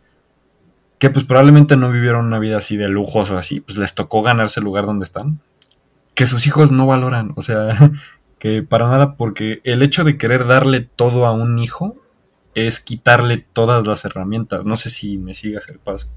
que 0.99 1.09
pues 1.09 1.25
probablemente 1.25 1.75
no 1.75 1.91
vivieron 1.91 2.27
una 2.27 2.37
vida 2.37 2.57
así 2.57 2.77
de 2.77 2.87
lujos 2.87 3.31
o 3.31 3.37
así, 3.37 3.59
pues 3.59 3.79
les 3.79 3.95
tocó 3.95 4.21
ganarse 4.21 4.59
el 4.59 4.65
lugar 4.65 4.85
donde 4.85 5.03
están, 5.03 5.41
que 6.17 6.25
sus 6.25 6.47
hijos 6.47 6.71
no 6.71 6.87
valoran. 6.87 7.31
O 7.35 7.43
sea, 7.43 7.77
que 8.39 8.63
para 8.63 8.89
nada, 8.89 9.15
porque 9.15 9.61
el 9.63 9.83
hecho 9.83 10.03
de 10.03 10.17
querer 10.17 10.47
darle 10.47 10.81
todo 10.81 11.27
a 11.27 11.31
un 11.31 11.59
hijo 11.59 11.95
es 12.55 12.79
quitarle 12.79 13.45
todas 13.53 13.85
las 13.85 14.03
herramientas. 14.03 14.65
No 14.65 14.77
sé 14.77 14.89
si 14.89 15.19
me 15.19 15.35
sigas 15.35 15.69
el 15.69 15.77
paso. 15.77 16.09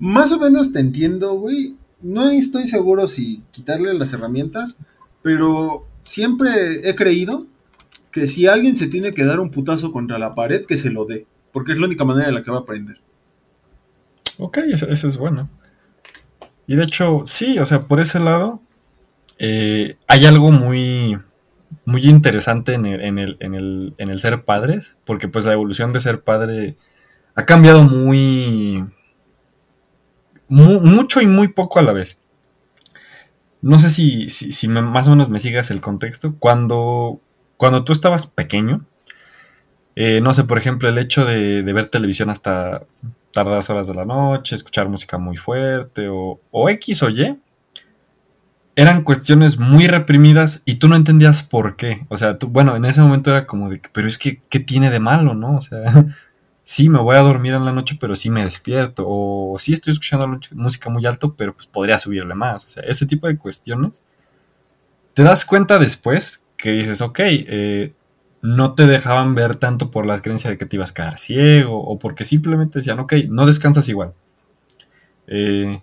Más 0.00 0.32
o 0.32 0.40
menos 0.40 0.72
te 0.72 0.80
entiendo, 0.80 1.34
güey. 1.34 1.76
No 2.02 2.28
estoy 2.28 2.66
seguro 2.66 3.06
si 3.06 3.44
quitarle 3.52 3.94
las 3.94 4.12
herramientas, 4.12 4.80
pero 5.22 5.86
siempre 6.02 6.88
he 6.88 6.96
creído 6.96 7.46
que 8.10 8.26
si 8.26 8.48
alguien 8.48 8.74
se 8.74 8.88
tiene 8.88 9.14
que 9.14 9.24
dar 9.24 9.38
un 9.38 9.52
putazo 9.52 9.92
contra 9.92 10.18
la 10.18 10.34
pared, 10.34 10.66
que 10.66 10.76
se 10.76 10.90
lo 10.90 11.04
dé, 11.04 11.24
porque 11.52 11.72
es 11.72 11.78
la 11.78 11.86
única 11.86 12.04
manera 12.04 12.28
en 12.28 12.34
la 12.34 12.42
que 12.42 12.50
va 12.50 12.58
a 12.58 12.60
aprender. 12.62 13.00
Ok, 14.38 14.58
eso, 14.72 14.86
es 14.88 15.16
bueno. 15.16 15.48
Y 16.66 16.74
de 16.74 16.82
hecho, 16.82 17.22
sí, 17.26 17.60
o 17.60 17.64
sea, 17.66 17.82
por 17.82 18.00
ese 18.00 18.18
lado, 18.18 18.60
eh, 19.38 19.96
hay 20.06 20.26
algo 20.26 20.50
muy, 20.50 21.18
muy 21.84 22.02
interesante 22.04 22.74
en 22.74 22.86
el, 22.86 23.00
en, 23.00 23.18
el, 23.18 23.36
en, 23.40 23.54
el, 23.54 23.94
en 23.98 24.08
el 24.10 24.20
ser 24.20 24.44
padres, 24.44 24.96
porque 25.04 25.28
pues 25.28 25.44
la 25.44 25.52
evolución 25.52 25.92
de 25.92 26.00
ser 26.00 26.22
padre 26.22 26.76
ha 27.34 27.44
cambiado 27.44 27.84
muy, 27.84 28.84
mucho 30.48 31.20
y 31.20 31.26
muy 31.26 31.48
poco 31.48 31.78
a 31.78 31.82
la 31.82 31.92
vez. 31.92 32.20
No 33.62 33.78
sé 33.78 33.90
si, 33.90 34.28
si, 34.30 34.68
más 34.68 35.08
o 35.08 35.10
menos 35.10 35.28
me 35.28 35.40
sigas 35.40 35.70
el 35.70 35.80
contexto. 35.80 36.36
Cuando, 36.38 37.20
cuando 37.56 37.84
tú 37.84 37.92
estabas 37.92 38.26
pequeño, 38.26 38.84
eh, 39.96 40.20
no 40.22 40.34
sé, 40.34 40.44
por 40.44 40.58
ejemplo, 40.58 40.88
el 40.88 40.98
hecho 40.98 41.24
de, 41.24 41.62
ver 41.62 41.86
televisión 41.86 42.30
hasta 42.30 42.84
tardas 43.32 43.68
horas 43.70 43.88
de 43.88 43.94
la 43.94 44.04
noche, 44.04 44.54
escuchar 44.54 44.88
música 44.88 45.18
muy 45.18 45.36
fuerte 45.36 46.08
o, 46.08 46.40
o 46.50 46.68
X 46.70 47.02
o 47.02 47.10
Y, 47.10 47.38
eran 48.76 49.02
cuestiones 49.04 49.58
muy 49.58 49.86
reprimidas 49.86 50.60
y 50.66 50.74
tú 50.74 50.88
no 50.88 50.96
entendías 50.96 51.42
por 51.42 51.76
qué. 51.76 52.06
O 52.08 52.18
sea, 52.18 52.38
tú, 52.38 52.48
bueno, 52.48 52.76
en 52.76 52.84
ese 52.84 53.00
momento 53.00 53.30
era 53.30 53.46
como 53.46 53.70
de, 53.70 53.80
pero 53.92 54.06
es 54.06 54.18
que, 54.18 54.42
¿qué 54.50 54.60
tiene 54.60 54.90
de 54.90 55.00
malo, 55.00 55.34
no? 55.34 55.56
O 55.56 55.60
sea, 55.62 55.82
sí 56.62 56.90
me 56.90 57.00
voy 57.00 57.16
a 57.16 57.20
dormir 57.20 57.54
en 57.54 57.64
la 57.64 57.72
noche, 57.72 57.96
pero 57.98 58.14
sí 58.14 58.28
me 58.28 58.44
despierto. 58.44 59.04
O 59.08 59.56
sí 59.58 59.72
estoy 59.72 59.94
escuchando 59.94 60.38
música 60.52 60.90
muy 60.90 61.06
alto, 61.06 61.34
pero 61.34 61.54
pues 61.54 61.66
podría 61.66 61.96
subirle 61.96 62.34
más. 62.34 62.66
O 62.66 62.68
sea, 62.68 62.82
ese 62.86 63.06
tipo 63.06 63.26
de 63.26 63.38
cuestiones. 63.38 64.02
Te 65.14 65.22
das 65.22 65.46
cuenta 65.46 65.78
después 65.78 66.44
que 66.58 66.70
dices, 66.72 67.00
ok, 67.00 67.18
eh, 67.22 67.94
no 68.42 68.74
te 68.74 68.86
dejaban 68.86 69.34
ver 69.34 69.56
tanto 69.56 69.90
por 69.90 70.04
la 70.04 70.20
creencia 70.20 70.50
de 70.50 70.58
que 70.58 70.66
te 70.66 70.76
ibas 70.76 70.90
a 70.90 70.94
quedar 70.94 71.18
ciego 71.18 71.82
o 71.82 71.98
porque 71.98 72.24
simplemente 72.24 72.80
decían, 72.80 72.98
ok, 72.98 73.14
no 73.30 73.46
descansas 73.46 73.88
igual. 73.88 74.12
Eh, 75.26 75.80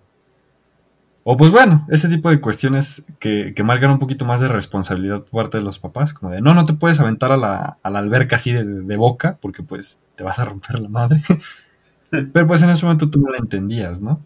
o 1.26 1.38
pues 1.38 1.52
bueno, 1.52 1.86
ese 1.90 2.10
tipo 2.10 2.30
de 2.30 2.42
cuestiones 2.42 3.06
que, 3.20 3.54
marcan 3.64 3.92
un 3.92 4.00
poquito 4.00 4.26
más 4.26 4.42
de 4.42 4.50
responsabilidad 4.50 5.24
por 5.24 5.44
parte 5.44 5.58
de 5.58 5.64
los 5.64 5.80
papás, 5.80 6.14
como 6.14 6.34
de 6.34 6.42
no, 6.42 6.54
no 6.54 6.66
te 6.66 6.74
puedes 6.74 7.00
aventar 7.00 7.32
a 7.32 7.38
la, 7.38 7.78
alberca 7.82 8.36
así 8.36 8.52
de, 8.52 8.98
boca, 8.98 9.38
porque 9.42 9.64
pues 9.64 10.02
te 10.16 10.24
vas 10.24 10.40
a 10.40 10.46
romper 10.46 10.80
la 10.80 10.90
madre. 10.90 11.24
Pero 12.10 12.46
pues 12.46 12.62
en 12.62 12.70
ese 12.70 12.86
momento 12.86 13.10
tú 13.10 13.22
no 13.22 13.32
la 13.32 13.38
entendías, 13.38 14.02
¿no? 14.02 14.20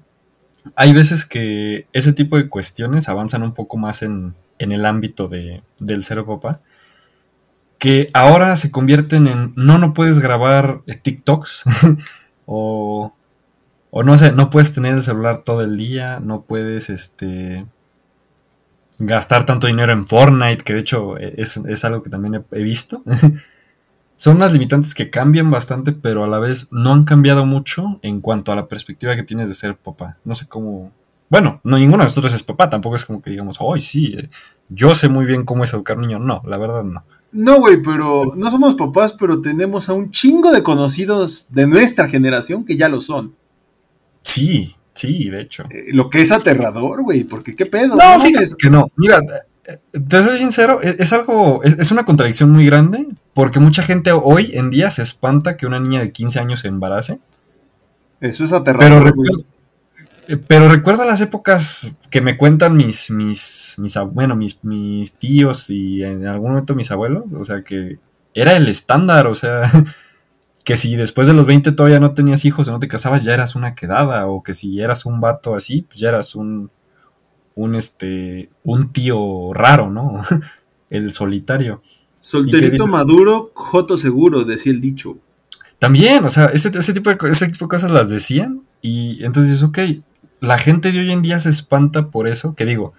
Hay 0.75 0.91
veces 0.91 1.25
que 1.25 1.87
ese 1.93 2.13
tipo 2.13 2.35
de 2.35 2.49
cuestiones 2.49 3.07
avanzan 3.07 3.43
un 3.43 3.53
poco 3.53 3.77
más 3.77 4.01
en, 4.01 4.33
el 4.57 4.85
ámbito 4.85 5.27
de, 5.27 5.61
del 5.79 6.03
ser 6.03 6.25
papá, 6.25 6.59
que 7.77 8.07
ahora 8.13 8.57
se 8.57 8.71
convierten 8.71 9.27
en 9.27 9.53
no, 9.55 9.77
no 9.77 9.93
puedes 9.93 10.17
grabar 10.17 10.81
TikToks 11.03 11.63
o 12.47 13.13
o 13.97 14.03
no 14.03 14.15
sé, 14.15 14.31
no 14.31 14.51
puedes 14.51 14.73
tener 14.73 14.93
el 14.93 15.01
celular 15.01 15.39
todo 15.43 15.61
el 15.61 15.75
día, 15.75 16.19
no 16.19 16.43
puedes 16.43 16.91
este 16.91 17.65
gastar 18.99 19.47
tanto 19.47 19.65
dinero 19.65 19.91
en 19.91 20.05
Fortnite, 20.05 20.63
que 20.63 20.73
de 20.73 20.79
hecho 20.81 21.17
e, 21.17 21.33
es, 21.37 21.83
algo 21.83 22.03
que 22.03 22.11
también 22.11 22.45
he, 22.51 22.61
visto. 22.61 23.01
Son 24.15 24.35
unas 24.35 24.53
limitantes 24.53 24.93
que 24.93 25.09
cambian 25.09 25.49
bastante, 25.49 25.93
pero 25.93 26.23
a 26.23 26.27
la 26.27 26.37
vez 26.37 26.67
no 26.71 26.93
han 26.93 27.05
cambiado 27.05 27.47
mucho 27.47 27.99
en 28.03 28.21
cuanto 28.21 28.51
a 28.51 28.55
la 28.55 28.67
perspectiva 28.67 29.15
que 29.15 29.23
tienes 29.23 29.49
de 29.49 29.55
ser 29.55 29.75
papá. 29.75 30.17
No 30.23 30.35
sé 30.35 30.47
cómo. 30.47 30.91
Bueno, 31.27 31.59
no 31.63 31.79
ninguno 31.79 32.03
de 32.03 32.09
nosotros 32.09 32.35
es 32.35 32.43
papá, 32.43 32.69
tampoco 32.69 32.97
es 32.97 33.03
como 33.03 33.23
que 33.23 33.31
digamos, 33.31 33.57
hoy 33.59 33.81
sí, 33.81 34.13
eh, 34.15 34.27
yo 34.69 34.93
sé 34.93 35.09
muy 35.09 35.25
bien 35.25 35.43
cómo 35.43 35.63
es 35.63 35.73
educar 35.73 35.97
niño. 35.97 36.19
No, 36.19 36.43
la 36.45 36.59
verdad 36.59 36.83
no. 36.83 37.03
No, 37.31 37.61
güey, 37.61 37.81
pero 37.81 38.33
no 38.35 38.51
somos 38.51 38.75
papás, 38.75 39.13
pero 39.13 39.41
tenemos 39.41 39.89
a 39.89 39.93
un 39.93 40.11
chingo 40.11 40.51
de 40.51 40.61
conocidos 40.61 41.47
de 41.49 41.65
nuestra 41.65 42.07
generación 42.07 42.63
que 42.63 42.77
ya 42.77 42.89
lo 42.89 43.01
son. 43.01 43.33
Sí, 44.27 44.75
sí, 44.93 45.29
de 45.29 45.41
hecho. 45.41 45.63
Eh, 45.69 45.93
lo 45.93 46.09
que 46.09 46.21
es 46.21 46.33
aterrador, 46.33 47.01
güey, 47.03 47.23
porque 47.23 47.55
qué 47.55 47.65
pedo. 47.65 47.95
No, 47.95 48.19
fíjate 48.19 48.45
que 48.57 48.69
no. 48.69 48.91
Mira, 48.97 49.21
te 49.91 50.21
soy 50.21 50.37
sincero, 50.37 50.81
e-, 50.83 50.97
es, 50.99 51.13
algo, 51.13 51.63
es, 51.63 51.91
una 51.91 52.03
contradicción 52.03 52.51
muy 52.51 52.65
grande, 52.65 53.07
porque 53.33 53.61
mucha 53.61 53.83
gente 53.83 54.11
hoy 54.11 54.51
en 54.53 54.69
día 54.69 54.91
se 54.91 55.01
espanta 55.01 55.55
que 55.55 55.65
una 55.65 55.79
niña 55.79 56.01
de 56.01 56.11
15 56.11 56.39
años 56.39 56.59
se 56.59 56.67
embarace. 56.67 57.19
Eso 58.19 58.43
es 58.43 58.51
aterrador. 58.51 58.89
Pero, 58.89 59.03
recuerdo, 59.05 59.45
eh, 60.27 60.37
pero 60.37 60.67
recuerdo 60.67 61.05
las 61.05 61.21
épocas 61.21 61.93
que 62.09 62.19
me 62.19 62.35
cuentan 62.35 62.75
mis, 62.75 63.09
mis, 63.09 63.75
mis, 63.77 63.97
bueno, 64.11 64.35
mis, 64.35 64.61
mis 64.61 65.15
tíos 65.15 65.69
y 65.69 66.03
en 66.03 66.27
algún 66.27 66.49
momento 66.49 66.75
mis 66.75 66.91
abuelos, 66.91 67.23
o 67.33 67.45
sea 67.45 67.61
que 67.61 67.97
era 68.33 68.57
el 68.57 68.67
estándar, 68.67 69.27
o 69.27 69.35
sea, 69.35 69.63
que 70.67 70.75
si 70.75 70.97
después 70.97 71.29
de 71.29 71.33
los 71.33 71.45
20 71.45 71.71
todavía 71.71 72.01
no 72.01 72.13
tenías 72.13 72.43
hijos 72.43 72.67
o 72.67 72.73
no 72.73 72.79
te 72.79 72.89
casabas, 72.89 73.23
ya 73.23 73.33
eras 73.33 73.55
una 73.55 73.73
quedada, 73.73 74.27
o 74.27 74.43
que 74.43 74.53
si 74.53 74.81
eras 74.81 75.05
un 75.05 75.21
vato 75.21 75.55
así, 75.55 75.83
pues 75.83 75.97
ya 75.97 76.09
eras 76.09 76.35
un, 76.35 76.69
un, 77.55 77.73
este, 77.73 78.49
un 78.65 78.91
tío 78.91 79.53
raro, 79.53 79.89
¿no? 79.89 80.21
el 80.89 81.13
solitario. 81.13 81.81
Solterito 82.19 82.85
maduro, 82.85 83.51
joto 83.53 83.97
seguro, 83.97 84.43
decía 84.43 84.73
el 84.73 84.81
dicho. 84.81 85.17
También, 85.79 86.25
o 86.25 86.29
sea, 86.29 86.47
ese, 86.47 86.69
tipo 86.69 87.11
de, 87.11 87.17
ese 87.31 87.47
tipo 87.47 87.63
de 87.63 87.69
cosas 87.69 87.89
las 87.89 88.09
decían, 88.09 88.63
y 88.81 89.23
entonces 89.23 89.53
dices, 89.53 89.63
ok, 89.63 89.79
la 90.41 90.57
gente 90.57 90.91
de 90.91 90.99
hoy 90.99 91.13
en 91.13 91.21
día 91.21 91.39
se 91.39 91.49
espanta 91.49 92.09
por 92.09 92.27
eso, 92.27 92.55
que 92.55 92.65
digo, 92.65 92.91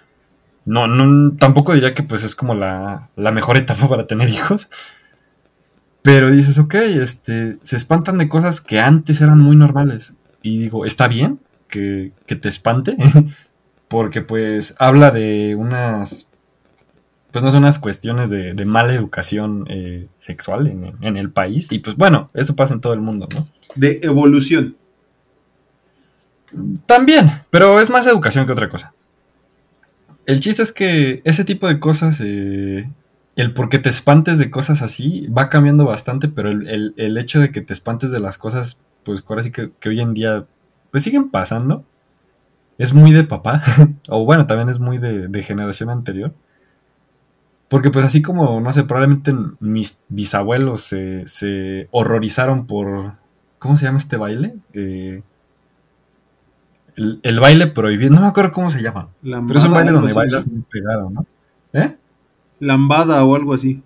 no, 0.65 0.87
no, 0.87 1.37
tampoco 1.37 1.75
diría 1.75 1.93
que 1.93 2.03
pues 2.03 2.25
es 2.25 2.35
como 2.35 2.55
la, 2.55 3.11
la 3.15 3.31
mejor 3.31 3.59
etapa 3.59 3.91
para 3.91 4.07
tener 4.07 4.31
hijos, 4.31 4.71
pero 6.09 6.31
dices, 6.31 6.57
ok, 6.57 6.75
este, 6.75 7.59
se 7.61 7.77
espantan 7.77 8.17
de 8.17 8.31
cosas 8.31 8.63
que 8.63 8.81
antes 8.81 9.21
eran 9.21 9.41
muy 9.41 9.57
normales. 9.57 10.15
Y 10.41 10.59
digo, 10.59 10.87
está 10.87 11.07
bien 11.07 11.39
que, 11.69 12.13
te 12.25 12.49
espante, 12.49 12.97
porque 13.89 14.23
pues 14.23 14.75
habla 14.79 15.11
de 15.11 15.55
unas, 15.55 16.31
pues 17.31 17.45
no 17.45 17.51
son 17.51 17.65
unas 17.65 17.79
cuestiones 17.79 18.31
de, 18.31 18.65
mala 18.65 18.95
educación 18.95 19.67
eh, 19.69 20.09
sexual 20.17 20.69
en, 20.69 20.95
en, 21.03 21.19
el 21.19 21.31
país. 21.31 21.71
Y 21.73 21.81
pues 21.81 21.95
bueno, 21.97 22.31
eso 22.33 22.57
pasa 22.57 22.73
en 22.73 22.81
todo 22.81 22.95
el 22.95 23.03
mundo, 23.03 23.29
¿no? 23.35 23.47
De 23.75 24.01
evolución. 24.03 24.77
También, 26.87 27.31
pero 27.51 27.81
es 27.81 27.91
más 27.91 28.07
educación 28.07 28.47
que 28.47 28.53
otra 28.53 28.71
cosa. 28.71 28.95
El 30.25 30.41
chiste 30.41 30.63
es 30.63 30.73
que 30.73 31.21
ese 31.25 31.45
tipo 31.45 31.69
de 31.69 31.79
cosas 31.79 32.19
eh, 32.25 32.89
el 33.39 33.55
por 33.55 33.69
qué 33.69 33.79
te 33.79 33.89
espantes 33.89 34.41
de 34.41 34.51
cosas 34.51 34.83
así 34.83 35.29
va 35.29 35.49
cambiando 35.49 35.85
bastante, 35.85 36.27
pero 36.27 36.51
el, 36.51 37.19
hecho 37.19 37.39
de 37.39 37.53
que 37.53 37.61
te 37.61 37.73
espantes 37.73 38.11
de 38.11 38.19
las 38.19 38.37
cosas, 38.37 38.81
pues 39.05 39.23
ahora 39.29 39.45
sí 39.45 39.53
que, 39.53 39.71
hoy 39.89 40.01
en 40.01 40.13
día, 40.13 40.47
pues 40.91 41.05
siguen 41.05 41.31
pasando. 41.31 41.85
Es 42.79 42.95
muy 42.95 43.13
de 43.13 43.23
papá, 43.23 43.63
o 44.09 44.25
bueno, 44.25 44.49
también 44.49 44.69
es 44.69 44.81
muy 44.81 44.99
de, 44.99 45.43
generación 45.45 45.89
anterior. 45.89 46.35
Porque 47.69 47.91
pues 47.91 48.05
así 48.05 48.23
como, 48.23 48.61
no 48.61 48.73
sé, 48.73 48.83
probablemente 48.83 49.33
mis 49.61 50.03
bisabuelos 50.09 50.83
se, 50.83 51.89
horrorizaron 51.93 52.67
por... 52.67 53.15
¿Cómo 53.61 53.77
se 53.77 53.85
llama 53.85 53.99
este 53.99 54.17
baile? 54.17 54.57
Eh, 54.73 55.23
el, 56.97 57.39
baile 57.39 57.69
prohibido, 57.69 58.17
no 58.17 58.23
me 58.23 58.27
acuerdo 58.27 58.51
cómo 58.51 58.69
se 58.69 58.83
llama. 58.83 59.11
pero 59.23 59.55
es 59.55 59.65
un 59.65 59.75
baile 59.75 59.93
donde 59.93 60.13
bailas 60.13 60.49
muy 60.49 60.63
pegado, 60.63 61.09
¿no? 61.09 61.25
¿Eh? 61.73 61.97
Lambada 62.61 63.25
o 63.25 63.35
algo 63.35 63.55
así. 63.55 63.83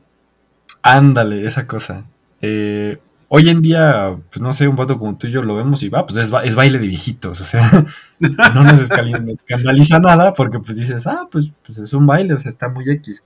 Ándale, 0.83 1.47
esa 1.47 1.67
cosa. 1.67 2.05
Eh, 2.41 2.99
hoy 3.29 3.49
en 3.49 3.63
día, 3.63 4.17
pues 4.31 4.43
no 4.43 4.53
sé, 4.53 4.69
un 4.69 4.77
vato 4.77 4.99
como 4.99 5.17
tú 5.17 5.27
y 5.27 5.31
yo 5.31 5.43
lo 5.43 5.57
vemos 5.57 5.83
y 5.83 5.89
va, 5.89 6.05
pues 6.05 6.19
es, 6.19 6.55
baile 6.55 6.79
de 6.79 6.87
viejitos, 6.87 7.41
o 7.41 7.45
sea, 7.45 7.87
no 8.55 8.63
nos 8.63 8.81
escandaliza 8.81 9.99
nada 10.01 10.35
porque 10.35 10.59
pues 10.59 10.77
dices, 10.77 11.07
ah, 11.07 11.29
pues, 11.31 11.51
pues 11.65 11.79
es 11.79 11.95
un 11.95 12.07
baile, 12.07 12.35
o 12.35 12.39
sea, 12.39 12.51
está 12.51 12.69
muy 12.69 12.91
X. 12.91 13.25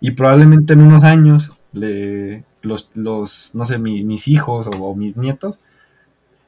Y 0.00 0.10
probablemente 0.10 0.72
en 0.74 0.82
unos 0.82 1.04
años, 1.04 1.58
le, 1.72 2.44
los, 2.60 2.90
los, 2.94 3.54
no 3.54 3.64
sé, 3.64 3.78
mis 3.78 4.28
hijos 4.28 4.68
o, 4.78 4.94
mis 4.94 5.16
nietos 5.16 5.60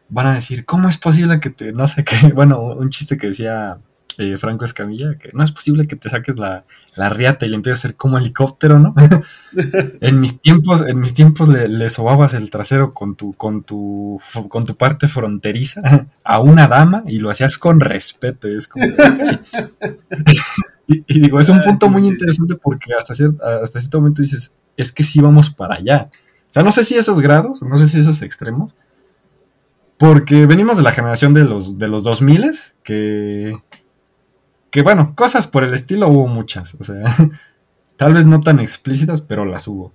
van 0.09 0.27
a 0.27 0.35
decir, 0.35 0.65
¿cómo 0.65 0.89
es 0.89 0.99
posible 0.99 1.41
que 1.41 1.51
te, 1.51 1.73
no 1.73 1.89
sé 1.89 2.05
qué, 2.05 2.33
bueno, 2.35 2.61
un 2.61 2.91
chiste 2.91 3.17
que 3.17 3.29
decía 3.29 3.79
eh, 4.19 4.37
Franco 4.39 4.65
Escamilla, 4.65 5.17
que 5.19 5.31
no 5.33 5.43
es 5.43 5.53
posible 5.53 5.87
que 5.87 5.97
te 5.97 6.09
saques 6.09 6.37
la, 6.37 6.65
riata 6.97 7.47
y 7.47 7.49
le 7.49 7.57
empieces 7.57 7.79
a 7.79 7.89
hacer 7.89 7.97
como 7.97 8.19
helicóptero, 8.19 8.79
¿no? 8.79 8.95
en 10.01 10.21
mis 10.21 10.41
tiempos, 10.41 10.85
en 10.87 11.01
mis 11.01 11.15
tiempos 11.15 11.49
le, 11.49 11.91
sobabas 11.91 12.35
el 12.35 12.51
trasero 12.51 12.95
con 12.95 13.17
tu, 13.17 13.35
con 13.35 13.63
tu, 13.63 14.21
con 14.49 14.65
tu 14.65 14.77
parte 14.77 15.09
fronteriza 15.09 16.09
a 16.25 16.41
una 16.41 16.69
dama 16.69 17.05
y 17.07 17.19
lo 17.19 17.31
hacías 17.31 17.59
con 17.59 17.81
respeto. 17.81 18.49
es 18.49 18.69
como, 18.69 18.85
y, 20.87 21.21
digo, 21.21 21.41
es 21.41 21.49
un 21.49 21.63
punto 21.63 21.89
muy 21.89 22.07
interesante 22.07 22.57
porque 22.57 22.93
hasta 22.99 23.15
cierto, 23.15 23.45
hasta 23.45 23.81
cierto 23.81 24.01
momento 24.01 24.23
dices, 24.23 24.55
es 24.77 24.93
que 24.93 25.03
sí 25.03 25.21
vamos 25.21 25.51
para 25.51 25.77
allá. 25.77 26.11
sea, 26.51 26.63
no 26.63 26.73
sé 26.73 26.85
si 26.85 26.97
esos 26.97 27.21
grados, 27.21 27.63
no 27.63 27.77
sé 27.77 27.89
si 27.89 27.99
esos 27.99 28.23
extremos, 28.23 28.75
porque 29.99 30.47
venimos 30.47 30.77
de 30.77 30.83
la 30.83 30.93
generación 30.93 31.35
de 31.35 31.45
los, 31.45 31.79
de 31.79 31.89
los 31.89 32.03
2000 32.03 32.51
que, 32.83 33.57
que, 34.75 34.83
bueno, 34.83 35.15
cosas 35.15 35.47
por 35.47 35.63
el 35.63 35.73
estilo 35.73 36.09
hubo 36.09 36.27
muchas, 36.27 36.75
o 36.81 36.83
sea, 36.83 37.05
tal 37.97 38.13
vez 38.13 38.27
no 38.27 38.41
tan 38.41 38.59
explícitas, 38.59 39.21
pero 39.21 39.45
las 39.45 39.69
hubo. 39.69 39.93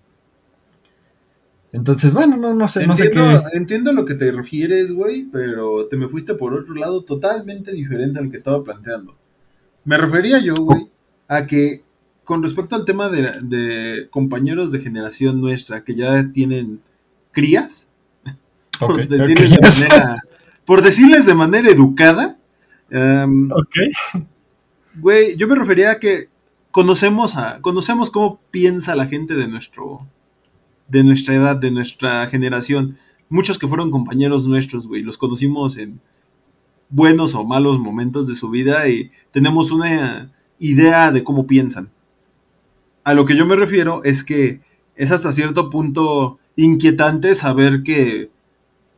Entonces, 1.73 2.13
bueno, 2.13 2.37
no, 2.37 2.53
no 2.53 2.65
sé, 2.69 2.83
entiendo, 2.83 3.21
no 3.21 3.39
sé 3.41 3.49
qué. 3.51 3.57
Entiendo 3.57 3.91
lo 3.91 4.05
que 4.05 4.15
te 4.15 4.31
refieres, 4.31 4.93
güey, 4.93 5.23
pero 5.23 5.87
te 5.87 5.97
me 5.97 6.07
fuiste 6.07 6.33
por 6.33 6.53
otro 6.53 6.75
lado 6.75 7.01
totalmente 7.03 7.73
diferente 7.73 8.19
al 8.19 8.31
que 8.31 8.37
estaba 8.37 8.63
planteando. 8.63 9.17
Me 9.83 9.97
refería 9.97 10.39
yo, 10.39 10.55
güey, 10.55 10.89
a 11.27 11.45
que 11.45 11.83
con 12.23 12.41
respecto 12.41 12.77
al 12.77 12.85
tema 12.85 13.09
de, 13.09 13.33
de 13.41 14.07
compañeros 14.09 14.71
de 14.71 14.79
generación 14.79 15.41
nuestra 15.41 15.83
que 15.83 15.93
ya 15.93 16.31
tienen 16.31 16.79
crías, 17.33 17.89
por, 18.79 19.05
decirles, 19.09 19.49
de 19.49 19.59
manera, 19.59 20.23
por 20.63 20.81
decirles 20.81 21.25
de 21.25 21.35
manera 21.35 21.69
educada, 21.69 22.37
Ok. 22.89 23.75
Güey, 24.99 25.35
yo 25.37 25.47
me 25.47 25.55
refería 25.55 25.91
a 25.91 25.99
que 25.99 26.29
conocemos 26.71 27.35
a 27.35 27.61
conocemos 27.61 28.09
cómo 28.09 28.39
piensa 28.51 28.95
la 28.95 29.07
gente 29.07 29.35
de 29.35 29.47
nuestro 29.47 30.07
de 30.87 31.03
nuestra 31.03 31.35
edad, 31.35 31.55
de 31.55 31.71
nuestra 31.71 32.27
generación. 32.27 32.97
Muchos 33.29 33.59
que 33.59 33.67
fueron 33.67 33.91
compañeros 33.91 34.45
nuestros, 34.45 34.87
güey, 34.87 35.03
los 35.03 35.17
conocimos 35.17 35.77
en 35.77 36.01
buenos 36.89 37.35
o 37.35 37.43
malos 37.43 37.79
momentos 37.79 38.27
de 38.27 38.35
su 38.35 38.49
vida 38.49 38.87
y 38.87 39.11
tenemos 39.31 39.71
una 39.71 40.31
idea 40.57 41.11
de 41.11 41.23
cómo 41.23 41.45
piensan. 41.45 41.91
A 43.03 43.13
lo 43.13 43.25
que 43.25 43.37
yo 43.37 43.45
me 43.45 43.55
refiero 43.55 44.03
es 44.03 44.23
que 44.23 44.61
es 44.95 45.11
hasta 45.11 45.31
cierto 45.31 45.69
punto 45.69 46.39
inquietante 46.55 47.35
saber 47.35 47.83
que 47.83 48.31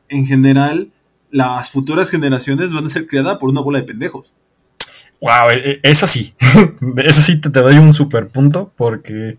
en 0.10 0.26
general 0.26 0.92
las 1.30 1.70
futuras 1.70 2.10
generaciones 2.10 2.74
van 2.74 2.86
a 2.86 2.90
ser 2.90 3.08
criadas 3.08 3.38
por 3.38 3.50
una 3.50 3.62
bola 3.62 3.80
de 3.80 3.86
pendejos. 3.86 4.34
Wow, 5.22 5.50
eso 5.84 6.08
sí. 6.08 6.34
Eso 6.98 7.22
sí 7.22 7.40
te, 7.40 7.50
te 7.52 7.60
doy 7.62 7.78
un 7.78 7.94
super 7.94 8.28
punto 8.28 8.74
porque. 8.76 9.38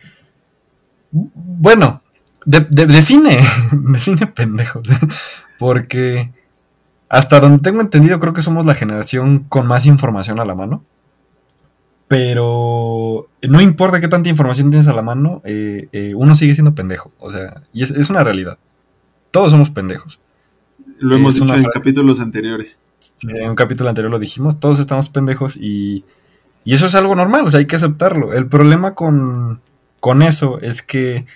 Bueno, 1.10 2.02
de- 2.46 2.66
de- 2.70 2.86
define. 2.86 3.38
define 3.72 4.26
pendejos. 4.28 4.86
Porque 5.58 6.32
hasta 7.08 7.38
donde 7.38 7.62
tengo 7.62 7.80
entendido, 7.80 8.18
creo 8.18 8.32
que 8.32 8.42
somos 8.42 8.66
la 8.66 8.74
generación 8.74 9.44
con 9.48 9.66
más 9.66 9.86
información 9.86 10.40
a 10.40 10.44
la 10.44 10.54
mano. 10.56 10.82
Pero 12.08 13.28
no 13.42 13.60
importa 13.60 14.00
qué 14.00 14.08
tanta 14.08 14.28
información 14.28 14.70
tienes 14.70 14.88
a 14.88 14.92
la 14.92 15.02
mano, 15.02 15.40
eh, 15.44 15.88
eh, 15.92 16.14
uno 16.14 16.36
sigue 16.36 16.54
siendo 16.54 16.74
pendejo. 16.74 17.12
O 17.18 17.30
sea, 17.30 17.62
y 17.72 17.82
es, 17.82 17.90
es 17.90 18.10
una 18.10 18.24
realidad. 18.24 18.58
Todos 19.30 19.50
somos 19.52 19.70
pendejos. 19.70 20.20
Lo 20.98 21.16
hemos 21.16 21.34
Es 21.36 21.40
dicho 21.40 21.52
una 21.52 21.62
en 21.62 21.70
capítulos 21.70 22.20
anteriores. 22.20 22.80
En 23.28 23.50
un 23.50 23.56
capítulo 23.56 23.88
anterior 23.88 24.10
lo 24.10 24.18
dijimos, 24.18 24.60
todos 24.60 24.78
estamos 24.78 25.08
pendejos 25.08 25.56
y, 25.56 26.04
y 26.64 26.74
eso 26.74 26.86
es 26.86 26.94
algo 26.94 27.14
normal, 27.14 27.46
o 27.46 27.50
sea, 27.50 27.58
hay 27.58 27.66
que 27.66 27.76
aceptarlo. 27.76 28.32
El 28.32 28.46
problema 28.46 28.94
con, 28.94 29.60
con 30.00 30.22
eso 30.22 30.60
es 30.60 30.82
que 30.82 31.26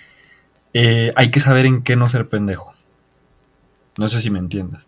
eh, 0.73 1.11
hay 1.15 1.31
que 1.31 1.39
saber 1.39 1.65
en 1.65 1.83
qué 1.83 1.95
no 1.95 2.09
ser 2.09 2.29
pendejo. 2.29 2.73
No 3.97 4.07
sé 4.09 4.21
si 4.21 4.29
me 4.29 4.39
entiendas. 4.39 4.87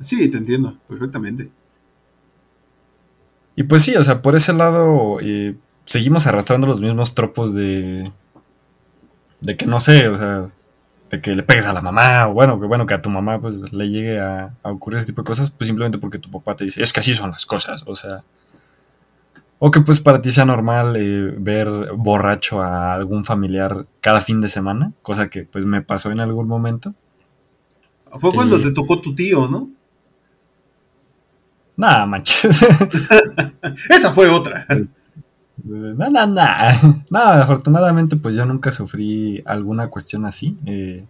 Sí, 0.00 0.30
te 0.30 0.38
entiendo, 0.38 0.76
perfectamente. 0.88 1.50
Y 3.56 3.64
pues 3.64 3.82
sí, 3.82 3.96
o 3.96 4.04
sea, 4.04 4.22
por 4.22 4.36
ese 4.36 4.52
lado 4.52 5.18
eh, 5.20 5.56
seguimos 5.84 6.26
arrastrando 6.26 6.66
los 6.66 6.80
mismos 6.80 7.14
tropos 7.14 7.54
de, 7.54 8.08
de 9.40 9.56
que 9.56 9.66
no 9.66 9.80
sé, 9.80 10.08
o 10.08 10.16
sea, 10.16 10.48
de 11.10 11.20
que 11.20 11.34
le 11.34 11.42
pegues 11.42 11.66
a 11.66 11.72
la 11.72 11.80
mamá, 11.80 12.28
o 12.28 12.34
bueno, 12.34 12.60
que 12.60 12.66
bueno, 12.66 12.86
que 12.86 12.94
a 12.94 13.02
tu 13.02 13.10
mamá 13.10 13.40
pues 13.40 13.72
le 13.72 13.88
llegue 13.88 14.20
a, 14.20 14.54
a 14.62 14.70
ocurrir 14.70 14.98
ese 14.98 15.06
tipo 15.06 15.22
de 15.22 15.26
cosas, 15.26 15.50
pues 15.50 15.66
simplemente 15.66 15.98
porque 15.98 16.18
tu 16.18 16.30
papá 16.30 16.54
te 16.54 16.64
dice, 16.64 16.82
es 16.82 16.92
que 16.92 17.00
así 17.00 17.14
son 17.14 17.30
las 17.30 17.46
cosas, 17.46 17.82
o 17.86 17.94
sea. 17.94 18.22
O 19.60 19.70
que 19.72 19.80
pues 19.80 19.98
para 20.00 20.22
ti 20.22 20.30
sea 20.30 20.44
normal 20.44 20.94
eh, 20.96 21.34
ver 21.36 21.68
borracho 21.96 22.62
a 22.62 22.94
algún 22.94 23.24
familiar 23.24 23.86
cada 24.00 24.20
fin 24.20 24.40
de 24.40 24.48
semana, 24.48 24.92
cosa 25.02 25.28
que 25.28 25.44
pues 25.44 25.64
me 25.64 25.82
pasó 25.82 26.12
en 26.12 26.20
algún 26.20 26.46
momento. 26.46 26.94
Fue 28.20 28.32
cuando 28.32 28.60
te 28.60 28.72
tocó 28.72 29.00
tu 29.00 29.14
tío, 29.14 29.48
¿no? 29.48 29.68
Nada, 31.76 32.06
manches. 32.06 32.62
Esa 33.90 34.12
fue 34.12 34.28
otra. 34.28 34.66
No, 35.68 36.08
no, 36.08 36.26
no. 36.26 36.42
No, 37.10 37.18
afortunadamente, 37.18 38.16
pues 38.16 38.34
yo 38.36 38.44
nunca 38.46 38.72
sufrí 38.72 39.42
alguna 39.46 39.88
cuestión 39.88 40.24
así. 40.24 40.56
Eh, 40.66 41.04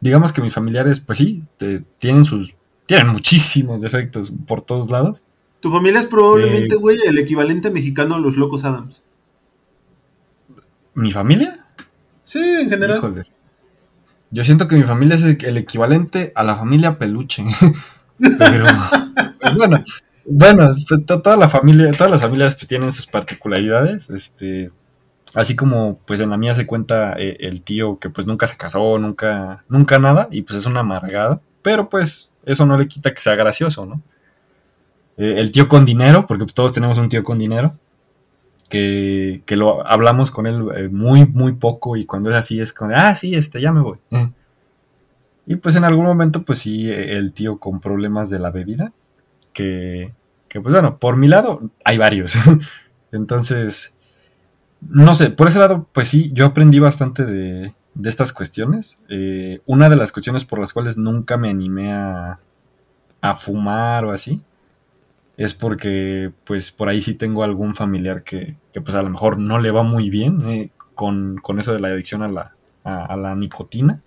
digamos 0.00 0.32
que 0.32 0.42
mis 0.42 0.52
familiares, 0.54 1.00
pues 1.00 1.18
sí, 1.18 1.42
te- 1.56 1.82
tienen 1.98 2.24
sus. 2.24 2.54
Tienen 2.86 3.08
muchísimos 3.08 3.80
defectos 3.80 4.32
por 4.46 4.60
todos 4.62 4.90
lados. 4.90 5.22
Tu 5.60 5.70
familia 5.70 6.00
es 6.00 6.06
probablemente, 6.06 6.74
Eh. 6.74 6.78
güey, 6.78 6.98
el 7.06 7.16
equivalente 7.18 7.70
mexicano 7.70 8.16
a 8.16 8.18
los 8.18 8.36
locos 8.36 8.64
Adams. 8.64 9.02
¿Mi 10.94 11.10
familia? 11.10 11.56
Sí, 12.22 12.38
en 12.38 12.68
general. 12.70 12.98
Híjole. 12.98 13.22
Yo 14.30 14.44
siento 14.44 14.68
que 14.68 14.76
mi 14.76 14.82
familia 14.84 15.14
es 15.16 15.22
el, 15.22 15.38
el 15.44 15.56
equivalente 15.56 16.32
a 16.34 16.42
la 16.44 16.56
familia 16.56 16.98
peluche. 16.98 17.44
Pero. 18.38 18.66
pues 19.40 19.54
bueno. 19.56 19.82
Bueno, 20.26 20.68
pues, 20.88 21.04
to- 21.06 21.20
toda 21.22 21.36
la 21.36 21.48
familia, 21.48 21.90
todas 21.92 22.10
las 22.10 22.22
familias 22.22 22.54
pues 22.54 22.66
tienen 22.68 22.90
sus 22.92 23.06
particularidades. 23.06 24.10
Este. 24.10 24.70
Así 25.34 25.56
como 25.56 25.98
pues 26.06 26.20
en 26.20 26.30
la 26.30 26.36
mía 26.36 26.54
se 26.54 26.66
cuenta 26.66 27.14
eh, 27.18 27.36
el 27.40 27.62
tío 27.62 27.98
que 27.98 28.08
pues 28.10 28.26
nunca 28.26 28.46
se 28.46 28.56
casó, 28.56 28.98
nunca, 28.98 29.64
nunca 29.68 29.98
nada, 29.98 30.28
y 30.30 30.42
pues 30.42 30.58
es 30.58 30.66
una 30.66 30.80
amargada. 30.80 31.40
Pero 31.62 31.88
pues 31.88 32.30
eso 32.44 32.64
no 32.66 32.76
le 32.78 32.86
quita 32.88 33.12
que 33.12 33.20
sea 33.20 33.34
gracioso, 33.34 33.84
¿no? 33.86 34.00
Eh, 35.16 35.36
el 35.38 35.50
tío 35.52 35.68
con 35.68 35.84
dinero, 35.84 36.26
porque 36.26 36.44
pues, 36.44 36.54
todos 36.54 36.72
tenemos 36.72 36.98
un 36.98 37.08
tío 37.08 37.24
con 37.24 37.38
dinero, 37.38 37.74
que, 38.68 39.42
que 39.46 39.56
lo 39.56 39.86
hablamos 39.86 40.30
con 40.30 40.46
él 40.46 40.66
eh, 40.76 40.88
muy, 40.90 41.26
muy 41.26 41.52
poco, 41.52 41.96
y 41.96 42.04
cuando 42.06 42.30
es 42.30 42.36
así 42.36 42.60
es 42.60 42.72
como, 42.72 42.92
ah, 42.94 43.14
sí, 43.14 43.34
este, 43.34 43.60
ya 43.60 43.72
me 43.72 43.80
voy. 43.80 43.98
Eh. 44.10 44.30
Y 45.46 45.56
pues 45.56 45.76
en 45.76 45.84
algún 45.84 46.04
momento, 46.06 46.42
pues 46.42 46.58
sí, 46.60 46.90
el 46.90 47.32
tío 47.32 47.58
con 47.58 47.80
problemas 47.80 48.30
de 48.30 48.38
la 48.38 48.50
bebida, 48.50 48.92
que, 49.54 50.12
que 50.48 50.60
pues 50.60 50.74
bueno, 50.74 50.98
por 50.98 51.16
mi 51.16 51.28
lado 51.28 51.70
hay 51.84 51.96
varios. 51.96 52.34
Entonces, 53.12 53.94
no 54.80 55.14
sé, 55.14 55.30
por 55.30 55.48
ese 55.48 55.58
lado, 55.58 55.88
pues 55.92 56.08
sí, 56.08 56.30
yo 56.34 56.44
aprendí 56.44 56.78
bastante 56.78 57.24
de, 57.24 57.72
de 57.94 58.10
estas 58.10 58.32
cuestiones. 58.32 58.98
Eh, 59.08 59.60
una 59.66 59.88
de 59.88 59.96
las 59.96 60.12
cuestiones 60.12 60.44
por 60.44 60.58
las 60.58 60.72
cuales 60.72 60.98
nunca 60.98 61.36
me 61.36 61.48
animé 61.48 61.92
a, 61.92 62.38
a 63.20 63.34
fumar 63.34 64.04
o 64.04 64.10
así, 64.10 64.42
es 65.36 65.54
porque 65.54 66.32
pues 66.44 66.70
por 66.70 66.88
ahí 66.88 67.00
sí 67.00 67.14
tengo 67.14 67.42
algún 67.42 67.74
familiar 67.74 68.22
que, 68.22 68.56
que, 68.72 68.80
pues 68.80 68.94
a 68.94 69.02
lo 69.02 69.10
mejor 69.10 69.38
no 69.38 69.58
le 69.58 69.70
va 69.70 69.82
muy 69.82 70.10
bien 70.10 70.40
eh, 70.44 70.70
con, 70.94 71.38
con, 71.38 71.58
eso 71.58 71.72
de 71.72 71.80
la 71.80 71.88
adicción 71.88 72.22
a 72.22 72.28
la, 72.28 72.54
a, 72.84 73.06
a 73.06 73.16
la 73.16 73.34
nicotina. 73.34 74.02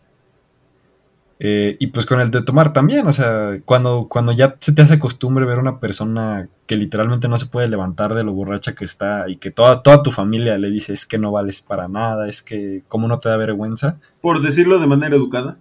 Eh, 1.40 1.78
y 1.80 1.88
pues 1.88 2.08
con 2.08 2.20
el 2.20 2.32
de 2.32 2.42
tomar 2.42 2.74
también, 2.74 3.06
o 3.06 3.14
sea, 3.14 3.60
cuando, 3.64 4.08
cuando 4.10 4.32
ya 4.32 4.56
se 4.60 4.72
te 4.72 4.82
hace 4.82 4.98
costumbre 4.98 5.46
ver 5.46 5.60
a 5.60 5.62
una 5.62 5.80
persona 5.80 6.50
que 6.66 6.76
literalmente 6.76 7.28
no 7.28 7.38
se 7.38 7.46
puede 7.46 7.68
levantar 7.68 8.16
de 8.16 8.24
lo 8.24 8.34
borracha 8.34 8.74
que 8.74 8.86
está 8.86 9.30
y 9.30 9.38
que 9.38 9.52
toda, 9.52 9.84
toda 9.84 10.02
tu 10.02 10.12
familia 10.12 10.58
le 10.58 10.72
dice 10.72 10.94
es 10.94 11.06
que 11.06 11.20
no 11.20 11.32
vales 11.32 11.62
para 11.62 11.88
nada, 11.88 12.28
es 12.28 12.42
que 12.42 12.82
cómo 12.88 13.08
no 13.08 13.20
te 13.20 13.30
da 13.30 13.38
vergüenza. 13.38 14.00
Por 14.20 14.42
decirlo 14.42 14.80
de 14.80 14.88
manera 14.88 15.16
educada. 15.16 15.58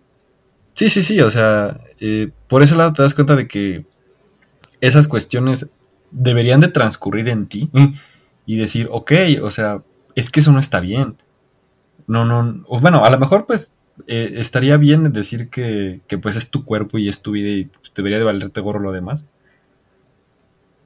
Sí, 0.72 0.88
sí, 0.88 1.02
sí, 1.02 1.20
o 1.20 1.28
sea, 1.28 1.78
eh, 2.00 2.30
por 2.48 2.62
ese 2.62 2.76
lado 2.76 2.94
te 2.94 3.02
das 3.02 3.14
cuenta 3.14 3.36
de 3.36 3.46
que 3.46 3.84
esas 4.80 5.08
cuestiones 5.08 5.68
deberían 6.10 6.60
de 6.60 6.68
transcurrir 6.68 7.28
en 7.28 7.46
ti 7.46 7.70
y 8.46 8.56
decir, 8.56 8.88
ok, 8.90 9.12
o 9.42 9.50
sea, 9.50 9.82
es 10.14 10.30
que 10.30 10.40
eso 10.40 10.52
no 10.52 10.58
está 10.58 10.80
bien. 10.80 11.16
No, 12.06 12.24
no, 12.24 12.62
o 12.66 12.80
bueno, 12.80 13.04
a 13.04 13.10
lo 13.10 13.18
mejor 13.18 13.46
pues 13.46 13.72
eh, 14.06 14.34
estaría 14.36 14.76
bien 14.76 15.12
decir 15.12 15.48
que, 15.48 16.00
que, 16.06 16.18
pues 16.18 16.36
es 16.36 16.50
tu 16.50 16.64
cuerpo 16.64 16.98
y 16.98 17.08
es 17.08 17.22
tu 17.22 17.32
vida 17.32 17.48
y 17.48 17.64
pues, 17.64 17.92
debería 17.94 18.18
de 18.18 18.24
valerte 18.24 18.60
gorro 18.60 18.80
lo 18.80 18.92
demás. 18.92 19.30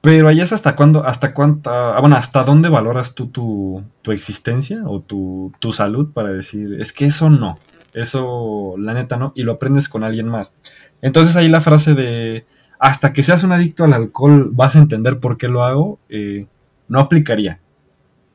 Pero 0.01 0.27
ahí 0.29 0.41
es 0.41 0.51
hasta 0.51 0.75
cuándo, 0.75 1.05
hasta 1.05 1.33
cuánta, 1.33 1.99
bueno, 1.99 2.15
hasta 2.15 2.43
dónde 2.43 2.69
valoras 2.69 3.13
tú 3.13 3.27
tu, 3.27 3.83
tu 4.01 4.11
existencia 4.11 4.81
o 4.85 4.99
tu, 4.99 5.53
tu, 5.59 5.71
salud 5.71 6.11
para 6.11 6.29
decir, 6.29 6.77
es 6.81 6.91
que 6.91 7.05
eso 7.05 7.29
no, 7.29 7.59
eso 7.93 8.75
la 8.79 8.95
neta 8.95 9.17
no, 9.17 9.31
y 9.35 9.43
lo 9.43 9.53
aprendes 9.53 9.87
con 9.87 10.03
alguien 10.03 10.27
más. 10.27 10.55
Entonces 11.03 11.35
ahí 11.35 11.49
la 11.49 11.61
frase 11.61 11.93
de, 11.93 12.45
hasta 12.79 13.13
que 13.13 13.21
seas 13.21 13.43
un 13.43 13.51
adicto 13.51 13.83
al 13.83 13.93
alcohol 13.93 14.49
vas 14.51 14.75
a 14.75 14.79
entender 14.79 15.19
por 15.19 15.37
qué 15.37 15.47
lo 15.47 15.63
hago, 15.63 15.99
eh, 16.09 16.47
no 16.87 16.99
aplicaría. 16.99 17.59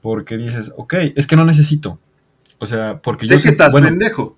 Porque 0.01 0.37
dices, 0.37 0.73
ok, 0.77 0.95
es 1.17 1.27
que 1.27 1.35
no 1.35 1.45
necesito. 1.45 1.99
O 2.59 2.67
sea, 2.67 3.01
porque 3.03 3.27
sé 3.27 3.39
yo 3.39 3.43
que 3.43 3.49
estás 3.49 3.73
bueno, 3.73 3.89
pendejo. 3.89 4.37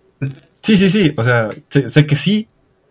Sí, 0.62 0.77
sí, 0.77 0.89
sí. 0.89 1.12
O 1.16 1.25
sea, 1.25 1.51
sé, 1.69 1.89
sé 1.89 2.07
que 2.07 2.16
sí. 2.16 2.49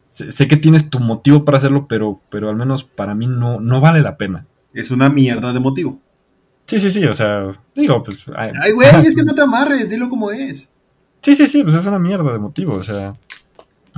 Sé, 0.07 0.31
sé, 0.31 0.47
que 0.47 0.57
tienes 0.57 0.89
tu 0.89 0.99
motivo 0.99 1.43
para 1.43 1.57
hacerlo, 1.57 1.85
pero, 1.87 2.21
pero 2.29 2.49
al 2.49 2.55
menos 2.55 2.83
para 2.83 3.13
mí 3.13 3.27
no, 3.27 3.59
no 3.59 3.81
vale 3.81 4.01
la 4.01 4.17
pena. 4.17 4.45
Es 4.73 4.91
una 4.91 5.09
mierda 5.09 5.53
de 5.53 5.59
motivo. 5.59 5.99
Sí, 6.65 6.79
sí, 6.79 6.91
sí. 6.91 7.05
O 7.05 7.13
sea, 7.13 7.51
digo, 7.75 8.03
pues. 8.03 8.25
Ay, 8.35 8.71
güey, 8.71 8.89
es 9.05 9.15
que 9.15 9.23
no 9.23 9.33
te 9.33 9.41
amarres, 9.41 9.89
dilo 9.89 10.09
como 10.09 10.31
es. 10.31 10.71
Sí, 11.21 11.33
sí, 11.35 11.47
sí. 11.47 11.63
Pues 11.63 11.75
es 11.75 11.85
una 11.85 11.99
mierda 11.99 12.31
de 12.31 12.39
motivo. 12.39 12.73
O 12.73 12.83
sea, 12.83 13.13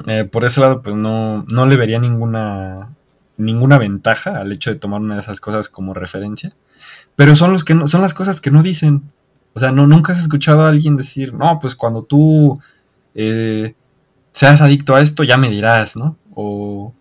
eh, 0.07 0.25
por 0.25 0.45
ese 0.45 0.61
lado, 0.61 0.81
pues 0.81 0.95
no, 0.95 1.45
no 1.51 1.65
le 1.65 1.77
vería 1.77 1.99
ninguna, 1.99 2.89
ninguna 3.37 3.77
ventaja 3.77 4.39
al 4.39 4.51
hecho 4.51 4.71
de 4.71 4.77
tomar 4.77 5.01
una 5.01 5.15
de 5.15 5.21
esas 5.21 5.39
cosas 5.41 5.69
como 5.69 5.93
referencia. 5.93 6.53
Pero 7.15 7.35
son, 7.35 7.51
los 7.51 7.63
que 7.63 7.75
no, 7.75 7.87
son 7.87 8.01
las 8.01 8.13
cosas 8.13 8.39
que 8.39 8.51
no 8.51 8.63
dicen. 8.63 9.11
O 9.53 9.59
sea, 9.59 9.71
no, 9.71 9.87
nunca 9.87 10.13
has 10.13 10.19
escuchado 10.19 10.61
a 10.61 10.69
alguien 10.69 10.95
decir, 10.95 11.33
no, 11.33 11.59
pues 11.59 11.75
cuando 11.75 12.03
tú 12.03 12.59
eh, 13.15 13.75
seas 14.31 14.61
adicto 14.61 14.95
a 14.95 15.01
esto, 15.01 15.23
ya 15.23 15.37
me 15.37 15.49
dirás, 15.49 15.95
¿no? 15.95 16.17
O, 16.33 16.93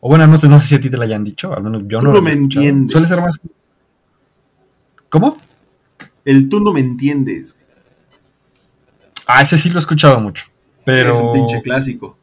o 0.00 0.08
bueno, 0.08 0.26
no 0.26 0.36
sé, 0.36 0.48
no 0.48 0.60
sé 0.60 0.68
si 0.68 0.74
a 0.74 0.80
ti 0.80 0.90
te 0.90 0.96
lo 0.96 1.02
hayan 1.02 1.24
dicho, 1.24 1.54
al 1.54 1.62
menos 1.62 1.82
yo 1.86 2.00
no. 2.00 2.12
lo 2.12 2.22
me 2.22 2.32
entiendes. 2.32 2.92
Suele 2.92 3.06
ser 3.06 3.20
más. 3.20 3.40
¿Cómo? 5.08 5.36
El 6.24 6.48
tú 6.48 6.60
no 6.60 6.72
me 6.72 6.80
entiendes. 6.80 7.60
Ah, 9.26 9.42
ese 9.42 9.58
sí 9.58 9.68
lo 9.68 9.76
he 9.76 9.78
escuchado 9.78 10.20
mucho. 10.20 10.44
Pero... 10.84 11.10
Es 11.10 11.20
un 11.20 11.32
pinche 11.32 11.62
clásico. 11.62 12.16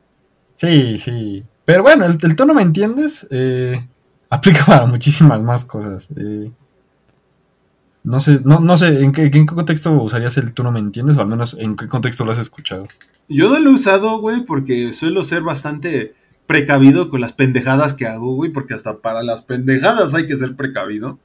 Sí, 0.55 0.97
sí. 0.99 1.45
Pero 1.65 1.83
bueno, 1.83 2.05
el, 2.05 2.17
el 2.21 2.35
tú 2.35 2.45
no 2.45 2.53
me 2.53 2.61
entiendes 2.61 3.27
eh, 3.31 3.87
aplica 4.29 4.65
para 4.65 4.85
muchísimas 4.85 5.41
más 5.41 5.65
cosas. 5.65 6.09
Eh, 6.15 6.51
no 8.05 8.19
sé, 8.21 8.39
no, 8.45 8.59
no 8.61 8.77
sé, 8.77 9.03
¿en 9.03 9.11
qué, 9.11 9.23
¿en 9.23 9.31
qué 9.31 9.45
contexto 9.45 9.91
usarías 9.91 10.37
el 10.37 10.53
tú 10.53 10.63
no 10.63 10.71
me 10.71 10.79
entiendes? 10.79 11.17
O 11.17 11.21
al 11.21 11.27
menos, 11.27 11.55
¿en 11.59 11.75
qué 11.75 11.87
contexto 11.87 12.23
lo 12.23 12.31
has 12.31 12.37
escuchado? 12.39 12.87
Yo 13.27 13.49
no 13.49 13.59
lo 13.59 13.71
he 13.71 13.73
usado, 13.73 14.19
güey, 14.19 14.45
porque 14.45 14.93
suelo 14.93 15.23
ser 15.23 15.41
bastante 15.41 16.13
precavido 16.47 17.09
con 17.09 17.19
las 17.21 17.33
pendejadas 17.33 17.93
que 17.95 18.05
hago, 18.05 18.35
güey, 18.35 18.51
porque 18.51 18.73
hasta 18.75 18.99
para 18.99 19.23
las 19.23 19.41
pendejadas 19.41 20.13
hay 20.13 20.27
que 20.27 20.37
ser 20.37 20.55
precavido. 20.55 21.17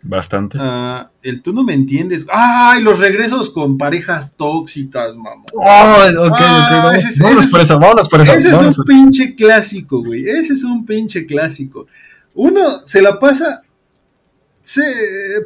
Bastante. 0.00 0.58
Ah, 0.60 1.10
el 1.24 1.42
tú 1.42 1.52
no 1.52 1.64
me 1.64 1.74
entiendes. 1.74 2.24
¡Ay! 2.32 2.80
Los 2.82 3.00
regresos 3.00 3.50
con 3.50 3.76
parejas 3.76 4.34
tóxicas, 4.36 5.16
mamá. 5.16 5.42
Oh, 5.54 6.26
ok. 6.26 6.36
Ah, 6.38 6.68
Vámonos, 6.70 6.94
ese 6.94 7.08
es- 7.08 7.18
vámonos 7.18 7.44
ese 7.44 7.50
por 7.50 7.60
es- 7.60 7.64
eso, 7.70 7.78
vámonos 7.80 8.08
por 8.08 8.20
eso. 8.20 8.32
Ese 8.32 8.48
es 8.48 8.78
un 8.78 8.84
pinche 8.84 9.34
clásico, 9.34 10.04
güey. 10.04 10.28
Ese 10.28 10.52
es 10.52 10.62
un 10.62 10.86
pinche 10.86 11.26
clásico. 11.26 11.88
Uno 12.34 12.60
se 12.84 13.02
la 13.02 13.18
pasa. 13.18 13.62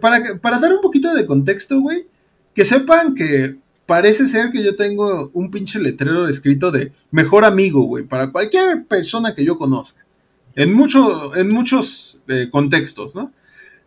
Para, 0.00 0.18
para 0.40 0.58
dar 0.58 0.72
un 0.72 0.80
poquito 0.80 1.14
de 1.14 1.26
contexto, 1.26 1.80
güey. 1.80 2.06
Que 2.54 2.64
sepan 2.64 3.14
que 3.14 3.58
parece 3.86 4.26
ser 4.26 4.50
que 4.50 4.62
yo 4.62 4.76
tengo 4.76 5.30
un 5.34 5.50
pinche 5.50 5.78
letrero 5.78 6.28
escrito 6.28 6.70
de 6.70 6.92
mejor 7.10 7.44
amigo, 7.44 7.82
güey. 7.84 8.04
Para 8.04 8.30
cualquier 8.32 8.84
persona 8.86 9.34
que 9.34 9.44
yo 9.44 9.58
conozca. 9.58 10.04
En, 10.54 10.74
mucho, 10.74 11.34
en 11.34 11.48
muchos 11.48 12.22
eh, 12.28 12.48
contextos, 12.50 13.14
¿no? 13.14 13.32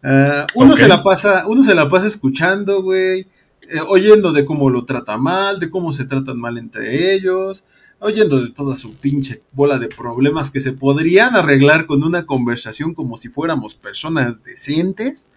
Ah, 0.03 0.45
uno 0.55 0.75
se 0.75 0.87
la 0.87 1.01
pasa, 1.01 1.47
uno 1.47 1.63
se 1.63 1.75
la 1.75 1.89
pasa 1.89 2.07
escuchando, 2.07 2.83
güey. 2.83 3.27
eh, 3.69 3.79
oyendo 3.87 4.31
de 4.31 4.45
cómo 4.45 4.69
lo 4.69 4.85
trata 4.85 5.17
mal, 5.17 5.59
de 5.59 5.69
cómo 5.69 5.93
se 5.93 6.05
tratan 6.05 6.37
mal 6.39 6.57
entre 6.57 7.13
ellos, 7.13 7.65
oyendo 7.99 8.41
de 8.41 8.51
toda 8.51 8.75
su 8.75 8.95
pinche 8.95 9.41
bola 9.51 9.79
de 9.79 9.87
problemas 9.87 10.51
que 10.51 10.59
se 10.59 10.73
podrían 10.73 11.35
arreglar 11.35 11.85
con 11.85 12.03
una 12.03 12.25
conversación 12.25 12.93
como 12.93 13.17
si 13.17 13.29
fuéramos 13.29 13.75
personas 13.75 14.43
decentes. 14.43 15.29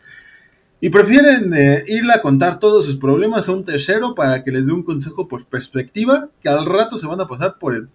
Y 0.80 0.90
prefieren 0.90 1.52
eh, 1.54 1.84
irle 1.88 2.12
a 2.12 2.22
contar 2.22 2.60
todos 2.60 2.84
sus 2.84 2.96
problemas 2.96 3.48
a 3.48 3.52
un 3.52 3.64
tercero 3.64 4.14
para 4.14 4.44
que 4.44 4.52
les 4.52 4.66
dé 4.66 4.72
un 4.72 4.84
consejo 4.84 5.26
por 5.26 5.44
perspectiva, 5.44 6.28
que 6.40 6.48
al 6.48 6.66
rato 6.66 6.98
se 6.98 7.06
van 7.06 7.20
a 7.20 7.26
pasar 7.26 7.58
por 7.58 7.74
el 7.74 7.88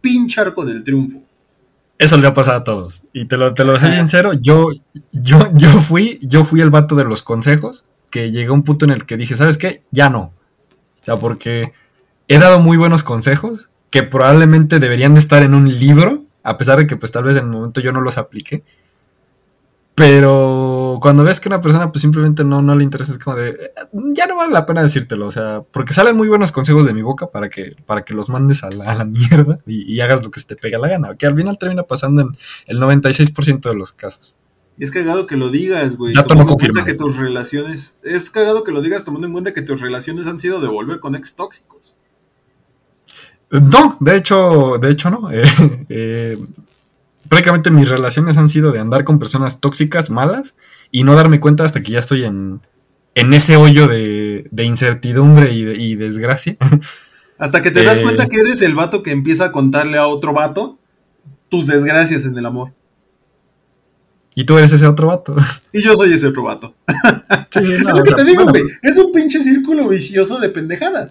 pinche 0.00 0.40
arco 0.40 0.64
del 0.64 0.82
triunfo. 0.82 1.22
Eso 1.98 2.16
le 2.16 2.26
ha 2.26 2.34
pasado 2.34 2.58
a 2.58 2.64
todos. 2.64 3.04
Y 3.12 3.26
te 3.26 3.36
lo, 3.36 3.54
te 3.54 3.64
lo 3.64 3.78
soy 3.78 3.92
sincero, 3.92 4.32
yo, 4.32 4.70
yo, 5.12 5.48
yo 5.54 5.68
fui, 5.68 6.18
yo 6.22 6.44
fui 6.44 6.60
el 6.60 6.70
vato 6.70 6.96
de 6.96 7.04
los 7.04 7.22
consejos, 7.22 7.84
que 8.10 8.32
llegué 8.32 8.48
a 8.48 8.52
un 8.52 8.64
punto 8.64 8.84
en 8.84 8.90
el 8.90 9.06
que 9.06 9.16
dije, 9.16 9.36
¿sabes 9.36 9.56
qué? 9.56 9.84
Ya 9.92 10.10
no. 10.10 10.32
O 11.00 11.04
sea, 11.04 11.16
porque 11.16 11.70
he 12.26 12.38
dado 12.38 12.58
muy 12.58 12.76
buenos 12.76 13.04
consejos 13.04 13.68
que 13.92 14.02
probablemente 14.02 14.80
deberían 14.80 15.14
de 15.14 15.20
estar 15.20 15.44
en 15.44 15.54
un 15.54 15.68
libro, 15.78 16.24
a 16.42 16.56
pesar 16.58 16.78
de 16.78 16.88
que 16.88 16.96
pues 16.96 17.12
tal 17.12 17.22
vez 17.24 17.36
en 17.36 17.44
el 17.44 17.50
momento 17.50 17.80
yo 17.80 17.92
no 17.92 18.00
los 18.00 18.18
apliqué. 18.18 18.64
Pero 19.94 20.98
cuando 21.02 21.22
ves 21.22 21.38
que 21.38 21.50
una 21.50 21.60
persona 21.60 21.92
pues 21.92 22.00
simplemente 22.00 22.44
no, 22.44 22.62
no 22.62 22.74
le 22.74 22.82
interesa, 22.82 23.12
es 23.12 23.18
como 23.18 23.36
de, 23.36 23.50
"Eh, 23.50 23.70
ya 24.14 24.26
no 24.26 24.36
vale 24.36 24.52
la 24.52 24.64
pena 24.64 24.82
decírtelo, 24.82 25.26
o 25.26 25.30
sea, 25.30 25.62
porque 25.70 25.92
salen 25.92 26.16
muy 26.16 26.28
buenos 26.28 26.50
consejos 26.50 26.86
de 26.86 26.94
mi 26.94 27.02
boca 27.02 27.26
para 27.30 27.50
que, 27.50 27.76
para 27.84 28.02
que 28.02 28.14
los 28.14 28.30
mandes 28.30 28.64
a 28.64 28.70
la, 28.70 28.90
a 28.90 28.94
la 28.94 29.04
mierda 29.04 29.58
y, 29.66 29.82
y 29.92 30.00
hagas 30.00 30.24
lo 30.24 30.30
que 30.30 30.40
se 30.40 30.46
te 30.46 30.56
pega 30.56 30.78
la 30.78 30.88
gana, 30.88 31.14
que 31.14 31.26
al 31.26 31.36
final 31.36 31.58
termina 31.58 31.82
pasando 31.82 32.22
en 32.22 32.28
el 32.68 32.78
96% 32.80 33.68
de 33.68 33.74
los 33.76 33.92
casos. 33.92 34.34
Es 34.78 34.90
cagado 34.90 35.26
que 35.26 35.36
lo 35.36 35.50
digas, 35.50 35.98
güey. 35.98 36.14
Dato 36.14 36.28
tomando 36.28 36.52
en 36.54 36.58
cuenta 36.58 36.84
que 36.86 36.94
tus 36.94 37.18
relaciones. 37.18 37.98
Es 38.02 38.30
cagado 38.30 38.64
que 38.64 38.72
lo 38.72 38.80
digas 38.80 39.04
tomando 39.04 39.26
en 39.26 39.34
cuenta 39.34 39.52
que 39.52 39.60
tus 39.60 39.82
relaciones 39.82 40.26
han 40.26 40.40
sido 40.40 40.62
de 40.62 40.68
volver 40.68 40.98
con 41.00 41.14
ex 41.14 41.36
tóxicos. 41.36 41.98
No, 43.52 43.96
de 44.00 44.16
hecho, 44.16 44.78
de 44.80 44.90
hecho 44.90 45.10
no. 45.10 45.30
Eh, 45.32 45.44
eh, 45.88 46.38
prácticamente 47.28 47.70
mis 47.70 47.88
relaciones 47.88 48.36
han 48.36 48.48
sido 48.48 48.72
de 48.72 48.80
andar 48.80 49.04
con 49.04 49.18
personas 49.18 49.60
tóxicas, 49.60 50.10
malas, 50.10 50.54
y 50.90 51.04
no 51.04 51.14
darme 51.14 51.38
cuenta 51.40 51.64
hasta 51.64 51.82
que 51.82 51.92
ya 51.92 51.98
estoy 52.00 52.24
en, 52.24 52.60
en 53.14 53.32
ese 53.34 53.56
hoyo 53.56 53.88
de, 53.88 54.46
de 54.50 54.64
incertidumbre 54.64 55.52
y, 55.52 55.64
de- 55.64 55.76
y 55.76 55.94
desgracia. 55.96 56.56
Hasta 57.38 57.60
que 57.60 57.70
te 57.72 57.82
das 57.82 57.98
Eh. 57.98 58.02
cuenta 58.02 58.26
que 58.26 58.36
eres 58.40 58.62
el 58.62 58.74
vato 58.74 59.02
que 59.02 59.10
empieza 59.10 59.46
a 59.46 59.52
contarle 59.52 59.98
a 59.98 60.06
otro 60.06 60.32
vato 60.32 60.78
tus 61.48 61.66
desgracias 61.66 62.24
en 62.24 62.38
el 62.38 62.46
amor. 62.46 62.72
Y 64.34 64.44
tú 64.44 64.56
eres 64.58 64.72
ese 64.72 64.86
otro 64.86 65.08
vato. 65.08 65.34
Y 65.72 65.82
yo 65.82 65.94
soy 65.96 66.12
ese 66.12 66.28
otro 66.28 66.44
vato. 66.44 66.74
Sí, 67.50 67.60
no, 67.62 67.68
es 67.70 67.82
lo 67.82 68.02
que 68.04 68.14
te 68.14 68.24
digo, 68.24 68.44
bueno, 68.44 68.60
güey. 68.60 68.64
Es 68.82 68.96
un 68.96 69.10
pinche 69.12 69.42
círculo 69.42 69.88
vicioso 69.88 70.38
de 70.38 70.48
pendejada. 70.50 71.10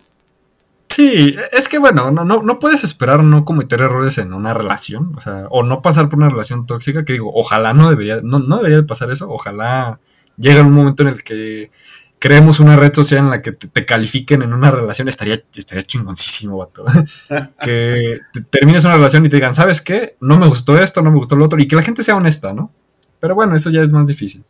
Sí, 0.94 1.36
es 1.54 1.70
que 1.70 1.78
bueno, 1.80 2.12
no, 2.12 2.26
no, 2.26 2.42
no 2.44 2.60
puedes 2.60 2.84
esperar 2.84 3.24
no 3.24 3.46
cometer 3.46 3.82
errores 3.82 4.18
en 4.18 4.34
una 4.34 4.54
relación, 4.54 5.14
o 5.16 5.22
sea, 5.22 5.46
o 5.50 5.64
no 5.64 5.82
pasar 5.82 6.10
por 6.10 6.20
una 6.20 6.28
relación 6.30 6.66
tóxica, 6.66 7.06
que 7.06 7.14
digo, 7.14 7.32
ojalá 7.34 7.74
no 7.74 7.90
debería, 7.90 8.20
no, 8.24 8.40
no 8.40 8.58
debería 8.58 8.78
de 8.78 8.84
pasar 8.84 9.10
eso, 9.10 9.30
ojalá 9.30 10.00
llegue 10.38 10.60
un 10.62 10.74
momento 10.74 11.04
en 11.04 11.10
el 11.10 11.24
que 11.24 11.72
creemos 12.20 12.60
una 12.60 12.76
red 12.76 12.94
social 12.94 13.20
en 13.22 13.30
la 13.30 13.42
que 13.42 13.54
te, 13.54 13.68
te 13.70 13.86
califiquen 13.86 14.42
en 14.42 14.52
una 14.54 14.70
relación, 14.70 15.08
estaría, 15.08 15.42
estaría 15.56 15.84
chingoncísimo, 15.84 16.58
vato. 16.58 16.84
que 17.62 18.20
te- 18.34 18.42
termines 18.42 18.84
una 18.84 18.96
relación 18.96 19.26
y 19.26 19.30
te 19.30 19.38
digan, 19.38 19.56
¿sabes 19.56 19.82
qué? 19.82 20.18
No 20.20 20.38
me 20.38 20.48
gustó 20.48 20.78
esto, 20.78 21.02
no 21.02 21.12
me 21.12 21.18
gustó 21.18 21.36
lo 21.38 21.46
otro, 21.46 21.60
y 21.62 21.68
que 21.68 21.76
la 21.78 21.84
gente 21.84 22.04
sea 22.04 22.16
honesta, 22.18 22.54
¿no? 22.54 22.72
Pero 23.20 23.34
bueno, 23.36 23.56
eso 23.56 23.70
ya 23.70 23.82
es 23.82 23.94
más 23.94 24.08
difícil. 24.08 24.44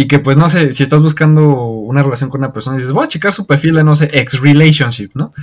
Y 0.00 0.06
que 0.06 0.20
pues 0.20 0.36
no 0.36 0.48
sé, 0.48 0.72
si 0.72 0.84
estás 0.84 1.02
buscando 1.02 1.42
una 1.42 2.04
relación 2.04 2.30
con 2.30 2.40
una 2.40 2.52
persona 2.52 2.76
y 2.76 2.78
dices, 2.78 2.92
voy 2.92 3.02
a 3.02 3.08
checar 3.08 3.32
su 3.32 3.48
perfil 3.48 3.74
de, 3.74 3.82
no 3.82 3.96
sé, 3.96 4.08
ex 4.12 4.38
relationship, 4.38 5.10
¿no? 5.14 5.34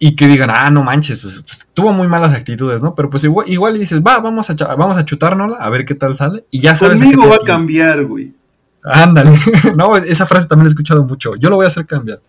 Y 0.00 0.16
que 0.16 0.26
digan, 0.26 0.50
ah, 0.50 0.68
no 0.70 0.82
manches, 0.82 1.18
pues, 1.18 1.40
pues, 1.46 1.68
tuvo 1.72 1.92
muy 1.92 2.08
malas 2.08 2.32
actitudes, 2.32 2.82
¿no? 2.82 2.96
Pero 2.96 3.08
pues 3.10 3.22
igual, 3.22 3.48
igual 3.48 3.78
dices, 3.78 4.00
va, 4.00 4.18
vamos 4.18 4.50
a, 4.50 4.54
vamos 4.74 4.96
a 4.96 5.04
chutárnosla, 5.04 5.58
a 5.58 5.70
ver 5.70 5.84
qué 5.84 5.94
tal 5.94 6.16
sale. 6.16 6.46
Y 6.50 6.58
ya 6.58 6.74
sabes. 6.74 7.00
a 7.00 7.04
qué 7.04 7.12
Conmigo 7.12 7.30
va 7.30 7.36
a 7.36 7.46
cambiar, 7.46 8.04
güey. 8.06 8.34
Ándale. 8.82 9.30
no, 9.76 9.96
esa 9.98 10.26
frase 10.26 10.48
también 10.48 10.64
la 10.64 10.70
he 10.70 10.72
escuchado 10.72 11.04
mucho. 11.04 11.36
Yo 11.36 11.48
lo 11.48 11.54
voy 11.54 11.66
a 11.66 11.68
hacer 11.68 11.86
cambiar. 11.86 12.20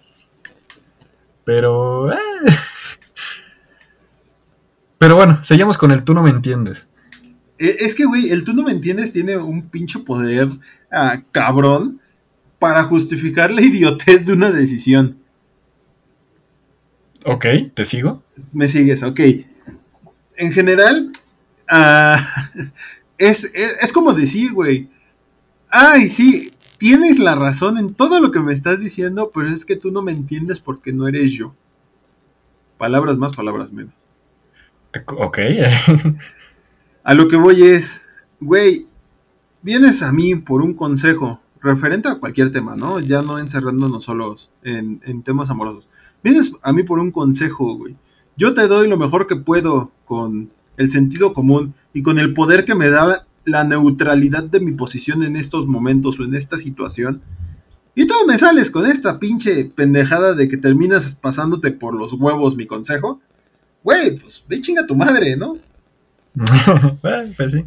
Pero. 1.44 2.14
eh. 2.14 2.18
Pero 5.00 5.16
bueno, 5.16 5.39
seguimos 5.41 5.80
con 5.80 5.91
el 5.91 6.04
tú 6.04 6.14
no 6.14 6.22
me 6.22 6.30
entiendes. 6.30 6.88
E- 7.58 7.78
Es 7.80 7.96
que, 7.96 8.06
güey, 8.06 8.30
el 8.30 8.44
tú 8.44 8.54
no 8.54 8.64
me 8.64 8.72
entiendes 8.72 9.14
tiene 9.14 9.38
un 9.38 9.70
pinche 9.70 10.00
poder 10.00 10.50
ah, 10.94 11.22
cabrón 11.32 12.00
para 12.60 12.84
justificar 12.84 13.52
la 13.52 13.62
idiotez 13.62 14.26
de 14.26 14.34
una 14.34 14.52
decisión. 14.52 15.18
Ok, 17.26 17.46
¿te 17.74 17.86
sigo? 17.86 18.24
Me 18.52 18.68
sigues, 18.68 19.04
ok. 19.04 19.20
En 20.38 20.52
general, 20.52 21.12
ah, 21.70 22.18
es, 23.18 23.46
es, 23.54 23.78
es 23.82 23.91
como 23.91 24.14
decir, 24.14 24.54
güey, 24.54 24.89
ay, 25.70 26.08
sí, 26.08 26.52
tienes 26.78 27.20
la 27.20 27.36
razón 27.36 27.78
en 27.78 27.94
todo 27.94 28.20
lo 28.20 28.32
que 28.32 28.39
me 28.39 28.54
estás 28.54 28.82
diciendo, 28.82 29.32
pero 29.34 29.50
es 29.50 29.66
que 29.66 29.76
tú 29.76 29.91
no 29.91 30.02
me 30.02 30.12
entiendes 30.12 30.60
porque 30.60 30.94
no 30.94 31.08
eres 31.08 31.32
yo. 31.32 31.56
Palabras 32.78 33.18
más, 33.18 33.36
palabras 33.36 33.72
menos. 33.72 33.94
Ok. 35.18 35.39
A 37.04 37.14
lo 37.14 37.28
que 37.28 37.36
voy 37.36 37.64
es, 37.64 38.02
güey, 38.39 38.88
vienes 39.64 40.03
a 40.03 40.11
mí 40.11 40.36
por 40.36 40.61
un 40.61 40.74
consejo 40.74 41.39
referente 41.61 42.09
a 42.09 42.16
cualquier 42.16 42.51
tema, 42.51 42.76
¿no? 42.76 42.99
Ya 42.99 43.22
no 43.22 43.39
encerrándonos 43.39 44.03
solos 44.03 44.51
en, 44.64 45.24
temas 45.24 45.49
amorosos. 45.49 45.89
Vienes 46.22 46.55
a 46.61 46.74
mí 46.74 46.84
por 46.84 46.99
un 46.99 47.11
consejo, 47.11 47.78
güey. 47.78 47.95
Yo 48.36 48.53
te 48.53 48.68
doy 48.68 48.88
lo 48.88 48.97
mejor 48.97 49.28
que 49.28 49.38
puedo 49.38 49.91
con 50.05 50.51
el 50.76 50.91
sentido 50.91 51.34
común 51.34 51.74
y 51.93 52.03
con 52.03 52.20
el 52.20 52.34
poder 52.34 52.66
que 52.66 52.76
me 52.76 52.89
da 52.89 53.26
la 53.45 53.64
neutralidad 53.64 54.43
de 54.43 54.59
mi 54.59 54.74
posición 54.74 55.24
en 55.24 55.36
estos 55.36 55.66
momentos 55.66 56.20
o 56.20 56.24
en 56.24 56.36
esta 56.36 56.57
situación. 56.57 57.22
Y 57.95 58.07
tú 58.07 58.16
me 58.28 58.38
sales 58.38 58.72
con 58.72 58.86
esta 58.86 59.20
pinche 59.20 59.66
pendejada 59.66 60.34
de 60.34 60.49
que 60.49 60.57
terminas 60.57 61.16
pasándote 61.16 61.72
por 61.72 61.93
los 61.93 62.14
huevos 62.14 62.57
mi 62.57 62.66
consejo. 62.66 63.22
Güey, 63.84 64.18
pues 64.18 64.43
ve 64.47 64.59
chinga 64.59 64.86
tu 64.86 64.95
madre, 64.95 65.38
¿no? 65.38 65.57
Eh, 67.03 67.34
pues 67.38 67.51
sí. 67.51 67.66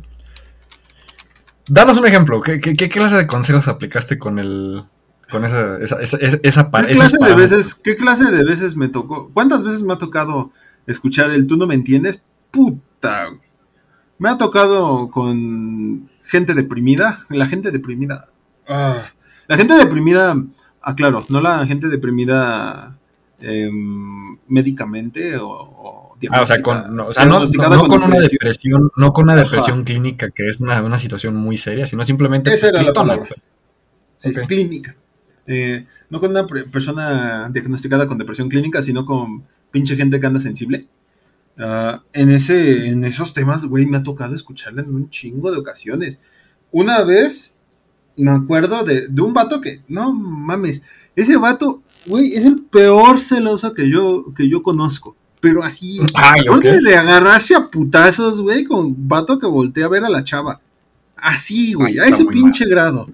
Danos 1.69 1.97
un 1.97 2.07
ejemplo. 2.07 2.41
¿Qué, 2.41 2.61
qué, 2.61 2.77
qué 2.77 2.89
clase 2.89 3.17
de 3.17 3.27
consejos 3.27 3.69
aplicaste 3.69 4.19
con 4.19 4.39
el. 4.39 4.85
con 5.31 5.45
esa. 5.45 5.79
esa, 5.79 6.01
esa, 6.01 6.19
esa, 6.43 6.71
¿Qué 6.71 6.93
clase 6.93 7.17
de 7.25 7.35
veces, 7.35 7.75
qué 7.75 7.97
clase 7.97 8.31
de 8.31 8.45
veces 8.45 8.77
me 8.77 8.89
tocó? 8.89 9.31
¿Cuántas 9.33 9.65
veces 9.65 9.83
me 9.83 9.93
ha 9.93 9.99
tocado 9.99 10.51
escuchar 10.87 11.31
el 11.31 11.47
tú 11.47 11.57
no 11.57 11.67
me 11.67 11.75
entiendes, 11.75 12.23
puta, 12.51 13.29
Me 14.19 14.31
ha 14.31 14.39
tocado 14.39 15.11
con 15.11 16.09
gente 16.25 16.55
deprimida, 16.55 17.21
la 17.29 17.47
gente 17.47 17.71
deprimida. 17.71 18.29
Ah, 18.69 19.11
la 19.47 19.57
gente 19.57 19.75
deprimida, 19.75 20.37
aclaro, 20.81 21.25
no 21.29 21.41
la 21.41 21.67
gente 21.67 21.89
deprimida 21.89 22.99
em, 23.41 24.39
médicamente 24.49 25.37
o, 25.37 26.06
ah, 26.31 26.43
o 26.43 26.47
sea, 26.47 26.63
con, 26.63 26.95
no, 26.95 27.09
con, 27.89 28.03
una 28.03 28.19
depresión, 28.21 28.91
no 28.97 29.13
con 29.13 29.25
una 29.25 29.37
depresión 29.37 29.85
clínica 29.85 30.31
que 30.31 30.49
es 30.49 30.61
una, 30.61 30.99
situación 30.99 31.37
muy 31.37 31.57
seria, 31.57 31.87
sino 31.87 32.05
simplemente 32.05 32.53
Esa 32.53 32.69
era 32.69 32.83
la 32.83 33.27
Sí, 34.17 34.33
clínica. 34.33 34.97
Eh, 35.47 35.87
no 36.09 36.21
con 36.21 36.31
una 36.31 36.47
persona 36.47 37.51
diagnosticada 37.53 38.07
con 38.07 38.19
depresión 38.19 38.49
clínica, 38.49 38.81
sino 38.81 39.05
con 39.05 39.45
pinche 39.71 39.97
gente 39.97 40.19
que 40.19 40.27
anda 40.27 40.41
sensible. 40.41 40.87
Ah, 41.59 42.03
en, 42.13 42.31
ese, 42.31 42.89
en 42.89 43.05
esos 43.05 43.33
temas, 43.33 43.65
güey, 43.67 43.87
me 43.87 43.99
ha 43.99 44.03
tocado 44.03 44.35
escucharla 44.35 44.83
en 44.83 44.95
un 44.95 45.11
chingo 45.11 45.51
de 45.51 45.59
ocasiones. 45.59 46.19
Una 46.71 47.03
vez 47.05 47.57
me 48.17 48.31
acuerdo 48.31 48.83
de, 48.85 49.09
un 49.21 49.35
vato 49.35 49.61
que, 49.61 49.83
no 49.89 50.13
mames, 50.13 50.83
ese 51.15 51.37
vato, 51.37 51.83
güey, 52.07 52.33
es 52.33 52.45
el 52.45 52.63
peor 52.63 53.19
celoso 53.19 53.75
que 53.75 53.91
yo, 53.91 54.33
que 54.35 54.49
yo 54.49 54.63
conozco. 54.63 55.16
Pero 55.41 55.63
así, 55.63 56.01
Ay, 56.15 56.43
de 56.83 56.97
agarrarse 56.97 57.55
a 57.55 57.69
putazos, 57.69 58.41
güey, 58.41 58.65
con 58.65 58.95
vato 59.09 59.39
que 59.39 59.47
voltea 59.47 59.87
a 59.87 59.91
ver 59.91 60.05
a 60.05 60.09
la 60.09 60.25
chava. 60.25 60.61
Así, 61.17 61.75
güey, 61.75 61.99
a 61.99 62.05
ese 62.05 62.25
pinche 62.25 62.67
grado. 62.67 63.09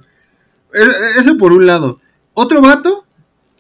E, 0.73 1.19
ese 1.19 1.35
por 1.35 1.53
un 1.53 1.67
lado. 1.67 2.01
Otro 2.33 2.61
vato 2.61 3.05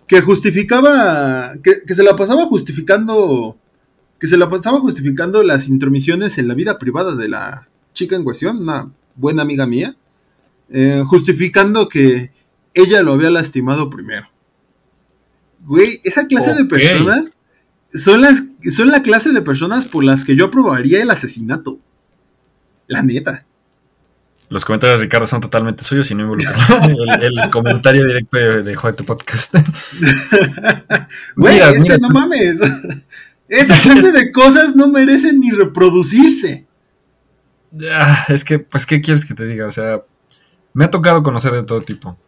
que 0.06 0.20
justificaba, 0.20 1.52
que, 1.62 1.82
que 1.86 1.94
se 1.94 2.02
la 2.02 2.16
pasaba 2.16 2.46
justificando 2.46 3.56
que 4.22 4.28
se 4.28 4.36
la 4.36 4.48
pasaba 4.48 4.78
justificando 4.78 5.42
las 5.42 5.68
intromisiones 5.68 6.38
en 6.38 6.46
la 6.46 6.54
vida 6.54 6.78
privada 6.78 7.16
de 7.16 7.26
la 7.26 7.66
chica 7.92 8.14
en 8.14 8.22
cuestión, 8.22 8.58
una 8.58 8.88
buena 9.16 9.42
amiga 9.42 9.66
mía, 9.66 9.96
eh, 10.70 11.02
justificando 11.08 11.88
que 11.88 12.30
ella 12.72 13.02
lo 13.02 13.14
había 13.14 13.30
lastimado 13.30 13.90
primero. 13.90 14.28
Güey, 15.66 16.00
esa 16.04 16.28
clase 16.28 16.54
de 16.54 16.66
personas 16.66 17.34
son, 17.94 18.22
las, 18.22 18.44
son 18.70 18.88
la 18.90 19.02
clase 19.02 19.32
de 19.32 19.42
personas 19.42 19.86
por 19.86 20.04
las 20.04 20.24
que 20.24 20.36
yo 20.36 20.46
aprobaría 20.46 21.02
el 21.02 21.10
asesinato. 21.10 21.78
La 22.86 23.02
neta. 23.02 23.44
Los 24.48 24.66
comentarios 24.66 25.00
de 25.00 25.06
Ricardo 25.06 25.26
son 25.26 25.40
totalmente 25.40 25.82
suyos 25.82 26.10
y 26.10 26.14
no 26.14 26.24
involucran 26.24 26.54
el, 27.22 27.50
comentario 27.50 28.06
directo 28.06 28.36
de, 28.36 28.62
de 28.62 28.74
Joder, 28.74 28.96
podcast. 28.96 29.54
Güey, 31.36 31.58
es 31.58 31.84
que 31.84 31.98
no 31.98 32.10
mames. 32.10 32.60
Esa 33.48 33.80
clase 33.80 34.12
de 34.12 34.30
cosas 34.30 34.76
no 34.76 34.88
merecen 34.88 35.40
ni 35.40 35.50
reproducirse. 35.50 36.66
Ah, 37.90 38.24
es 38.28 38.44
que, 38.44 38.58
pues, 38.58 38.84
¿qué 38.86 39.00
quieres 39.00 39.24
que 39.24 39.34
te 39.34 39.46
diga? 39.46 39.66
O 39.66 39.72
sea, 39.72 40.02
me 40.74 40.84
ha 40.84 40.90
tocado 40.90 41.22
conocer 41.22 41.52
de 41.52 41.62
todo 41.62 41.80
tipo. 41.82 42.18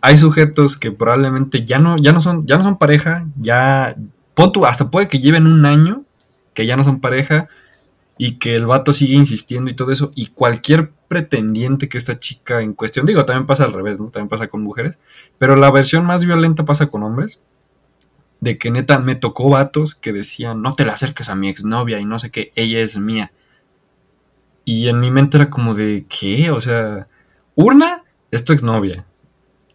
Hay 0.00 0.16
sujetos 0.16 0.76
que 0.76 0.92
probablemente 0.92 1.64
ya 1.64 1.78
no, 1.78 1.96
ya 1.96 2.12
no 2.12 2.20
son, 2.20 2.46
ya 2.46 2.56
no 2.56 2.62
son 2.62 2.78
pareja, 2.78 3.26
ya, 3.36 3.96
hasta 4.66 4.90
puede 4.90 5.08
que 5.08 5.20
lleven 5.20 5.46
un 5.46 5.66
año 5.66 6.04
que 6.54 6.66
ya 6.66 6.76
no 6.76 6.84
son 6.84 7.00
pareja 7.00 7.48
y 8.16 8.38
que 8.38 8.56
el 8.56 8.66
vato 8.66 8.92
sigue 8.92 9.14
insistiendo 9.14 9.70
y 9.70 9.74
todo 9.74 9.92
eso, 9.92 10.10
y 10.16 10.26
cualquier 10.26 10.90
pretendiente 11.06 11.88
que 11.88 11.98
esta 11.98 12.18
chica 12.18 12.60
en 12.60 12.74
cuestión, 12.74 13.06
digo, 13.06 13.24
también 13.24 13.46
pasa 13.46 13.64
al 13.64 13.72
revés, 13.72 14.00
¿no? 14.00 14.06
También 14.10 14.28
pasa 14.28 14.48
con 14.48 14.62
mujeres, 14.62 14.98
pero 15.38 15.54
la 15.54 15.70
versión 15.70 16.04
más 16.04 16.24
violenta 16.24 16.64
pasa 16.64 16.88
con 16.88 17.04
hombres, 17.04 17.40
de 18.40 18.58
que 18.58 18.70
neta 18.70 18.98
me 18.98 19.14
tocó 19.14 19.48
vatos 19.50 19.94
que 19.94 20.12
decían, 20.12 20.62
no 20.62 20.74
te 20.74 20.84
la 20.84 20.94
acerques 20.94 21.28
a 21.28 21.36
mi 21.36 21.48
exnovia 21.48 22.00
y 22.00 22.04
no 22.04 22.18
sé 22.18 22.30
qué, 22.30 22.52
ella 22.56 22.80
es 22.80 22.98
mía. 22.98 23.32
Y 24.64 24.88
en 24.88 25.00
mi 25.00 25.10
mente 25.10 25.36
era 25.38 25.48
como 25.48 25.74
de, 25.74 26.04
¿qué? 26.08 26.50
O 26.50 26.60
sea, 26.60 27.06
Urna 27.54 28.04
es 28.30 28.44
tu 28.44 28.52
exnovia. 28.52 29.06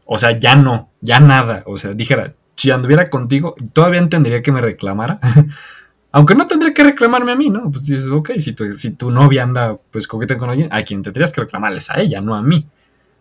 O 0.05 0.20
sea, 0.20 0.38
ya 0.38 0.55
no, 0.55 0.91
ya 1.01 1.20
nada. 1.20 1.64
O 1.66 1.78
sea, 1.78 1.93
dijera, 1.93 2.36
si 2.64 2.72
anduviera 2.72 3.09
contigo, 3.09 3.55
todavía 3.74 3.99
entendería 3.99 4.41
que 4.41 4.53
me 4.53 4.61
reclamara. 4.61 5.20
Aunque 6.14 6.34
no 6.34 6.47
tendría 6.47 6.74
que 6.74 6.86
reclamarme 6.86 7.34
a 7.34 7.36
mí, 7.36 7.49
¿no? 7.49 7.70
Pues 7.70 7.88
dices, 7.88 8.07
ok, 8.07 8.32
si 8.38 8.53
tu, 8.91 9.11
novia 9.11 9.43
anda 9.43 9.78
pues 9.91 10.07
coqueta 10.07 10.38
con 10.38 10.49
alguien, 10.49 10.70
a 10.72 10.82
quien 10.84 11.01
tendrías 11.01 11.34
que 11.34 11.41
reclamarles 11.41 11.89
a 11.89 11.99
ella, 11.99 12.22
no 12.22 12.36
a 12.36 12.41
mí. 12.41 12.66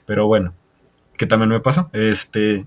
Pero 0.07 0.29
bueno, 0.29 0.55
que 1.17 1.27
también 1.27 1.49
me 1.49 1.59
pasó. 1.59 1.91
Este, 1.93 2.67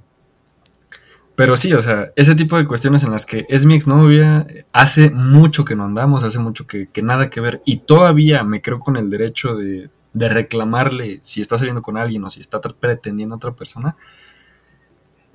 pero 1.38 1.56
sí, 1.56 1.72
o 1.72 1.82
sea, 1.82 2.12
ese 2.18 2.36
tipo 2.36 2.58
de 2.58 2.68
cuestiones 2.68 3.06
en 3.06 3.12
las 3.12 3.26
que 3.26 3.46
es 3.48 3.66
mi 3.66 3.76
exnovia, 3.76 4.46
hace 4.74 5.12
mucho 5.12 5.64
que 5.64 5.78
no 5.78 5.86
andamos, 5.86 6.26
hace 6.26 6.40
mucho 6.40 6.68
que, 6.68 6.90
nada 7.02 7.30
que 7.30 7.40
ver, 7.40 7.62
y 7.64 7.78
todavía 7.78 8.44
me 8.44 8.62
creo 8.62 8.80
con 8.80 8.98
el 8.98 9.10
derecho 9.10 9.56
de, 9.56 9.90
reclamarle 10.14 11.20
si 11.22 11.40
está 11.40 11.58
saliendo 11.58 11.82
con 11.82 11.96
alguien 11.96 12.26
o 12.26 12.30
si 12.30 12.42
está 12.42 12.60
pretendiendo 12.60 13.36
a 13.36 13.38
otra 13.38 13.54
persona. 13.54 13.96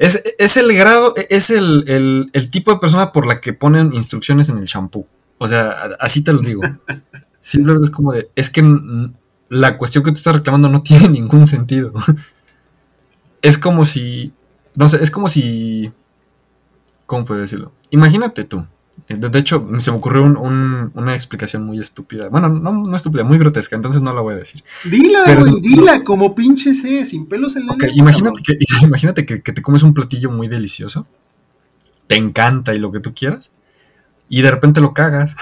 Es, 0.00 0.56
el 0.56 0.74
grado, 0.74 1.14
es 1.28 1.50
el, 1.50 2.30
tipo 2.50 2.72
de 2.72 2.78
persona 2.78 3.12
por 3.12 3.26
la 3.26 3.40
que 3.40 3.52
ponen 3.52 3.92
instrucciones 3.92 4.48
en 4.48 4.58
el 4.58 4.64
shampoo. 4.64 5.06
O 5.38 5.46
sea, 5.46 5.96
así 6.00 6.24
te 6.24 6.32
lo 6.32 6.40
digo. 6.40 6.62
Simplemente 7.40 7.84
es 7.84 7.90
como 7.90 8.12
de, 8.12 8.30
es 8.34 8.50
que 8.50 8.64
la 9.48 9.78
cuestión 9.78 10.02
que 10.02 10.12
te 10.12 10.18
está 10.18 10.32
reclamando 10.32 10.68
no 10.68 10.82
tiene 10.84 11.08
ningún 11.08 11.46
sentido. 11.46 11.92
es 13.42 13.58
como 13.58 13.84
si 13.84 14.32
no 14.74 14.88
sé, 14.88 15.02
es 15.02 15.10
como 15.10 15.28
si. 15.28 15.92
¿Cómo 17.06 17.24
puedo 17.24 17.40
decirlo? 17.40 17.72
Imagínate 17.90 18.44
tú. 18.44 18.64
Eh, 19.08 19.16
de 19.16 19.38
hecho, 19.38 19.66
se 19.78 19.90
me 19.90 19.96
ocurrió 19.96 20.24
una 20.24 21.14
explicación 21.14 21.64
muy 21.64 21.78
estúpida. 21.78 22.28
Bueno, 22.28 22.48
no, 22.48 22.72
no 22.72 22.96
estúpida, 22.96 23.24
muy 23.24 23.38
grotesca, 23.38 23.76
entonces 23.76 24.02
no 24.02 24.12
la 24.12 24.20
voy 24.20 24.34
a 24.34 24.38
decir. 24.38 24.62
Dila, 24.84 25.34
güey, 25.36 25.60
dila, 25.60 26.04
como 26.04 26.34
pinche 26.34 26.74
sé, 26.74 27.04
sin 27.06 27.26
pelos 27.26 27.56
en 27.56 27.66
la 27.66 27.76
imagínate, 27.94 28.42
que, 28.42 28.58
imagínate 28.82 29.26
que, 29.26 29.38
te 29.40 29.62
comes 29.62 29.82
un 29.82 29.94
platillo 29.94 30.30
muy 30.30 30.48
delicioso, 30.48 31.06
te 32.06 32.16
encanta 32.16 32.74
y 32.74 32.78
lo 32.78 32.90
que 32.90 33.00
tú 33.00 33.14
quieras, 33.14 33.52
y 34.28 34.42
de 34.42 34.50
repente 34.50 34.80
lo 34.80 34.94
cagas, 34.94 35.36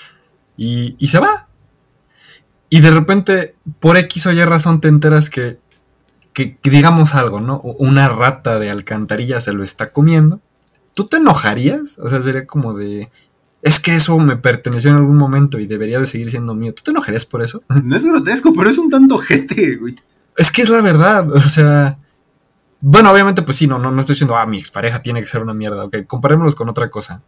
y, 0.56 0.96
y 0.98 1.08
se 1.08 1.18
va. 1.18 1.48
Y 2.70 2.80
de 2.80 2.90
repente, 2.90 3.54
por 3.78 3.96
X 3.96 4.26
o 4.26 4.32
Y 4.32 4.44
razón, 4.44 4.80
te 4.80 4.88
enteras 4.88 5.30
que 5.30 5.58
que, 6.34 6.58
digamos 6.64 7.14
algo, 7.14 7.40
¿no? 7.40 7.60
Una 7.60 8.08
rata 8.08 8.58
de 8.58 8.68
alcantarilla 8.68 9.40
se 9.40 9.52
lo 9.52 9.62
está 9.62 9.92
comiendo. 9.92 10.40
¿Tú 10.94 11.06
te 11.06 11.16
enojarías? 11.16 11.98
O 11.98 12.08
sea, 12.08 12.22
sería 12.22 12.46
como 12.46 12.72
de... 12.72 13.10
Es 13.62 13.80
que 13.80 13.94
eso 13.94 14.18
me 14.18 14.36
perteneció 14.36 14.90
en 14.90 14.96
algún 14.96 15.16
momento 15.16 15.58
y 15.58 15.66
debería 15.66 15.98
de 15.98 16.06
seguir 16.06 16.30
siendo 16.30 16.54
mío. 16.54 16.74
¿Tú 16.74 16.82
te 16.82 16.90
enojarías 16.90 17.24
por 17.24 17.42
eso? 17.42 17.62
No 17.84 17.96
es 17.96 18.06
grotesco, 18.06 18.52
pero 18.54 18.70
es 18.70 18.78
un 18.78 18.90
tanto 18.90 19.18
jete, 19.18 19.76
güey. 19.76 19.96
Es 20.36 20.52
que 20.52 20.62
es 20.62 20.68
la 20.68 20.80
verdad, 20.80 21.30
o 21.30 21.40
sea... 21.40 21.98
Bueno, 22.80 23.10
obviamente, 23.10 23.40
pues 23.40 23.56
sí, 23.56 23.66
no, 23.66 23.78
no, 23.78 23.90
no 23.90 24.00
estoy 24.00 24.12
diciendo, 24.12 24.36
ah, 24.36 24.44
mi 24.44 24.58
expareja 24.58 25.00
tiene 25.00 25.20
que 25.20 25.26
ser 25.26 25.40
una 25.40 25.54
mierda. 25.54 25.84
Ok, 25.84 25.96
comparémoslos 26.06 26.54
con 26.54 26.68
otra 26.68 26.90
cosa. 26.90 27.22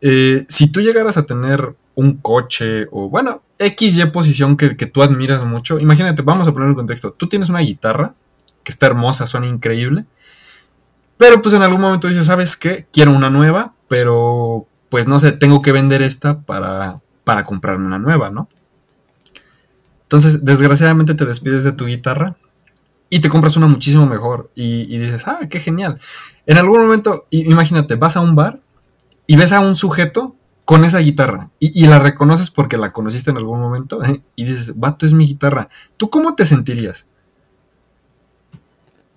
Eh, 0.00 0.46
si 0.48 0.70
tú 0.70 0.80
llegaras 0.80 1.16
a 1.16 1.26
tener 1.26 1.74
un 1.96 2.18
coche 2.18 2.86
o, 2.92 3.08
bueno, 3.08 3.42
XY 3.58 4.06
posición 4.06 4.56
que, 4.56 4.76
que, 4.76 4.86
tú 4.86 5.02
admiras 5.02 5.44
mucho, 5.44 5.80
imagínate, 5.80 6.22
vamos 6.22 6.46
a 6.46 6.52
poner 6.52 6.68
un 6.68 6.76
contexto. 6.76 7.12
Tú 7.12 7.28
tienes 7.28 7.48
una 7.50 7.60
guitarra 7.60 8.14
que 8.62 8.70
está 8.70 8.86
hermosa, 8.86 9.26
suena 9.26 9.46
increíble, 9.46 10.06
pero 11.22 11.40
pues 11.40 11.54
en 11.54 11.62
algún 11.62 11.80
momento 11.80 12.08
dices, 12.08 12.26
¿sabes 12.26 12.56
qué? 12.56 12.88
Quiero 12.92 13.12
una 13.12 13.30
nueva, 13.30 13.74
pero 13.86 14.66
pues 14.88 15.06
no 15.06 15.20
sé, 15.20 15.30
tengo 15.30 15.62
que 15.62 15.70
vender 15.70 16.02
esta 16.02 16.40
para, 16.40 17.00
para 17.22 17.44
comprarme 17.44 17.86
una 17.86 18.00
nueva, 18.00 18.30
¿no? 18.30 18.48
Entonces, 20.02 20.44
desgraciadamente 20.44 21.14
te 21.14 21.24
despides 21.24 21.62
de 21.62 21.70
tu 21.70 21.86
guitarra 21.86 22.34
y 23.08 23.20
te 23.20 23.28
compras 23.28 23.56
una 23.56 23.68
muchísimo 23.68 24.04
mejor 24.04 24.50
y, 24.56 24.98
dices, 24.98 25.28
ah, 25.28 25.46
qué 25.48 25.60
genial. 25.60 26.00
En 26.44 26.58
algún 26.58 26.80
momento, 26.80 27.28
imagínate, 27.30 27.94
vas 27.94 28.16
a 28.16 28.20
un 28.20 28.34
bar 28.34 28.58
y 29.28 29.36
ves 29.36 29.52
a 29.52 29.60
un 29.60 29.76
sujeto 29.76 30.34
con 30.64 30.84
esa 30.84 30.98
guitarra 30.98 31.50
y, 31.60 31.86
la 31.86 32.00
reconoces 32.00 32.50
porque 32.50 32.78
la 32.78 32.92
conociste 32.92 33.30
en 33.30 33.36
algún 33.36 33.60
momento 33.60 34.00
y 34.34 34.44
dices, 34.44 34.76
vato, 34.76 35.06
es 35.06 35.12
mi 35.12 35.28
guitarra. 35.28 35.68
¿Tú 35.96 36.10
cómo 36.10 36.34
te 36.34 36.44
sentirías? 36.44 37.06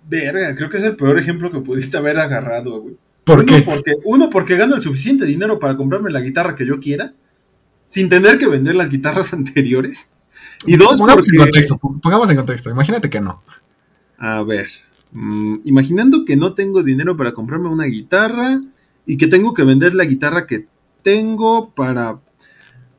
Verga, 0.07 0.55
creo 0.55 0.69
que 0.69 0.77
es 0.77 0.83
el 0.83 0.95
peor 0.95 1.17
ejemplo 1.19 1.51
que 1.51 1.59
pudiste 1.59 1.97
haber 1.97 2.19
agarrado, 2.19 2.81
güey. 2.81 2.97
¿Por 3.23 3.39
uno 3.39 3.45
qué? 3.45 3.61
Porque, 3.61 3.93
uno, 4.03 4.29
porque 4.29 4.55
gano 4.55 4.75
el 4.75 4.81
suficiente 4.81 5.25
dinero 5.25 5.59
para 5.59 5.75
comprarme 5.75 6.11
la 6.11 6.21
guitarra 6.21 6.55
que 6.55 6.65
yo 6.65 6.79
quiera, 6.79 7.13
sin 7.87 8.09
tener 8.09 8.37
que 8.37 8.47
vender 8.47 8.75
las 8.75 8.89
guitarras 8.89 9.33
anteriores. 9.33 10.11
Y 10.65 10.75
dos, 10.77 10.99
pongamos 10.99 11.27
En 11.29 11.37
contexto, 11.37 11.77
pongamos 11.77 12.29
en 12.29 12.35
contexto, 12.37 12.69
imagínate 12.69 13.09
que 13.09 13.21
no. 13.21 13.41
A 14.17 14.43
ver, 14.43 14.69
mm, 15.11 15.57
imaginando 15.63 16.23
que 16.25 16.35
no 16.35 16.53
tengo 16.53 16.83
dinero 16.83 17.17
para 17.17 17.33
comprarme 17.33 17.69
una 17.69 17.85
guitarra, 17.85 18.61
y 19.05 19.17
que 19.17 19.27
tengo 19.27 19.53
que 19.53 19.63
vender 19.63 19.95
la 19.95 20.05
guitarra 20.05 20.47
que 20.47 20.67
tengo 21.03 21.73
para... 21.73 22.19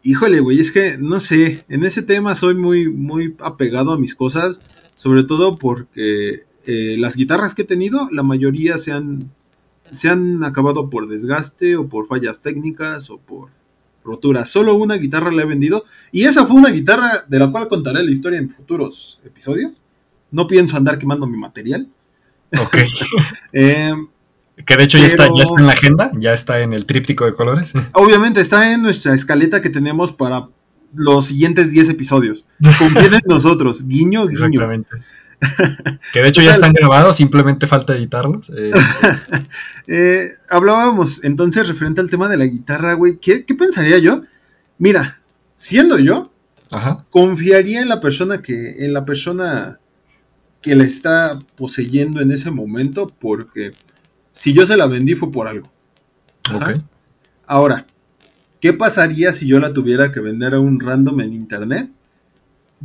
Híjole, 0.02 0.40
güey, 0.40 0.60
es 0.60 0.70
que 0.70 0.98
no 0.98 1.18
sé, 1.18 1.64
en 1.68 1.84
ese 1.84 2.02
tema 2.02 2.36
soy 2.36 2.54
muy, 2.54 2.88
muy 2.88 3.34
apegado 3.40 3.92
a 3.92 3.98
mis 3.98 4.14
cosas, 4.14 4.60
sobre 4.94 5.24
todo 5.24 5.58
porque 5.58 6.44
eh, 6.66 6.96
las 6.98 7.16
guitarras 7.16 7.54
que 7.54 7.62
he 7.62 7.66
tenido, 7.66 8.08
la 8.10 8.22
mayoría 8.22 8.76
se 8.76 8.92
han, 8.92 9.30
se 9.90 10.08
han 10.08 10.44
acabado 10.44 10.90
por 10.90 11.08
desgaste 11.08 11.76
o 11.76 11.88
por 11.88 12.08
fallas 12.08 12.42
técnicas 12.42 13.08
o 13.10 13.18
por 13.18 13.50
rotura. 14.04 14.44
Solo 14.44 14.74
una 14.74 14.94
guitarra 14.94 15.30
le 15.30 15.42
he 15.42 15.46
vendido. 15.46 15.84
Y 16.12 16.24
esa 16.24 16.46
fue 16.46 16.56
una 16.56 16.70
guitarra 16.70 17.24
de 17.28 17.38
la 17.38 17.50
cual 17.50 17.68
contaré 17.68 18.02
la 18.02 18.10
historia 18.10 18.38
en 18.38 18.50
futuros 18.50 19.20
episodios. 19.24 19.80
No 20.30 20.46
pienso 20.46 20.76
andar 20.76 20.98
quemando 20.98 21.26
mi 21.26 21.36
material. 21.36 21.88
Ok. 22.58 22.76
eh, 23.52 23.94
que 24.64 24.76
de 24.76 24.84
hecho 24.84 24.98
ya, 24.98 25.06
está, 25.06 25.28
ya 25.36 25.42
está 25.42 25.60
en 25.60 25.66
la 25.66 25.72
agenda, 25.72 26.10
ya 26.14 26.32
está 26.32 26.60
en 26.60 26.72
el 26.72 26.86
tríptico 26.86 27.26
de 27.26 27.34
colores. 27.34 27.74
Obviamente 27.92 28.40
está 28.40 28.72
en 28.72 28.82
nuestra 28.82 29.14
escaleta 29.14 29.60
que 29.60 29.68
tenemos 29.68 30.12
para 30.12 30.48
los 30.94 31.26
siguientes 31.26 31.72
10 31.72 31.90
episodios. 31.90 32.48
Confíen 32.78 33.12
en 33.12 33.20
nosotros, 33.26 33.86
guiño, 33.86 34.26
guiño. 34.26 34.46
Exactamente. 34.46 34.88
que 36.12 36.20
de 36.20 36.28
hecho 36.28 36.42
ya 36.42 36.52
están 36.52 36.72
grabados, 36.72 37.16
simplemente 37.16 37.66
falta 37.66 37.94
editarlos. 37.94 38.50
Eh. 38.56 38.70
eh, 39.86 40.28
hablábamos 40.48 41.22
entonces 41.24 41.68
referente 41.68 42.00
al 42.00 42.10
tema 42.10 42.28
de 42.28 42.36
la 42.36 42.46
guitarra, 42.46 42.94
güey. 42.94 43.18
¿Qué, 43.18 43.44
pensaría 43.58 43.98
yo? 43.98 44.22
Mira, 44.78 45.20
siendo 45.56 45.98
yo, 45.98 46.32
confiaría 47.10 47.80
en 47.80 47.88
la 47.88 48.00
persona 48.00 48.42
que, 48.42 48.84
en 48.84 48.92
la 48.92 49.04
persona 49.04 49.78
que 50.60 50.74
la 50.74 50.84
está 50.84 51.38
poseyendo 51.56 52.20
en 52.20 52.32
ese 52.32 52.50
momento, 52.50 53.06
porque 53.20 53.72
si 54.32 54.52
yo 54.52 54.66
se 54.66 54.76
la 54.76 54.86
vendí 54.86 55.14
fue 55.14 55.30
por 55.30 55.48
algo. 55.48 55.70
Ahora, 57.46 57.86
¿qué 58.60 58.72
pasaría 58.72 59.32
si 59.32 59.46
yo 59.46 59.60
la 59.60 59.72
tuviera 59.72 60.12
que 60.12 60.20
vender 60.20 60.54
a 60.54 60.60
un 60.60 60.80
random 60.80 61.20
en 61.20 61.34
internet? 61.34 61.90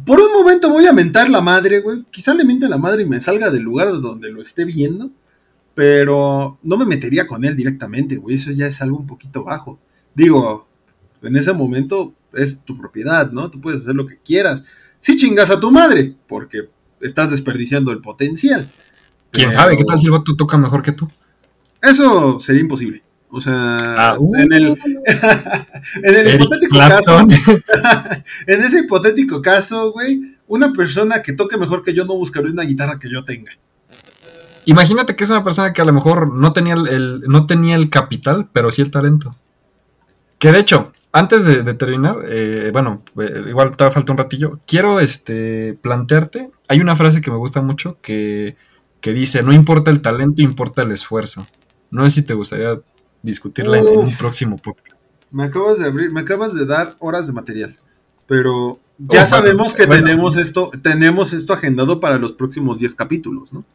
Por 0.06 0.20
un 0.20 0.32
momento 0.32 0.70
voy 0.70 0.86
a 0.86 0.94
mentar 0.94 1.30
la 1.30 1.42
madre, 1.42 1.82
güey. 1.82 2.06
Quizá 2.12 2.34
le 2.34 2.46
miente 2.46 2.70
la 2.70 2.78
madre 2.78 3.04
y 3.04 3.06
me 3.06 3.20
salga 3.20 3.50
del 3.50 3.64
lugar 3.64 3.92
de 3.92 4.00
donde 4.00 4.32
lo 4.32 4.42
esté 4.42 4.66
viendo. 4.66 5.10
Pero 5.74 6.60
no 6.64 6.78
me 6.78 6.86
metería 6.86 7.28
con 7.28 7.46
él 7.46 7.56
directamente, 7.56 8.18
güey. 8.18 8.36
Eso 8.36 8.52
ya 8.52 8.68
es 8.68 8.82
algo 8.82 8.98
un 8.98 9.08
poquito 9.08 9.44
bajo. 9.44 9.80
Digo, 10.16 10.68
en 11.22 11.36
ese 11.36 11.54
momento 11.54 12.14
es 12.34 12.62
tu 12.62 12.78
propiedad, 12.78 13.32
¿no? 13.32 13.50
Tú 13.52 13.60
puedes 13.60 13.82
hacer 13.82 13.96
lo 13.96 14.08
que 14.08 14.18
quieras. 14.18 14.64
Si 15.00 15.16
chingas 15.16 15.50
a 15.50 15.60
tu 15.60 15.72
madre, 15.72 16.16
porque 16.28 16.70
estás 17.00 17.32
desperdiciando 17.32 17.92
el 17.92 18.02
potencial. 18.02 18.70
¿Quién 19.32 19.52
sabe? 19.52 19.78
¿Qué 19.78 19.84
tal 19.84 20.00
si 20.00 20.06
el 20.06 20.12
vato 20.12 20.36
toca 20.36 20.58
mejor 20.58 20.82
que 20.82 20.92
tú? 20.92 21.08
Eso 21.82 22.40
sería 22.40 22.62
imposible. 22.62 23.02
O 23.34 23.40
sea, 23.40 23.54
ah, 23.98 24.18
en 24.38 24.52
el, 24.52 24.70
uh. 24.72 24.78
en 26.04 26.16
el 26.16 26.36
hipotético 26.36 26.78
caso, 26.78 27.20
en 28.48 28.62
ese 28.62 28.80
hipotético 28.80 29.42
caso, 29.42 29.94
güey, 29.94 30.38
una 30.48 30.74
persona 30.74 31.24
que 31.24 31.32
toque 31.32 31.58
mejor 31.58 31.82
que 31.82 31.94
yo 31.94 32.04
no 32.04 32.16
buscaría 32.16 32.52
una 32.52 32.64
guitarra 32.64 33.00
que 33.00 33.10
yo 33.10 33.24
tenga. 33.24 33.52
Imagínate 34.66 35.16
que 35.16 35.24
es 35.24 35.30
una 35.30 35.46
persona 35.46 35.72
que 35.72 35.82
a 35.82 35.86
lo 35.86 35.94
mejor 35.94 36.36
no 36.36 36.52
tenía 36.52 36.74
el, 36.74 37.22
no 37.22 37.48
tenía 37.48 37.76
el 37.76 37.90
capital, 37.90 38.50
pero 38.52 38.70
sí 38.72 38.82
el 38.82 38.92
talento. 38.92 39.32
Que 40.38 40.52
de 40.52 40.60
hecho, 40.60 40.92
antes 41.14 41.46
de, 41.46 41.74
terminar, 41.74 42.18
eh, 42.26 42.70
bueno, 42.74 43.02
eh, 43.18 43.46
igual 43.48 43.76
te 43.78 43.90
falta 43.92 44.12
un 44.12 44.18
ratillo, 44.18 44.60
quiero 44.68 45.00
este, 45.00 45.74
plantearte, 45.82 46.52
hay 46.68 46.82
una 46.82 46.98
frase 46.98 47.22
que 47.22 47.32
me 47.32 47.38
gusta 47.38 47.62
mucho 47.62 47.98
que, 48.02 48.58
que 49.00 49.14
dice, 49.14 49.42
no 49.42 49.54
importa 49.54 49.90
el 49.90 50.02
talento, 50.02 50.42
importa 50.42 50.82
el 50.82 50.92
esfuerzo. 50.92 51.48
No 51.92 52.04
sé 52.04 52.10
si 52.10 52.22
te 52.24 52.34
gustaría 52.34 52.80
discutirla 53.22 53.78
en, 53.78 53.88
un 53.88 54.16
próximo 54.16 54.58
podcast. 54.58 55.02
Me 55.32 55.46
acabas 55.46 55.80
de 55.80 55.88
abrir, 55.88 56.12
me 56.12 56.22
acabas 56.22 56.54
de 56.54 56.66
dar 56.66 56.96
horas 57.00 57.28
de 57.28 57.34
material. 57.34 57.78
Pero 58.28 58.80
ya 58.98 59.26
sabemos 59.26 59.74
que 59.74 59.88
tenemos 59.88 60.38
esto, 60.38 60.72
tenemos 60.82 61.34
esto 61.34 61.54
agendado 61.54 62.00
para 62.00 62.18
los 62.18 62.34
próximos 62.34 62.80
10 62.80 62.96
capítulos, 62.96 63.52
¿no? 63.52 63.66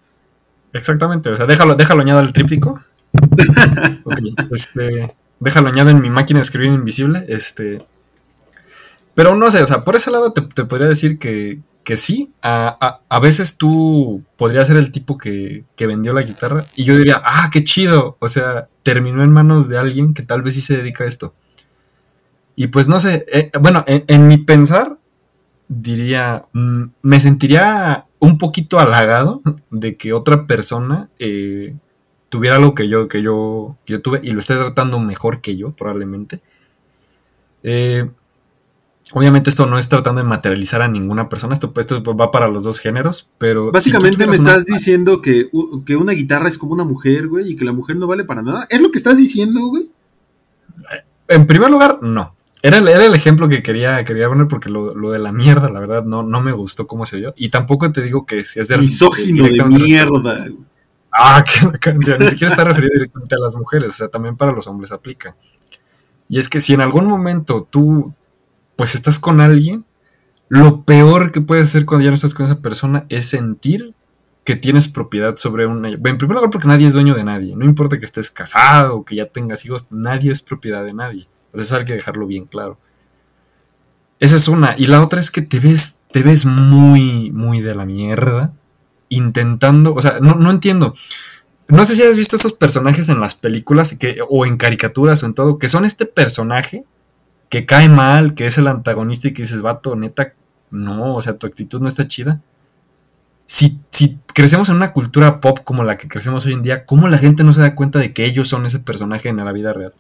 Exactamente, 0.73 1.31
o 1.31 1.37
sea, 1.37 1.47
déjalo, 1.47 1.75
déjalo 1.75 2.03
añado 2.03 2.21
al 2.21 2.33
tríptico. 2.33 2.81
este, 4.53 5.15
déjalo 5.41 5.69
añado 5.69 5.91
en 5.91 6.01
mi 6.01 6.11
máquina 6.11 6.41
de 6.41 6.45
escribir 6.45 6.71
invisible. 6.71 7.25
Este. 7.29 7.85
Pero 9.15 9.35
no 9.35 9.51
sé, 9.51 9.63
o 9.63 9.67
sea, 9.67 9.83
por 9.83 9.97
ese 9.97 10.11
lado 10.11 10.33
te, 10.33 10.43
podría 10.65 10.89
decir 10.89 11.19
que, 11.19 11.61
que 11.87 11.97
sí. 11.97 12.33
A, 12.43 13.01
a, 13.09 13.21
veces 13.21 13.59
tú 13.59 14.25
podrías 14.37 14.67
ser 14.67 14.77
el 14.77 14.91
tipo 14.91 15.17
que, 15.17 15.65
que 15.77 15.87
vendió 15.87 16.13
la 16.13 16.23
guitarra 16.23 16.65
y 16.75 16.83
yo 16.83 16.97
diría, 16.99 17.23
ah, 17.25 17.49
qué 17.53 17.63
chido. 17.63 18.17
O 18.19 18.29
sea, 18.29 18.69
terminó 18.83 19.23
en 19.23 19.31
manos 19.31 19.69
de 19.69 19.79
alguien 19.79 20.13
que 20.13 20.25
tal 20.25 20.43
vez 20.43 20.55
sí 20.55 20.63
se 20.63 20.77
dedica 20.77 21.05
a 21.05 21.07
esto. 21.07 21.33
Y 22.57 22.67
pues 22.67 22.89
no 22.89 22.99
sé, 22.99 23.25
eh, 23.31 23.53
bueno, 23.61 23.85
en, 23.87 24.27
mi 24.27 24.37
pensar, 24.37 24.99
diría, 25.69 26.47
mm, 26.53 26.83
me 27.03 27.21
sentiría 27.21 28.07
un 28.19 28.37
poquito 28.37 28.81
halagado 28.81 29.43
de 29.71 29.97
que 29.97 30.13
otra 30.13 30.49
persona 30.49 31.09
eh, 31.21 31.77
tuviera 32.31 32.57
algo 32.57 32.75
que 32.75 32.89
yo, 32.89 33.07
que 33.07 33.23
yo, 33.23 33.77
yo 33.87 34.03
tuve 34.03 34.19
y 34.25 34.33
lo 34.33 34.41
esté 34.41 34.57
tratando 34.57 34.99
mejor 34.99 35.41
que 35.41 35.57
yo, 35.57 35.71
probablemente. 35.71 36.41
Eh, 37.63 38.11
obviamente 39.13 39.51
esto 39.51 39.67
no 39.67 39.79
es 39.79 39.89
tratando 39.89 40.23
de 40.23 40.29
materializar 40.29 40.83
a 40.83 40.89
ninguna 40.89 41.29
persona, 41.29 41.55
esto, 41.55 41.73
esto 41.77 42.03
va 42.03 42.31
para 42.31 42.49
los 42.49 42.65
dos 42.65 42.79
géneros, 42.79 43.29
pero... 43.39 43.71
Básicamente 43.73 44.27
me 44.27 44.37
estás 44.37 44.65
diciendo 44.65 45.23
que, 45.23 45.51
que, 45.85 45.97
una 45.97 46.13
guitarra 46.13 46.49
es 46.49 46.59
como 46.59 46.73
una 46.73 46.85
mujer, 46.85 47.29
güey, 47.29 47.53
y 47.53 47.57
que 47.57 47.65
la 47.65 47.73
mujer 47.73 47.97
no 47.97 48.07
vale 48.07 48.25
para 48.25 48.43
nada. 48.43 48.67
¿Es 48.69 48.81
lo 48.81 48.91
que 48.91 48.99
estás 48.99 49.17
diciendo, 49.17 49.67
güey? 49.69 49.91
En 51.29 51.47
primer 51.47 51.71
lugar, 51.71 51.99
no. 52.03 52.35
Era 52.63 52.79
el, 52.79 52.89
era 52.89 53.05
el 53.05 53.15
ejemplo 53.15 53.49
que 53.49 53.63
quería, 53.63 54.05
quería 54.05 54.29
poner 54.29 54.49
porque 54.49 54.71
lo, 54.71 55.11
de 55.11 55.19
la 55.19 55.31
mierda, 55.31 55.71
la 55.71 55.79
verdad, 55.79 56.05
no, 56.05 56.23
no 56.23 56.41
me 56.41 56.53
gustó 56.53 56.87
cómo 56.87 57.07
se 57.07 57.17
oyó. 57.17 57.33
Y 57.37 57.51
tampoco 57.51 57.93
te 57.93 58.03
digo 58.03 58.27
que 58.27 58.45
si 58.45 58.59
es 58.59 58.69
de... 58.69 58.79
Misógino 58.79 59.45
de 59.45 59.63
mierda. 59.65 60.47
Ah, 61.13 61.45
que 61.45 61.79
canción. 61.79 62.19
Ni 62.19 62.29
siquiera 62.29 62.51
está 62.51 62.65
referido 62.65 62.93
directamente 62.95 63.35
a 63.37 63.39
las 63.39 63.55
mujeres, 63.55 63.89
o 63.89 63.97
sea, 63.97 64.09
también 64.09 64.37
para 64.37 64.53
los 64.53 64.67
hombres 64.67 64.91
aplica. 64.93 65.37
Y 66.29 66.39
es 66.39 66.49
que 66.49 66.61
si 66.61 66.75
en 66.75 66.81
algún 66.81 67.07
momento 67.07 67.67
tú, 67.71 68.13
pues 68.77 68.95
estás 68.95 69.19
con 69.19 69.41
alguien, 69.41 69.85
lo 70.49 70.83
peor 70.85 71.33
que 71.33 71.41
puede 71.41 71.63
hacer 71.63 71.87
cuando 71.87 72.05
ya 72.05 72.11
no 72.11 72.15
estás 72.15 72.35
con 72.35 72.47
esa 72.47 72.61
persona 72.61 73.07
es 73.09 73.29
sentir 73.29 73.95
que 74.45 74.55
tienes 74.55 74.87
propiedad 74.87 75.37
sobre 75.37 75.67
una... 75.67 75.89
En 75.89 76.01
primer 76.01 76.37
lugar 76.37 76.51
porque 76.51 76.69
nadie 76.69 76.87
es 76.87 76.93
dueño 76.93 77.15
de 77.15 77.25
nadie. 77.25 77.57
No 77.57 77.65
importa 77.65 77.99
que 77.99 78.05
estés 78.05 78.31
casado 78.31 78.99
o 78.99 79.05
que 79.05 79.17
ya 79.17 79.27
tengas 79.27 79.65
hijos, 79.65 79.87
nadie 79.91 80.31
es 80.31 80.41
propiedad 80.41 80.85
de 80.85 80.95
nadie. 80.95 81.27
Entonces 81.47 81.73
hay 81.73 81.85
que 81.85 81.95
dejarlo 81.95 82.29
bien 82.29 82.45
claro. 82.45 82.79
Esa 84.21 84.37
es 84.37 84.47
una. 84.47 84.77
Y 84.79 84.87
la 84.87 85.03
otra 85.03 85.21
es 85.21 85.33
que 85.33 85.43
te 85.43 85.59
ves, 85.59 85.97
te 86.13 86.23
ves 86.23 86.47
muy, 86.47 87.33
muy 87.33 87.61
de 87.61 87.75
la 87.75 87.85
mierda. 87.87 88.53
Intentando. 89.09 89.95
O 89.95 90.01
sea, 90.01 90.21
no, 90.21 90.37
no 90.37 90.51
entiendo. 90.51 90.95
No 91.67 91.85
sé 91.85 91.97
si 91.97 92.03
has 92.03 92.17
visto 92.17 92.37
estos 92.37 92.53
personajes 92.53 93.09
en 93.09 93.19
las 93.19 93.35
películas 93.35 93.97
o 94.29 94.47
en 94.47 94.57
caricaturas 94.57 95.23
o 95.23 95.27
en 95.27 95.35
todo, 95.35 95.59
que 95.59 95.69
son 95.69 95.85
este 95.85 96.07
personaje 96.07 96.85
que 97.49 97.67
cae 97.67 97.89
mal, 97.89 98.35
que 98.35 98.47
es 98.47 98.59
el 98.59 98.67
antagonista 98.67 99.29
y 99.29 99.33
que 99.33 99.43
dices, 99.43 99.63
vato, 99.63 99.95
neta, 99.97 100.35
no, 100.71 101.15
o 101.15 101.23
sea, 101.23 101.37
tu 101.37 101.47
actitud 101.47 101.81
no 101.81 101.89
está 101.89 102.07
chida. 102.07 102.41
Si, 103.47 103.79
si 103.91 104.19
crecemos 104.35 104.69
en 104.69 104.77
una 104.77 104.93
cultura 104.93 105.41
pop 105.41 105.61
como 105.63 105.85
la 105.85 105.97
que 105.97 106.09
crecemos 106.09 106.45
hoy 106.47 106.55
en 106.55 106.63
día, 106.63 106.85
¿cómo 106.85 107.09
la 107.09 107.19
gente 107.19 107.45
no 107.45 107.53
se 107.53 107.61
da 107.61 107.75
cuenta 107.75 107.99
de 107.99 108.13
que 108.13 108.25
ellos 108.25 108.49
son 108.49 108.67
ese 108.67 108.81
personaje 108.81 109.29
en 109.29 109.37
la 109.37 109.53
vida 109.53 109.73
real? 109.73 109.95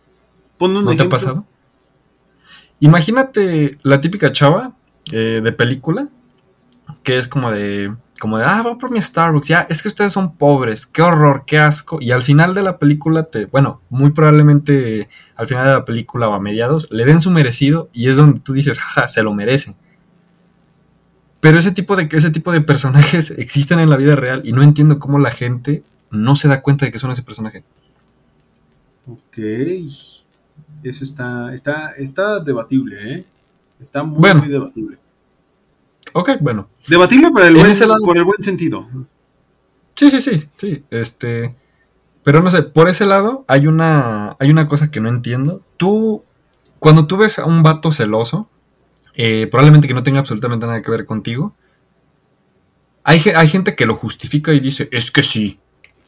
¿No 0.59 0.97
te 0.97 1.03
ha 1.03 1.09
pasado? 1.09 1.44
Imagínate 2.80 3.78
la 3.82 4.01
típica 4.01 4.32
chava 4.32 4.72
eh, 5.12 5.40
de 5.42 5.53
película, 5.53 6.09
que 7.03 7.18
es 7.18 7.28
como 7.28 7.51
de, 7.51 7.94
como 8.19 8.39
de, 8.39 8.45
ah, 8.45 8.62
voy 8.62 8.77
por 8.77 8.91
mi 8.91 9.01
Starbucks, 9.01 9.49
ya, 9.49 9.67
es 9.69 9.83
que 9.83 9.89
ustedes 9.89 10.12
son 10.12 10.37
pobres, 10.37 10.87
qué 10.87 11.03
horror, 11.03 11.45
qué 11.47 11.59
asco. 11.59 11.99
Y 12.01 12.11
al 12.11 12.23
final 12.23 12.55
de 12.55 12.62
la 12.62 12.79
película, 12.79 13.25
te, 13.25 13.47
bueno, 13.47 13.81
muy 13.91 14.11
probablemente 14.11 15.09
al 15.35 15.47
final 15.47 15.67
de 15.67 15.73
la 15.73 15.85
película 15.85 16.29
o 16.29 16.35
a 16.35 16.41
mediados, 16.41 16.89
le 16.91 17.05
den 17.05 17.21
su 17.21 17.31
merecido 17.31 17.89
y 17.93 18.09
es 18.09 18.17
donde 18.17 18.41
tú 18.41 18.53
dices, 18.53 18.79
jaja, 18.79 19.09
se 19.09 19.23
lo 19.23 19.33
merece. 19.33 19.77
Pero 21.41 21.59
ese 21.59 21.71
tipo, 21.71 21.97
de, 21.97 22.09
ese 22.11 22.31
tipo 22.31 22.53
de 22.53 22.61
personajes 22.61 23.31
existen 23.39 23.79
en 23.79 23.91
la 23.91 23.97
vida 23.97 24.17
real 24.17 24.43
y 24.45 24.53
no 24.53 24.62
entiendo 24.62 24.99
cómo 24.99 25.19
la 25.19 25.31
gente 25.31 25.83
no 26.11 26.37
se 26.37 26.49
da 26.49 26.62
cuenta 26.62 26.87
de 26.87 26.93
que 26.93 26.99
son 26.99 27.11
ese 27.11 27.23
personaje. 27.23 27.64
Ok. 29.07 29.39
Eso 30.83 31.05
está, 31.05 31.53
está, 31.55 31.91
está 31.93 32.41
debatible, 32.41 33.12
¿eh? 33.12 33.25
Está 33.81 34.03
muy, 34.03 34.33
muy 34.35 34.49
debatible. 34.49 34.99
Ok, 36.13 36.31
bueno. 36.41 36.69
Debatible 36.89 37.31
por 37.31 37.43
el, 37.43 37.55
buen, 37.55 37.73
por 38.05 38.17
el 38.17 38.25
buen 38.25 38.43
sentido. 38.43 38.89
Sí, 39.95 40.11
sí, 40.11 40.21
sí, 40.21 40.49
sí. 40.57 40.85
Este. 40.91 41.55
Pero 42.23 42.43
no 42.43 42.51
sé, 42.51 42.63
por 42.63 42.89
ese 42.89 43.07
lado 43.07 43.45
hay 43.47 43.67
una, 43.67 44.37
hay 44.41 44.51
una 44.51 44.67
cosa 44.67 44.91
que 44.91 45.01
no 45.01 45.09
entiendo. 45.09 45.63
Tú, 45.77 46.25
cuando 46.79 47.07
tú 47.07 47.17
ves 47.17 47.39
a 47.39 47.45
un 47.45 47.63
vato 47.63 47.93
celoso, 47.93 48.49
eh, 49.15 49.47
probablemente 49.49 49.87
que 49.87 49.95
no 49.95 50.03
tenga 50.03 50.21
absolutamente 50.21 50.67
nada 50.67 50.83
que 50.83 50.91
ver 50.91 51.05
contigo, 51.05 51.55
hay, 53.05 53.23
hay, 53.37 53.49
gente 53.49 53.77
que 53.77 53.87
lo 53.87 53.95
justifica 53.95 54.53
y 54.53 54.59
dice, 54.59 54.89
es 54.91 55.13
que 55.13 55.23
sí. 55.23 55.61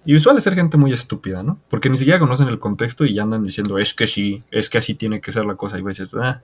Y 0.04 0.18
suele 0.18 0.40
ser 0.40 0.56
gente 0.56 0.76
muy 0.76 0.92
estúpida, 0.92 1.44
¿no? 1.44 1.60
Porque 1.70 1.88
ni 1.88 1.96
siquiera 1.96 2.18
conocen 2.18 2.48
el 2.48 2.58
contexto 2.58 3.04
y 3.04 3.14
ya 3.14 3.22
andan 3.22 3.44
diciendo, 3.44 3.78
es 3.78 3.94
que 3.94 4.08
sí, 4.08 4.42
es 4.50 4.68
que 4.68 4.78
así 4.78 4.94
tiene 4.94 5.20
que 5.20 5.30
ser 5.30 5.44
la 5.44 5.54
cosa. 5.54 5.78
Y 5.78 5.82
veces, 5.82 6.14
ah, 6.14 6.42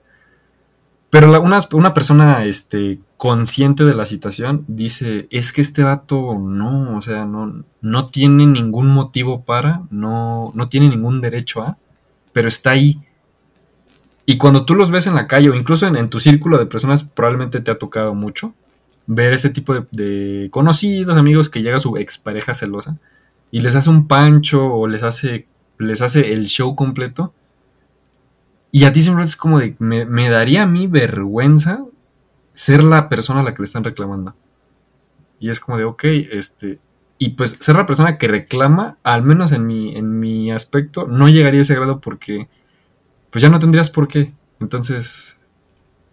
pero 1.14 1.40
una, 1.40 1.94
persona 1.94 2.44
este, 2.44 2.98
consciente 3.16 3.84
de 3.84 3.94
la 3.94 4.04
situación 4.04 4.64
dice, 4.66 5.28
es 5.30 5.52
que 5.52 5.60
este 5.60 5.84
vato 5.84 6.40
no, 6.40 6.96
o 6.96 7.00
sea, 7.02 7.24
no, 7.24 7.62
no 7.80 8.06
tiene 8.08 8.48
ningún 8.48 8.88
motivo 8.88 9.44
para, 9.44 9.82
no, 9.90 10.50
no 10.56 10.68
tiene 10.68 10.88
ningún 10.88 11.20
derecho 11.20 11.62
a, 11.62 11.78
pero 12.32 12.48
está 12.48 12.70
ahí. 12.70 13.00
Y 14.26 14.38
cuando 14.38 14.64
tú 14.64 14.74
los 14.74 14.90
ves 14.90 15.06
en 15.06 15.14
la 15.14 15.28
calle 15.28 15.50
o 15.50 15.54
incluso 15.54 15.86
en, 15.86 16.10
tu 16.10 16.18
círculo 16.18 16.58
de 16.58 16.66
personas, 16.66 17.04
probablemente 17.04 17.60
te 17.60 17.70
ha 17.70 17.78
tocado 17.78 18.12
mucho 18.16 18.52
ver 19.06 19.34
este 19.34 19.50
tipo 19.50 19.72
de, 19.92 20.48
conocidos, 20.50 21.16
amigos 21.16 21.48
que 21.48 21.62
llega 21.62 21.78
su 21.78 21.96
expareja 21.96 22.54
celosa 22.54 22.98
y 23.52 23.60
les 23.60 23.76
hace 23.76 23.88
un 23.88 24.08
pancho 24.08 24.66
o 24.66 24.88
les 24.88 25.04
hace, 25.04 25.46
les 25.78 26.02
hace 26.02 26.32
el 26.32 26.48
show 26.48 26.74
completo. 26.74 27.32
Y 28.74 28.86
a 28.86 28.92
ti 28.92 29.02
siempre 29.02 29.24
es 29.24 29.36
como 29.36 29.60
de, 29.60 29.76
me, 29.78 30.04
me 30.04 30.28
daría 30.28 30.64
a 30.64 30.66
mí 30.66 30.88
vergüenza 30.88 31.84
ser 32.54 32.82
la 32.82 33.08
persona 33.08 33.38
a 33.38 33.42
la 33.44 33.54
que 33.54 33.62
le 33.62 33.66
están 33.66 33.84
reclamando. 33.84 34.34
Y 35.38 35.48
es 35.48 35.60
como 35.60 35.78
de, 35.78 35.84
ok, 35.84 36.02
este, 36.02 36.80
y 37.16 37.28
pues 37.30 37.56
ser 37.60 37.76
la 37.76 37.86
persona 37.86 38.18
que 38.18 38.26
reclama, 38.26 38.98
al 39.04 39.22
menos 39.22 39.52
en 39.52 39.64
mi, 39.64 39.96
en 39.96 40.18
mi 40.18 40.50
aspecto, 40.50 41.06
no 41.06 41.28
llegaría 41.28 41.60
a 41.60 41.62
ese 41.62 41.76
grado 41.76 42.00
porque 42.00 42.48
pues 43.30 43.42
ya 43.42 43.48
no 43.48 43.60
tendrías 43.60 43.90
por 43.90 44.08
qué. 44.08 44.34
Entonces, 44.58 45.38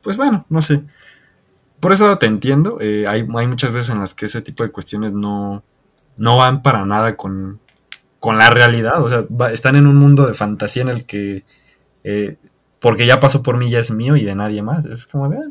pues 0.03 0.16
bueno, 0.16 0.45
no 0.47 0.62
sé. 0.62 0.84
Por 1.80 1.93
eso 1.93 2.16
te 2.20 2.28
entiendo. 2.28 2.78
Eh, 2.80 3.07
hay, 3.07 3.28
hay, 3.38 3.47
muchas 3.47 3.72
veces 3.72 3.89
en 3.89 4.01
las 4.01 4.14
que 4.14 4.28
ese 4.28 4.43
tipo 4.43 4.62
de 4.62 4.70
cuestiones 4.70 5.14
no, 5.14 5.64
no 6.16 6.38
van 6.38 6.62
para 6.62 6.86
nada 6.86 7.18
con, 7.18 7.59
la 8.24 8.51
realidad. 8.51 9.03
O 9.03 9.09
sea, 9.09 9.26
están 9.51 9.78
en 9.78 9.88
un 9.88 9.95
mundo 9.95 10.28
de 10.28 10.36
fantasía 10.36 10.84
en 10.84 10.89
el 10.89 11.07
que, 11.07 11.43
eh, 12.03 12.38
porque 12.82 13.05
ya 13.05 13.19
pasó 13.19 13.43
por 13.43 13.57
mí, 13.57 13.69
ya 13.69 13.79
es 13.79 13.91
mío 13.91 14.17
y 14.17 14.25
de 14.25 14.36
nadie 14.36 14.61
más. 14.61 14.86
Es 14.86 15.05
como 15.05 15.29
de... 15.29 15.38
Ah". 15.38 15.49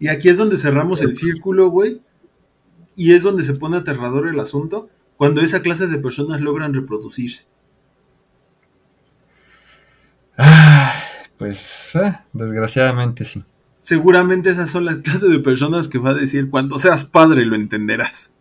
Y 0.00 0.08
aquí 0.08 0.30
es 0.30 0.38
donde 0.38 0.56
cerramos 0.56 1.02
el 1.02 1.14
círculo, 1.16 1.68
güey. 1.68 2.00
Y 2.96 3.12
es 3.12 3.22
donde 3.22 3.42
se 3.44 3.54
pone 3.54 3.76
aterrador 3.76 4.26
el 4.26 4.40
asunto, 4.40 4.88
cuando 5.16 5.42
esa 5.42 5.60
clase 5.60 5.86
de 5.86 5.98
personas 5.98 6.40
logran 6.40 6.72
reproducirse. 6.74 7.44
Ah, 10.38 10.94
pues, 11.36 11.90
eh, 11.94 12.14
desgraciadamente 12.32 13.26
sí. 13.26 13.44
Seguramente 13.80 14.48
esas 14.48 14.70
son 14.70 14.86
las 14.86 14.96
clases 14.96 15.30
de 15.30 15.38
personas 15.38 15.86
que 15.86 15.98
va 15.98 16.10
a 16.10 16.14
decir, 16.14 16.48
cuando 16.48 16.78
seas 16.78 17.04
padre 17.04 17.44
lo 17.44 17.56
entenderás. 17.56 18.32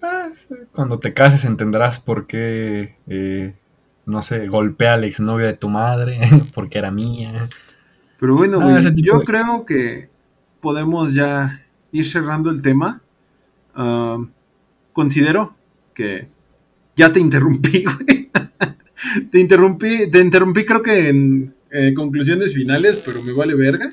Ah, 0.00 0.28
cuando 0.70 1.00
te 1.00 1.12
cases 1.12 1.44
entenderás 1.44 1.98
por 1.98 2.28
qué, 2.28 2.96
eh, 3.08 3.54
no 4.06 4.22
sé, 4.22 4.46
golpea 4.46 4.94
al 4.94 5.04
exnovio 5.04 5.46
de 5.46 5.54
tu 5.54 5.68
madre, 5.68 6.18
porque 6.54 6.78
era 6.78 6.90
mía. 6.90 7.32
Pero 8.18 8.34
bueno, 8.34 8.60
ah, 8.62 8.80
yo 8.94 9.20
creo 9.20 9.66
que 9.66 10.08
podemos 10.60 11.12
ya 11.12 11.62
ir 11.92 12.04
cerrando 12.06 12.50
el 12.50 12.62
tema. 12.62 13.02
considero 14.92 15.54
que 15.92 16.28
ya 16.94 17.12
te 17.12 17.20
interrumpí, 17.20 17.84
güey. 17.84 18.30
te 19.30 19.38
interrumpí, 19.38 20.10
te 20.10 20.20
interrumpí 20.20 20.64
creo 20.64 20.82
que 20.82 21.08
en 21.08 21.54
eh, 21.70 21.92
conclusiones 21.94 22.54
finales, 22.54 23.02
pero 23.04 23.22
me 23.22 23.32
vale 23.32 23.54
verga. 23.54 23.92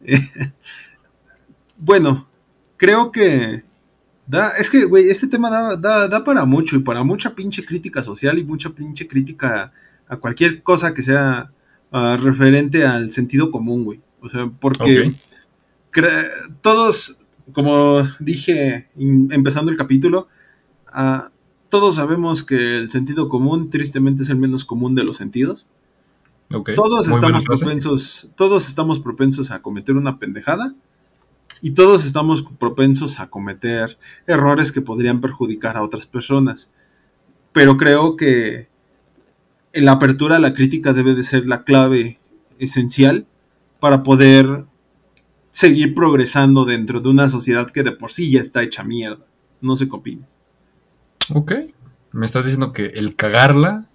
bueno, 1.78 2.26
creo 2.76 3.12
que 3.12 3.62
da, 4.26 4.50
es 4.50 4.70
que, 4.70 4.84
güey, 4.84 5.08
este 5.08 5.26
tema 5.26 5.50
da, 5.76 6.24
para 6.24 6.44
mucho 6.44 6.76
y 6.76 6.80
para 6.80 7.02
mucha 7.04 7.34
pinche 7.34 7.64
crítica 7.64 8.02
social 8.02 8.38
y 8.38 8.44
mucha 8.44 8.70
pinche 8.70 9.06
crítica 9.06 9.72
a 10.08 10.16
cualquier 10.16 10.62
cosa 10.62 10.94
que 10.94 11.02
sea 11.02 11.50
ah, 11.90 12.16
referente 12.20 12.84
al 12.84 13.12
sentido 13.12 13.50
común, 13.50 13.84
güey. 13.84 14.00
O 14.20 14.28
sea, 14.28 14.50
porque 14.60 15.12
todos, 16.60 17.18
como 17.52 18.06
dije 18.20 18.88
empezando 18.96 19.70
el 19.70 19.76
capítulo, 19.76 20.28
uh, 20.94 21.28
todos 21.68 21.96
sabemos 21.96 22.44
que 22.44 22.78
el 22.78 22.90
sentido 22.90 23.28
común 23.28 23.70
tristemente 23.70 24.22
es 24.22 24.28
el 24.28 24.36
menos 24.36 24.64
común 24.64 24.94
de 24.94 25.04
los 25.04 25.16
sentidos. 25.16 25.66
Todos 26.74 27.08
estamos 27.08 27.44
propensos, 27.44 28.30
todos 28.36 28.68
estamos 28.68 29.00
propensos 29.00 29.50
a 29.50 29.62
cometer 29.62 29.96
una 29.96 30.18
pendejada 30.18 30.74
y 31.62 31.70
todos 31.70 32.04
estamos 32.04 32.42
propensos 32.58 33.20
a 33.20 33.30
cometer 33.30 33.96
errores 34.26 34.72
que 34.72 34.80
podrían 34.80 35.20
perjudicar 35.20 35.76
a 35.76 35.84
otras 35.84 36.06
personas. 36.06 36.72
Pero 37.52 37.76
creo 37.76 38.16
que 38.16 38.68
la 39.72 39.92
apertura 39.92 40.36
a 40.36 40.40
la 40.40 40.54
crítica 40.54 40.92
debe 40.92 41.14
de 41.14 41.22
ser 41.22 41.46
la 41.46 41.62
clave 41.62 42.18
esencial 42.58 43.26
para 43.78 44.02
poder 44.02 44.64
seguir 45.52 45.94
progresando 45.94 46.64
dentro 46.64 47.00
de 47.00 47.08
una 47.08 47.28
sociedad 47.28 47.70
que 47.70 47.84
de 47.84 47.92
por 47.92 48.10
sí 48.10 48.32
ya 48.32 48.40
está 48.40 48.64
hecha 48.64 48.82
mierda. 48.82 49.24
No 49.60 49.76
sé 49.76 49.88
qué 49.88 49.94
opinas. 49.94 50.28
Ok. 51.32 51.52
Me 52.10 52.26
estás 52.26 52.44
diciendo 52.44 52.72
que 52.72 52.86
el 52.86 53.14
cagarla 53.14 53.86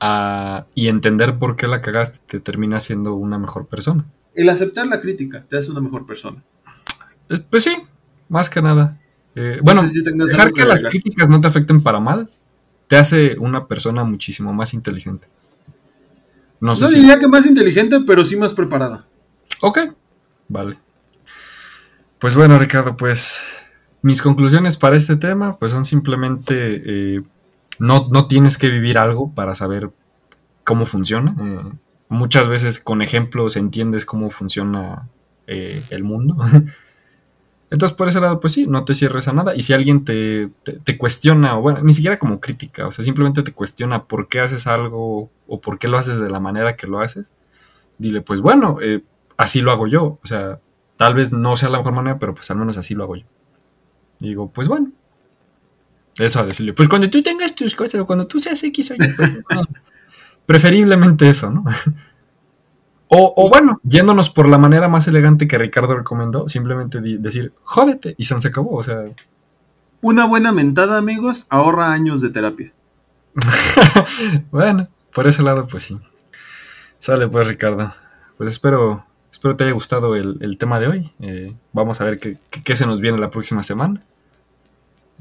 ah, 0.00 0.66
y 0.74 0.88
entender 0.88 1.38
por 1.38 1.54
qué 1.54 1.68
la 1.68 1.82
cagaste 1.82 2.18
te 2.26 2.40
termina 2.40 2.80
siendo 2.80 3.14
una 3.14 3.38
mejor 3.38 3.68
persona. 3.68 4.06
El 4.34 4.48
aceptar 4.48 4.88
la 4.88 5.00
crítica 5.00 5.44
te 5.48 5.56
hace 5.56 5.70
una 5.70 5.80
mejor 5.80 6.04
persona. 6.04 6.42
Eh, 7.32 7.44
pues 7.50 7.64
sí, 7.64 7.76
más 8.28 8.48
que 8.48 8.62
nada. 8.62 8.98
Eh, 9.34 9.58
bueno, 9.62 9.82
dejar 9.82 10.52
que, 10.52 10.64
las 10.64 10.84
críticas 10.84 11.30
no 11.30 11.40
te 11.40 11.48
afecten 11.48 11.82
para 11.82 11.98
mal 12.00 12.28
te 12.86 12.98
hace 12.98 13.38
una 13.38 13.66
persona 13.66 14.04
muchísimo 14.04 14.52
más 14.52 14.74
inteligente. 14.74 15.26
No, 16.60 16.76
sé 16.76 16.94
diría 16.94 17.18
que 17.18 17.26
más 17.26 17.46
inteligente, 17.46 18.00
pero 18.06 18.22
sí 18.22 18.36
más 18.36 18.52
preparada. 18.52 19.06
Ok, 19.62 19.78
vale. 20.46 20.76
Pues 22.18 22.36
bueno, 22.36 22.58
Ricardo, 22.58 22.94
pues 22.96 23.48
mis 24.02 24.20
conclusiones 24.20 24.76
para 24.76 24.96
este 24.96 25.16
tema 25.16 25.58
pues 25.58 25.72
son 25.72 25.84
simplemente 25.84 26.82
eh, 27.16 27.22
no, 27.78 28.08
no, 28.10 28.26
tienes 28.26 28.58
que 28.58 28.68
vivir 28.68 28.98
algo 28.98 29.32
para 29.34 29.54
saber 29.54 29.90
cómo 30.62 30.84
funciona. 30.84 31.34
Eh, 31.40 31.72
muchas 32.08 32.46
veces 32.46 32.78
con 32.78 33.00
ejemplos 33.00 33.56
entiendes 33.56 34.04
cómo 34.04 34.28
funciona 34.28 35.08
eh, 35.46 35.82
el 35.90 36.04
mundo. 36.04 36.36
Entonces, 37.72 37.96
por 37.96 38.08
ese 38.08 38.20
lado, 38.20 38.38
pues 38.38 38.52
sí, 38.52 38.66
no 38.66 38.84
te 38.84 38.94
cierres 38.94 39.26
a 39.28 39.32
nada. 39.32 39.56
Y 39.56 39.62
si 39.62 39.72
alguien 39.72 40.04
te, 40.04 40.50
te, 40.62 40.98
cuestiona, 40.98 41.56
o 41.58 41.62
bueno, 41.62 41.80
ni 41.82 41.92
siquiera 41.92 42.18
como 42.18 42.40
crítica, 42.40 42.86
o 42.86 42.92
sea, 42.92 43.04
simplemente 43.04 43.42
te 43.42 43.52
cuestiona 43.52 44.04
por 44.04 44.28
qué 44.28 44.40
haces 44.40 44.66
algo 44.66 45.30
o 45.46 45.60
por 45.60 45.78
qué 45.78 45.88
lo 45.88 45.98
haces 45.98 46.18
de 46.20 46.30
la 46.30 46.38
manera 46.38 46.76
que 46.76 46.86
lo 46.86 47.00
haces, 47.00 47.32
dile, 47.98 48.20
pues 48.20 48.40
bueno, 48.40 48.78
así 49.36 49.60
lo 49.60 49.72
hago 49.72 49.86
yo. 49.86 50.18
O 50.22 50.26
sea, 50.26 50.60
tal 50.96 51.14
vez 51.14 51.32
no 51.32 51.56
sea 51.56 51.70
la 51.70 51.78
mejor 51.78 51.94
manera, 51.94 52.18
pero 52.18 52.34
pues 52.34 52.50
al 52.50 52.58
menos 52.58 52.76
así 52.76 52.94
lo 52.94 53.04
hago 53.04 53.16
yo 53.16 53.26
digo, 54.22 54.50
pues 54.50 54.68
bueno. 54.68 54.92
Eso 56.18 56.40
a 56.40 56.46
decirle, 56.46 56.74
pues 56.74 56.88
cuando 56.88 57.08
tú 57.08 57.22
tengas 57.22 57.54
tus 57.54 57.74
cosas, 57.74 58.00
o 58.00 58.06
cuando 58.06 58.26
tú 58.26 58.38
seas 58.38 58.62
X 58.62 58.90
o 58.90 58.94
Y, 58.94 58.98
pues, 59.16 59.40
preferiblemente 60.46 61.28
eso, 61.28 61.50
¿no? 61.50 61.64
O, 63.14 63.50
bueno, 63.50 63.78
yéndonos 63.82 64.30
por 64.30 64.48
la 64.48 64.56
manera 64.56 64.88
más 64.88 65.06
elegante 65.06 65.46
que 65.46 65.58
Ricardo 65.58 65.96
recomendó, 65.96 66.48
simplemente 66.48 66.98
decir, 67.00 67.52
jódete, 67.62 68.14
y 68.16 68.24
se 68.24 68.34
acabó, 68.48 68.76
o 68.76 68.82
sea. 68.82 69.04
Una 70.00 70.24
buena 70.24 70.50
mentada, 70.50 70.96
amigos, 70.96 71.46
ahorra 71.50 71.92
años 71.92 72.22
de 72.22 72.30
terapia. 72.30 72.72
bueno, 74.50 74.88
por 75.14 75.26
ese 75.26 75.42
lado, 75.42 75.66
pues 75.66 75.82
sí. 75.82 76.00
Sale 76.96 77.28
pues, 77.28 77.48
Ricardo. 77.48 77.92
Pues 78.38 78.50
espero 78.50 79.04
Espero 79.42 79.56
te 79.56 79.64
haya 79.64 79.72
gustado 79.72 80.14
el, 80.14 80.56
tema 80.56 80.78
de 80.78 80.86
hoy. 80.86 81.10
Eh, 81.18 81.56
vamos 81.72 82.00
a 82.00 82.04
ver 82.04 82.20
qué, 82.20 82.76
se 82.76 82.86
nos 82.86 83.00
viene 83.00 83.18
la 83.18 83.30
próxima 83.30 83.64
semana. 83.64 84.04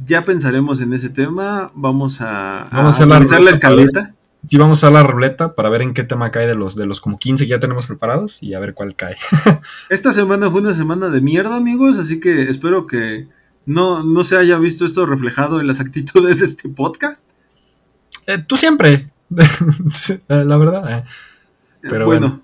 Ya 0.06 0.24
pensaremos 0.24 0.80
en 0.80 0.94
ese 0.94 1.10
tema. 1.10 1.72
Vamos 1.74 2.22
a, 2.22 2.68
vamos 2.72 3.02
a, 3.02 3.06
la, 3.08 3.18
escaleta. 3.50 4.14
Sí, 4.44 4.58
vamos 4.58 4.84
a 4.84 4.90
la 4.90 5.04
ruleta 5.04 5.54
para 5.54 5.70
ver 5.70 5.84
en 5.84 5.94
qué 5.94 6.04
tema 6.04 6.32
cae 6.32 6.48
de 6.48 6.56
los, 6.56 6.76
de 6.76 6.88
los 6.88 7.00
como 7.00 7.18
15 7.18 7.46
que 7.46 7.50
ya 7.50 7.60
tenemos 7.60 7.86
preparados 7.86 8.42
y 8.42 8.56
a 8.56 8.60
ver 8.60 8.74
cuál 8.74 8.96
cae. 8.96 9.16
Esta 9.90 10.12
semana 10.12 10.50
fue 10.50 10.62
una 10.62 10.74
semana 10.74 11.10
de 11.10 11.22
mierda, 11.22 11.56
amigos, 11.56 12.00
así 12.00 12.20
que 12.20 12.50
espero 12.50 12.88
que 12.88 13.28
no, 13.66 14.04
no 14.04 14.24
se 14.24 14.38
haya 14.38 14.58
visto 14.58 14.86
esto 14.86 15.06
reflejado 15.06 15.60
en 15.60 15.68
las 15.68 15.80
actitudes 15.82 16.40
de 16.40 16.46
este 16.46 16.70
podcast. 16.70 17.28
Eh, 18.26 18.40
tú 18.40 18.58
siempre, 18.58 19.12
la 20.28 20.58
verdad. 20.58 21.00
Eh. 21.00 21.04
Pero 21.82 22.06
bueno. 22.06 22.42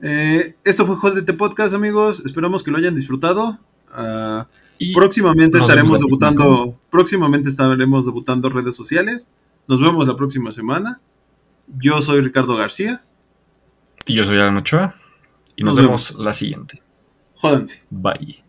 Eh, 0.00 0.56
esto 0.64 0.86
fue 0.86 0.96
Jodete 0.96 1.32
Podcast, 1.32 1.74
amigos. 1.74 2.22
Esperamos 2.24 2.62
que 2.62 2.70
lo 2.70 2.78
hayan 2.78 2.94
disfrutado. 2.94 3.58
Ah, 3.92 4.46
próximamente 4.94 5.58
estaremos 5.58 6.00
debutando. 6.00 6.78
Próximamente 6.90 7.48
estaremos 7.48 8.06
debutando 8.06 8.48
redes 8.48 8.76
sociales. 8.76 9.28
Nos 9.66 9.80
vemos 9.80 10.06
la 10.06 10.16
próxima 10.16 10.50
semana. 10.50 11.00
Yo 11.76 12.00
soy 12.00 12.20
Ricardo 12.20 12.56
García. 12.56 13.02
Y 14.06 14.14
yo 14.14 14.24
soy 14.24 14.38
Alan 14.38 14.56
Ochoa. 14.56 14.94
Y 15.56 15.64
nos, 15.64 15.76
vemos. 15.76 16.14
la 16.18 16.32
siguiente. 16.32 16.82
Jódanse. 17.34 17.84
Bye. 17.90 18.44